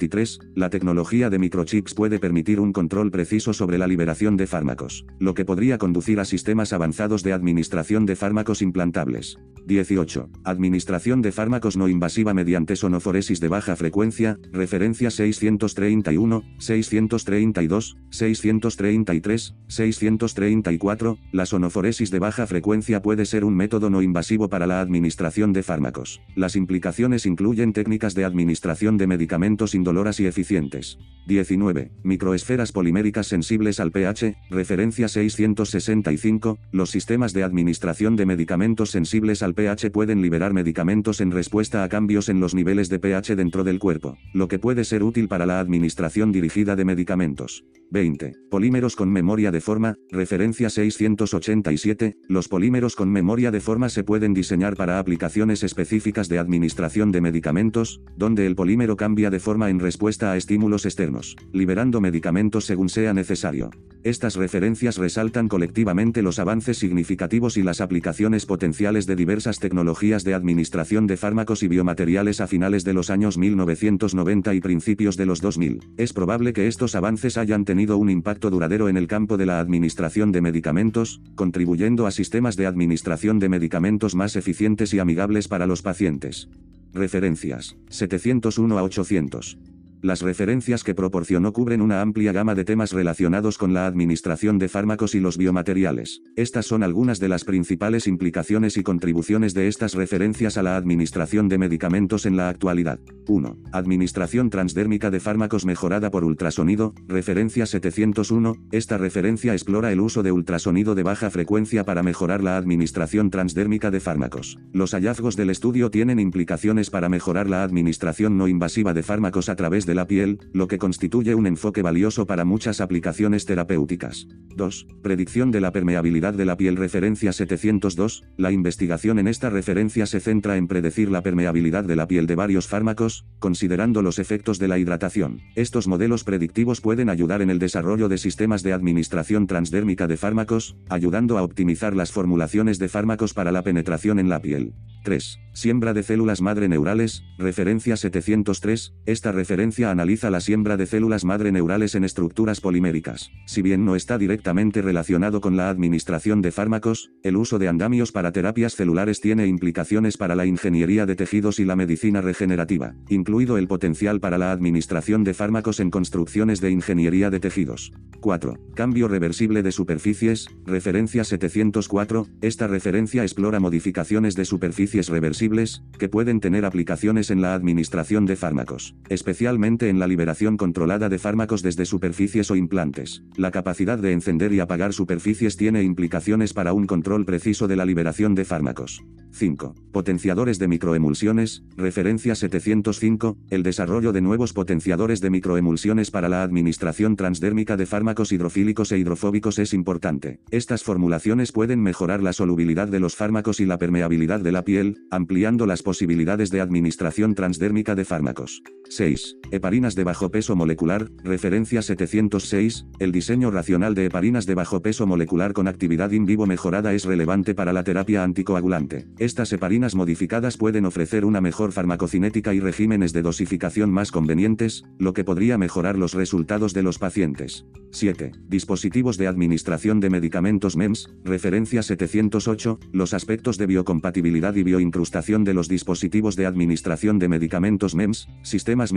la 0.56 0.70
tecnología 0.70 1.30
de 1.30 1.40
microchips 1.40 1.94
puede 1.94 2.20
permitir 2.20 2.60
un 2.60 2.74
control 2.74 3.12
preciso 3.12 3.54
sobre 3.54 3.78
la 3.78 3.88
liberación 3.88 4.38
de 4.38 4.48
fármacos, 4.48 5.06
lo 5.20 5.34
que 5.34 5.46
podría 5.46 5.78
conducir 5.78 6.20
a 6.20 6.26
sistemas 6.26 6.74
avanzados 6.74 7.24
de 7.24 7.34
administración 7.34 8.06
de 8.06 8.16
fármacos 8.16 8.62
implantables. 8.62 9.38
18. 9.68 10.30
Administración 10.44 11.22
de 11.22 11.32
fármacos 11.32 11.78
no 11.78 11.88
invasiva 11.88 12.34
mediante 12.34 12.76
sonoforesis 12.76 13.40
de 13.40 13.48
baja 13.48 13.76
frecuencia, 13.76 14.38
referencia 14.52 15.12
631, 15.12 16.44
632, 16.58 17.98
633, 18.10 19.56
634. 19.68 21.18
La 21.32 21.46
sonoforesis 21.46 22.12
de 22.12 22.20
baja 22.20 22.48
frecuencia 22.48 23.02
puede 23.02 23.26
ser 23.26 23.46
un 23.46 23.56
método 23.56 23.90
no 23.90 24.02
invasivo 24.02 24.50
para 24.50 24.68
la 24.68 24.82
administración 24.82 25.54
de 25.54 25.64
fármacos. 25.64 26.22
Las 26.36 26.56
implicaciones 26.56 27.26
incluyen 27.26 27.74
técnicas 27.74 28.16
de 28.16 28.26
administración 28.26 28.98
de 28.98 29.08
medicamentos 29.08 29.76
indoloras 29.82 30.20
y 30.20 30.28
eficientes. 30.28 31.00
19. 31.26 31.92
Microesferas 32.04 32.72
poliméricas 32.72 33.28
sensibles 33.28 33.80
al 33.80 33.92
pH, 33.92 34.36
referencia 34.50 35.08
665. 35.08 36.58
Los 36.72 36.92
sistemas 36.92 37.34
de 37.34 37.44
administración 37.44 38.16
de 38.16 38.26
medicamentos 38.26 38.92
sensibles 38.92 39.42
al 39.42 39.54
pH 39.54 39.92
pueden 39.92 40.22
liberar 40.22 40.54
medicamentos 40.54 41.22
en 41.22 41.32
respuesta 41.32 41.84
a 41.84 41.90
cambios 41.90 42.30
en 42.30 42.40
los 42.40 42.54
niveles 42.54 42.90
de 42.90 43.00
pH 43.00 43.36
dentro 43.36 43.64
del 43.64 43.80
cuerpo, 43.80 44.18
lo 44.34 44.48
que 44.48 44.60
puede 44.60 44.84
ser 44.84 45.04
útil 45.04 45.28
para 45.28 45.46
la 45.46 45.60
administración 45.60 46.32
dirigida 46.32 46.76
de 46.76 46.86
medicamentos. 46.86 47.64
20. 47.92 48.34
Polímeros 48.50 48.96
con 48.96 49.12
memoria 49.12 49.52
de 49.52 49.62
forma, 49.62 49.96
referencia 50.10 50.70
687. 50.70 52.16
Los 52.30 52.48
polímeros 52.48 52.96
con 52.96 53.12
memoria 53.12 53.52
de 53.52 53.60
forma 53.60 53.90
se 53.90 54.04
pueden 54.04 54.34
diseñar 54.34 54.76
para 54.76 54.98
aplicaciones 54.98 55.62
específicas 55.64 56.30
de 56.30 56.40
administración 56.40 57.12
de 57.12 57.20
medicamentos, 57.20 58.02
donde 58.16 58.46
el 58.48 58.56
polímero 58.56 58.96
cambia 58.96 59.30
de 59.30 59.40
forma 59.40 59.70
en 59.72 59.80
respuesta 59.80 60.32
a 60.32 60.38
estímulos 60.38 60.86
externos, 60.86 61.36
liberando 61.52 62.00
medicamentos 62.00 62.66
según 62.66 62.90
sea 62.90 63.16
necesario. 63.16 63.72
Estas 64.04 64.36
referencias 64.36 64.98
resaltan 64.98 65.48
colectivamente 65.48 66.22
los 66.22 66.40
avances 66.40 66.78
significativos 66.78 67.58
y 67.58 67.64
las 67.64 67.82
aplicaciones 67.82 68.46
potenciales 68.46 69.08
de 69.08 69.16
diversas 69.16 69.60
tecnologías 69.60 70.24
de 70.24 70.34
administración 70.34 71.08
de 71.08 71.18
fármacos 71.18 71.64
y 71.64 71.68
biomateriales 71.68 72.42
a 72.42 72.48
finales 72.48 72.84
de 72.84 72.94
los 72.94 73.10
años 73.10 73.38
1990 73.38 74.54
y 74.54 74.62
principios 74.62 75.18
de 75.18 75.26
los 75.26 75.42
2000. 75.42 75.80
Es 75.98 76.14
probable 76.14 76.54
que 76.54 76.68
estos 76.68 76.96
avances 76.96 77.38
hayan 77.38 77.66
tenido 77.66 77.98
un 77.98 78.10
impacto 78.10 78.50
duradero 78.50 78.90
en 78.90 78.98
el 78.98 79.08
campo 79.08 79.38
de 79.38 79.46
la 79.46 79.60
administración 79.60 80.32
de 80.32 80.42
medicamentos, 80.42 81.22
contribuyendo 81.36 82.06
a 82.06 82.12
sistemas 82.12 82.56
de 82.56 82.66
administración 82.66 83.40
de 83.40 83.50
medicamentos 83.50 84.16
más 84.16 84.36
eficientes 84.36 84.94
y 84.94 85.00
amigables 85.00 85.48
para 85.48 85.68
los 85.68 85.82
pacientes. 85.82 86.50
Referencias. 86.94 87.78
701 87.90 88.78
a 88.78 88.84
800. 88.84 89.58
Las 90.02 90.24
referencias 90.24 90.84
que 90.84 90.96
proporcionó 90.96 91.54
cubren 91.54 91.80
una 91.80 92.02
amplia 92.02 92.32
gama 92.32 92.56
de 92.56 92.66
temas 92.66 92.92
relacionados 92.92 93.60
con 93.60 93.76
la 93.76 93.86
administración 93.86 94.58
de 94.58 94.68
fármacos 94.68 95.14
y 95.14 95.20
los 95.20 95.38
biomateriales. 95.38 96.24
Estas 96.36 96.66
son 96.66 96.82
algunas 96.82 97.20
de 97.20 97.28
las 97.28 97.46
principales 97.46 98.08
implicaciones 98.08 98.78
y 98.78 98.84
contribuciones 98.84 99.54
de 99.54 99.68
estas 99.68 99.94
referencias 99.94 100.58
a 100.58 100.64
la 100.64 100.76
administración 100.76 101.50
de 101.50 101.60
medicamentos 101.60 102.26
en 102.26 102.36
la 102.36 102.50
actualidad. 102.50 103.00
1. 103.28 103.58
Administración 103.72 104.50
transdérmica 104.50 105.12
de 105.12 105.20
fármacos 105.20 105.66
mejorada 105.66 106.10
por 106.10 106.24
ultrasonido, 106.24 106.96
referencia 107.08 107.68
701. 107.68 108.56
Esta 108.72 108.98
referencia 108.98 109.54
explora 109.54 109.92
el 109.92 110.02
uso 110.02 110.24
de 110.24 110.32
ultrasonido 110.32 110.96
de 110.96 111.04
baja 111.04 111.30
frecuencia 111.30 111.86
para 111.86 112.02
mejorar 112.02 112.42
la 112.42 112.58
administración 112.58 113.30
transdérmica 113.30 113.92
de 113.92 114.00
fármacos. 114.00 114.58
Los 114.74 114.92
hallazgos 114.94 115.36
del 115.36 115.52
estudio 115.52 115.92
tienen 115.92 116.20
implicaciones 116.20 116.90
para 116.90 117.08
mejorar 117.08 117.48
la 117.48 117.64
administración 117.64 118.38
no 118.38 118.48
invasiva 118.48 118.96
de 118.96 119.04
fármacos 119.04 119.48
a 119.48 119.56
través 119.56 119.86
de 119.86 119.91
de 119.92 119.96
la 119.96 120.08
piel, 120.08 120.40
lo 120.54 120.70
que 120.70 120.78
constituye 120.78 121.36
un 121.36 121.48
enfoque 121.48 121.82
valioso 121.82 122.26
para 122.26 122.46
muchas 122.46 122.80
aplicaciones 122.80 123.46
terapéuticas. 123.46 124.26
2. 124.56 124.88
Predicción 125.02 125.52
de 125.52 125.60
la 125.60 125.74
permeabilidad 125.74 126.34
de 126.34 126.46
la 126.46 126.56
piel 126.56 126.78
referencia 126.78 127.34
702. 127.34 128.24
La 128.38 128.54
investigación 128.54 129.20
en 129.20 129.28
esta 129.28 129.50
referencia 129.50 130.06
se 130.06 130.22
centra 130.22 130.56
en 130.56 130.70
predecir 130.70 131.12
la 131.12 131.24
permeabilidad 131.24 131.84
de 131.84 131.98
la 131.98 132.08
piel 132.08 132.26
de 132.26 132.36
varios 132.36 132.68
fármacos, 132.68 133.26
considerando 133.40 134.02
los 134.02 134.18
efectos 134.18 134.60
de 134.60 134.70
la 134.70 134.80
hidratación. 134.80 135.42
Estos 135.56 135.90
modelos 135.90 136.24
predictivos 136.24 136.80
pueden 136.80 137.10
ayudar 137.10 137.42
en 137.42 137.50
el 137.50 137.60
desarrollo 137.60 138.08
de 138.08 138.18
sistemas 138.18 138.64
de 138.64 138.72
administración 138.72 139.46
transdérmica 139.46 140.08
de 140.08 140.16
fármacos, 140.16 140.78
ayudando 140.88 141.38
a 141.38 141.44
optimizar 141.44 141.98
las 141.98 142.14
formulaciones 142.14 142.80
de 142.80 142.88
fármacos 142.88 143.34
para 143.34 143.52
la 143.52 143.62
penetración 143.62 144.20
en 144.20 144.30
la 144.30 144.42
piel. 144.42 144.74
3. 145.04 145.40
Siembra 145.54 145.94
de 145.94 146.04
células 146.04 146.42
madre 146.42 146.70
neurales, 146.70 147.24
referencia 147.38 147.98
703. 147.98 148.94
Esta 149.06 149.32
referencia 149.32 149.81
analiza 149.90 150.30
la 150.30 150.42
siembra 150.42 150.78
de 150.78 150.86
células 150.86 151.26
madre 151.26 151.52
neurales 151.52 151.96
en 151.96 152.04
estructuras 152.04 152.62
poliméricas. 152.62 153.32
Si 153.48 153.62
bien 153.62 153.84
no 153.86 153.96
está 153.96 154.18
directamente 154.18 154.82
relacionado 154.82 155.42
con 155.42 155.58
la 155.58 155.70
administración 155.70 156.42
de 156.42 156.52
fármacos, 156.52 157.12
el 157.24 157.38
uso 157.38 157.58
de 157.58 157.68
andamios 157.68 158.12
para 158.12 158.32
terapias 158.32 158.76
celulares 158.76 159.22
tiene 159.22 159.48
implicaciones 159.48 160.18
para 160.18 160.36
la 160.36 160.46
ingeniería 160.46 161.06
de 161.06 161.16
tejidos 161.16 161.60
y 161.60 161.66
la 161.66 161.76
medicina 161.76 162.22
regenerativa, 162.22 162.94
incluido 163.10 163.58
el 163.58 163.68
potencial 163.68 164.20
para 164.20 164.38
la 164.38 164.52
administración 164.52 165.24
de 165.24 165.34
fármacos 165.34 165.80
en 165.80 165.90
construcciones 165.90 166.62
de 166.62 166.72
ingeniería 166.72 167.30
de 167.30 167.40
tejidos. 167.40 167.94
4. 168.20 168.60
Cambio 168.76 169.08
reversible 169.08 169.64
de 169.64 169.72
superficies, 169.72 170.48
referencia 170.66 171.24
704. 171.24 172.28
Esta 172.42 172.68
referencia 172.68 173.24
explora 173.24 173.60
modificaciones 173.60 174.36
de 174.36 174.46
superficies 174.46 175.10
reversibles, 175.10 175.84
que 175.98 176.10
pueden 176.10 176.40
tener 176.40 176.66
aplicaciones 176.66 177.32
en 177.32 177.42
la 177.42 177.56
administración 177.56 178.26
de 178.26 178.36
fármacos, 178.36 178.96
especialmente 179.10 179.71
en 179.80 180.00
la 180.00 180.08
liberación 180.08 180.58
controlada 180.58 181.08
de 181.10 181.18
fármacos 181.18 181.62
desde 181.62 181.86
superficies 181.86 182.52
o 182.52 182.56
implantes. 182.56 183.24
La 183.38 183.52
capacidad 183.52 183.98
de 183.98 184.12
encender 184.12 184.52
y 184.54 184.60
apagar 184.60 184.94
superficies 184.94 185.58
tiene 185.58 185.84
implicaciones 185.84 186.54
para 186.54 186.74
un 186.74 186.88
control 186.88 187.26
preciso 187.26 187.68
de 187.68 187.76
la 187.76 187.86
liberación 187.86 188.36
de 188.36 188.46
fármacos. 188.46 189.04
5. 189.32 189.76
Potenciadores 189.92 190.60
de 190.60 190.68
microemulsiones, 190.68 191.64
referencia 191.78 192.36
705, 192.36 193.38
el 193.50 193.64
desarrollo 193.64 194.12
de 194.12 194.22
nuevos 194.22 194.54
potenciadores 194.54 195.22
de 195.22 195.30
microemulsiones 195.30 196.12
para 196.12 196.30
la 196.30 196.44
administración 196.44 197.16
transdérmica 197.16 197.78
de 197.78 197.86
fármacos 197.86 198.32
hidrofílicos 198.32 198.92
e 198.92 198.98
hidrofóbicos 198.98 199.58
es 199.60 199.74
importante. 199.74 200.40
Estas 200.52 200.84
formulaciones 200.84 201.52
pueden 201.52 201.82
mejorar 201.82 202.22
la 202.22 202.34
solubilidad 202.34 202.88
de 202.88 203.00
los 203.00 203.16
fármacos 203.16 203.60
y 203.60 203.66
la 203.66 203.78
permeabilidad 203.78 204.42
de 204.42 204.52
la 204.52 204.64
piel, 204.64 205.06
ampliando 205.12 205.66
las 205.66 205.82
posibilidades 205.82 206.50
de 206.50 206.62
administración 206.62 207.34
transdérmica 207.36 207.96
de 207.96 208.06
fármacos. 208.06 208.62
6. 208.90 209.38
Heparinas 209.62 209.94
de 209.94 210.04
bajo 210.04 210.32
peso 210.32 210.56
molecular, 210.56 211.12
referencia 211.24 211.84
706, 211.84 212.88
el 212.98 213.12
diseño 213.12 213.52
racional 213.52 213.94
de 213.94 214.06
heparinas 214.06 214.48
de 214.48 214.56
bajo 214.56 214.82
peso 214.82 215.06
molecular 215.06 215.54
con 215.54 215.68
actividad 215.68 216.10
in 216.10 216.26
vivo 216.26 216.48
mejorada 216.48 216.96
es 216.96 217.06
relevante 217.06 217.54
para 217.54 217.72
la 217.72 217.84
terapia 217.84 218.24
anticoagulante. 218.24 219.06
Estas 219.20 219.54
heparinas 219.54 219.94
modificadas 219.94 220.58
pueden 220.58 220.88
ofrecer 220.88 221.26
una 221.26 221.42
mejor 221.42 221.74
farmacocinética 221.74 222.56
y 222.56 222.60
regímenes 222.60 223.14
de 223.14 223.22
dosificación 223.22 223.92
más 223.92 224.12
convenientes, 224.12 224.84
lo 224.98 225.14
que 225.14 225.24
podría 225.24 225.60
mejorar 225.60 225.96
los 225.96 226.16
resultados 226.16 226.74
de 226.74 226.82
los 226.82 226.98
pacientes. 226.98 227.68
7. 227.92 228.32
Dispositivos 228.48 229.18
de 229.18 229.28
administración 229.28 230.00
de 230.00 230.10
medicamentos 230.10 230.76
MEMS, 230.76 231.14
referencia 231.24 231.84
708, 231.84 232.80
los 232.94 233.14
aspectos 233.14 233.60
de 233.60 233.68
biocompatibilidad 233.68 234.56
y 234.56 234.64
bioincrustación 234.64 235.44
de 235.44 235.54
los 235.54 235.68
dispositivos 235.68 236.36
de 236.36 236.48
administración 236.48 237.20
de 237.20 237.28
medicamentos 237.28 237.94
MEMS, 237.94 238.28
sistemas 238.42 238.92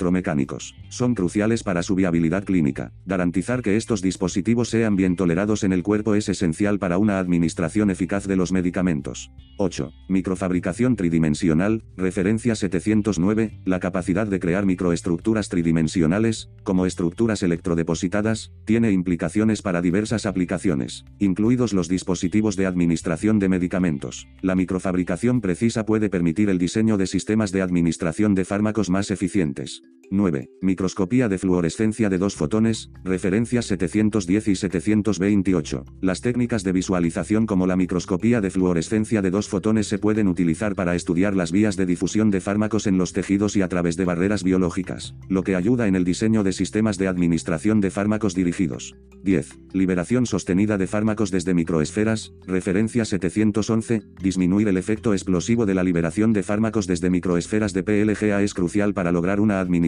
microelectromecánicos, 0.00 0.74
son 0.88 1.14
cruciales 1.14 1.62
para 1.62 1.82
su 1.82 1.94
viabilidad 1.94 2.44
clínica. 2.44 2.92
Garantizar 3.04 3.62
que 3.62 3.76
estos 3.76 4.02
dispositivos 4.02 4.68
sean 4.68 4.96
bien 4.96 5.16
tolerados 5.16 5.64
en 5.64 5.72
el 5.72 5.82
cuerpo 5.82 6.14
es 6.14 6.28
esencial 6.28 6.78
para 6.78 6.98
una 6.98 7.18
administración 7.18 7.90
eficaz 7.90 8.26
de 8.26 8.36
los 8.36 8.52
medicamentos. 8.52 9.30
8. 9.58 9.92
Microfabricación 10.08 10.96
tridimensional, 10.96 11.84
referencia 11.96 12.54
709, 12.54 13.60
la 13.64 13.78
capacidad 13.78 14.26
de 14.26 14.40
crear 14.40 14.64
microestructuras 14.64 15.48
tridimensionales, 15.48 16.48
como 16.62 16.86
estructuras 16.86 17.42
electrodepositadas, 17.42 18.52
tiene 18.64 18.92
implicaciones 18.92 19.60
para 19.60 19.82
diversas 19.82 20.24
aplicaciones, 20.24 21.04
incluidos 21.18 21.72
los 21.74 21.88
dispositivos 21.88 22.56
de 22.56 22.66
administración 22.66 23.38
de 23.38 23.48
medicamentos. 23.48 24.28
La 24.40 24.54
microfabricación 24.54 25.40
precisa 25.40 25.84
puede 25.84 26.08
permitir 26.08 26.48
el 26.48 26.58
diseño 26.58 26.96
de 26.96 27.06
sistemas 27.06 27.52
de 27.52 27.62
administración 27.62 28.34
de 28.34 28.44
fármacos 28.46 28.88
más 28.88 29.10
eficientes. 29.10 29.82
9. 30.12 30.50
Microscopía 30.60 31.28
de 31.28 31.38
fluorescencia 31.38 32.08
de 32.08 32.18
dos 32.18 32.34
fotones, 32.34 32.90
referencias 33.04 33.66
710 33.66 34.48
y 34.48 34.56
728. 34.56 35.84
Las 36.00 36.20
técnicas 36.20 36.64
de 36.64 36.72
visualización 36.72 37.46
como 37.46 37.68
la 37.68 37.76
microscopía 37.76 38.40
de 38.40 38.50
fluorescencia 38.50 39.22
de 39.22 39.30
dos 39.30 39.48
fotones 39.48 39.86
se 39.86 39.98
pueden 39.98 40.26
utilizar 40.26 40.74
para 40.74 40.96
estudiar 40.96 41.36
las 41.36 41.52
vías 41.52 41.76
de 41.76 41.86
difusión 41.86 42.30
de 42.32 42.40
fármacos 42.40 42.88
en 42.88 42.98
los 42.98 43.12
tejidos 43.12 43.54
y 43.56 43.62
a 43.62 43.68
través 43.68 43.96
de 43.96 44.04
barreras 44.04 44.42
biológicas, 44.42 45.14
lo 45.28 45.44
que 45.44 45.54
ayuda 45.54 45.86
en 45.86 45.94
el 45.94 46.04
diseño 46.04 46.42
de 46.42 46.52
sistemas 46.52 46.98
de 46.98 47.06
administración 47.06 47.80
de 47.80 47.92
fármacos 47.92 48.34
dirigidos. 48.34 48.96
10. 49.22 49.58
Liberación 49.74 50.26
sostenida 50.26 50.76
de 50.76 50.88
fármacos 50.88 51.30
desde 51.30 51.54
microesferas, 51.54 52.32
referencia 52.46 53.04
711, 53.04 54.02
disminuir 54.20 54.66
el 54.66 54.76
efecto 54.76 55.12
explosivo 55.12 55.66
de 55.66 55.74
la 55.74 55.84
liberación 55.84 56.32
de 56.32 56.42
fármacos 56.42 56.88
desde 56.88 57.10
microesferas 57.10 57.72
de 57.74 57.84
PLGA 57.84 58.42
es 58.42 58.54
crucial 58.54 58.92
para 58.92 59.12
lograr 59.12 59.38
una 59.38 59.60
administración 59.60 59.79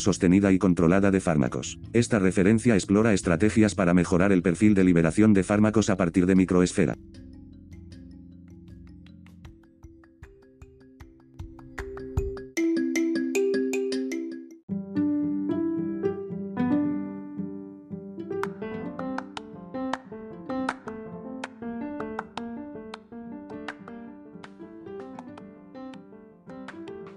sostenida 0.00 0.52
y 0.52 0.58
controlada 0.58 1.10
de 1.10 1.20
fármacos. 1.20 1.78
Esta 1.92 2.18
referencia 2.18 2.74
explora 2.74 3.14
estrategias 3.14 3.74
para 3.74 3.94
mejorar 3.94 4.32
el 4.32 4.42
perfil 4.42 4.74
de 4.74 4.84
liberación 4.84 5.32
de 5.34 5.44
fármacos 5.44 5.90
a 5.90 5.96
partir 5.96 6.26
de 6.26 6.34
microesfera. 6.34 6.94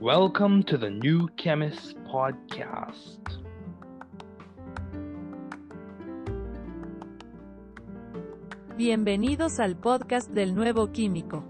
Welcome 0.01 0.63
to 0.63 0.77
the 0.77 0.89
New 0.89 1.29
Chemist 1.37 2.00
podcast. 2.10 3.20
Bienvenidos 8.76 9.58
al 9.58 9.76
podcast 9.76 10.30
del 10.30 10.54
nuevo 10.54 10.90
químico. 10.92 11.42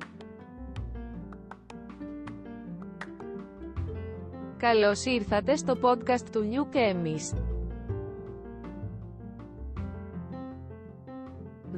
Καλώς 4.56 5.04
ήρθατε 5.04 5.56
στο 5.56 5.78
podcast 5.82 6.28
του 6.32 6.48
New 6.48 6.64
Chemist. 6.72 7.36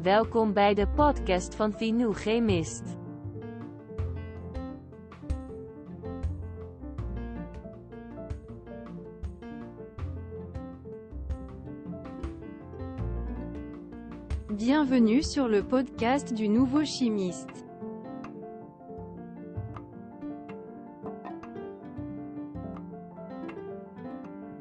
Welkom 0.03 0.53
bij 0.53 0.75
de 0.75 0.87
podcast 0.87 1.55
van 1.55 1.77
The 1.77 1.85
New 1.85 2.15
Chemist. 2.15 3.02
Bienvenue 14.94 15.24
sur 15.24 15.48
le 15.48 15.64
podcast 15.64 16.36
du 16.36 16.48
nouveau 16.48 16.86
chimiste. 16.86 17.66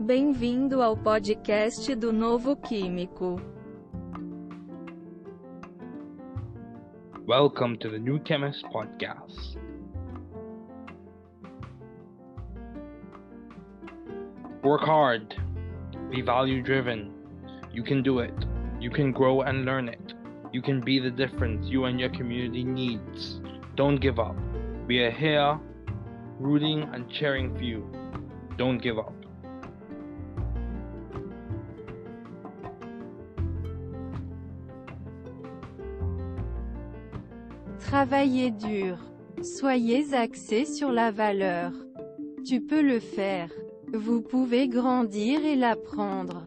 Bem-vindo 0.01 0.81
ao 0.81 0.97
podcast 0.97 1.95
do 1.97 2.13
Novo 2.15 2.57
Químico. 2.57 3.39
Welcome 7.27 7.77
to 7.77 7.91
the 7.91 7.99
New 7.99 8.19
Chemist 8.25 8.65
podcast. 8.73 9.59
Work 14.63 14.81
hard. 14.87 15.35
Be 16.11 16.23
value 16.23 16.63
driven. 16.63 17.13
You 17.75 17.83
can 17.85 18.03
do 18.03 18.21
it. 18.21 18.33
You 18.81 18.91
can 18.91 19.13
grow 19.13 19.43
and 19.43 19.67
learn 19.67 19.91
it. 19.91 20.12
You 20.53 20.61
can 20.61 20.83
be 20.83 20.99
the 20.99 21.11
difference 21.11 21.67
you 21.67 21.87
and 21.87 21.99
your 21.99 22.11
community 22.11 22.63
needs. 22.63 23.41
Don't 23.75 23.97
give 23.97 24.19
up. 24.19 24.37
We 24.87 24.99
are 24.99 25.11
here 25.11 25.59
rooting 26.39 26.83
and 26.93 27.09
cheering 27.09 27.57
for 27.57 27.63
you. 27.63 27.91
Don't 28.59 28.77
give 28.77 28.99
up. 28.99 29.15
Travaillez 37.79 38.51
dur. 38.51 38.99
Soyez 39.43 40.13
axé 40.13 40.67
sur 40.67 40.93
la 40.93 41.11
valeur. 41.11 41.73
Tu 42.45 42.61
peux 42.61 42.83
le 42.83 43.01
faire. 43.01 43.51
Vous 43.93 44.21
pouvez 44.21 44.69
grandir 44.69 45.45
et 45.45 45.57
l'apprendre. 45.57 46.47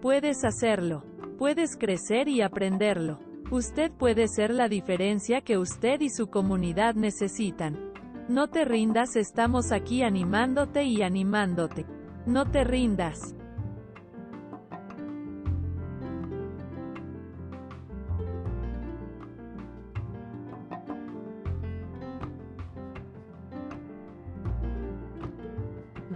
Puedes 0.00 0.44
hacerlo. 0.44 1.04
Puedes 1.36 1.76
crecer 1.76 2.26
y 2.28 2.40
aprenderlo. 2.40 3.18
Usted 3.50 3.92
puede 3.92 4.28
ser 4.28 4.50
la 4.50 4.66
diferencia 4.66 5.42
que 5.42 5.58
usted 5.58 6.00
y 6.00 6.08
su 6.08 6.28
comunidad 6.28 6.94
necesitan. 6.94 7.78
No 8.26 8.48
te 8.48 8.64
rindas, 8.64 9.16
estamos 9.16 9.72
aquí 9.72 10.02
animándote 10.02 10.84
y 10.84 11.02
animándote. 11.02 11.84
No 12.24 12.50
te 12.50 12.64
rindas. 12.64 13.34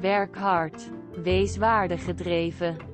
Werk 0.02 0.36
hard. 0.38 0.78
Wees 1.22 1.58
waardegedreven. 1.58 2.93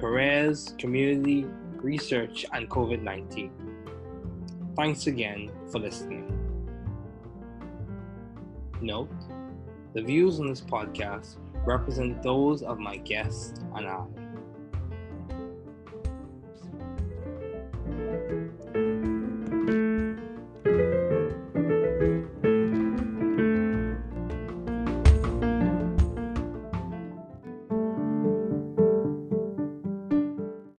careers, 0.00 0.74
community, 0.78 1.46
research, 1.76 2.46
and 2.52 2.68
COVID 2.70 3.02
19. 3.02 3.50
Thanks 4.76 5.06
again 5.06 5.50
for 5.70 5.78
listening. 5.78 6.34
Note 8.80 9.10
the 9.94 10.02
views 10.02 10.38
on 10.38 10.48
this 10.48 10.60
podcast 10.60 11.38
represent 11.66 12.22
those 12.22 12.62
of 12.62 12.78
my 12.78 12.98
guest 12.98 13.62
and 13.74 13.88
I 13.88 14.04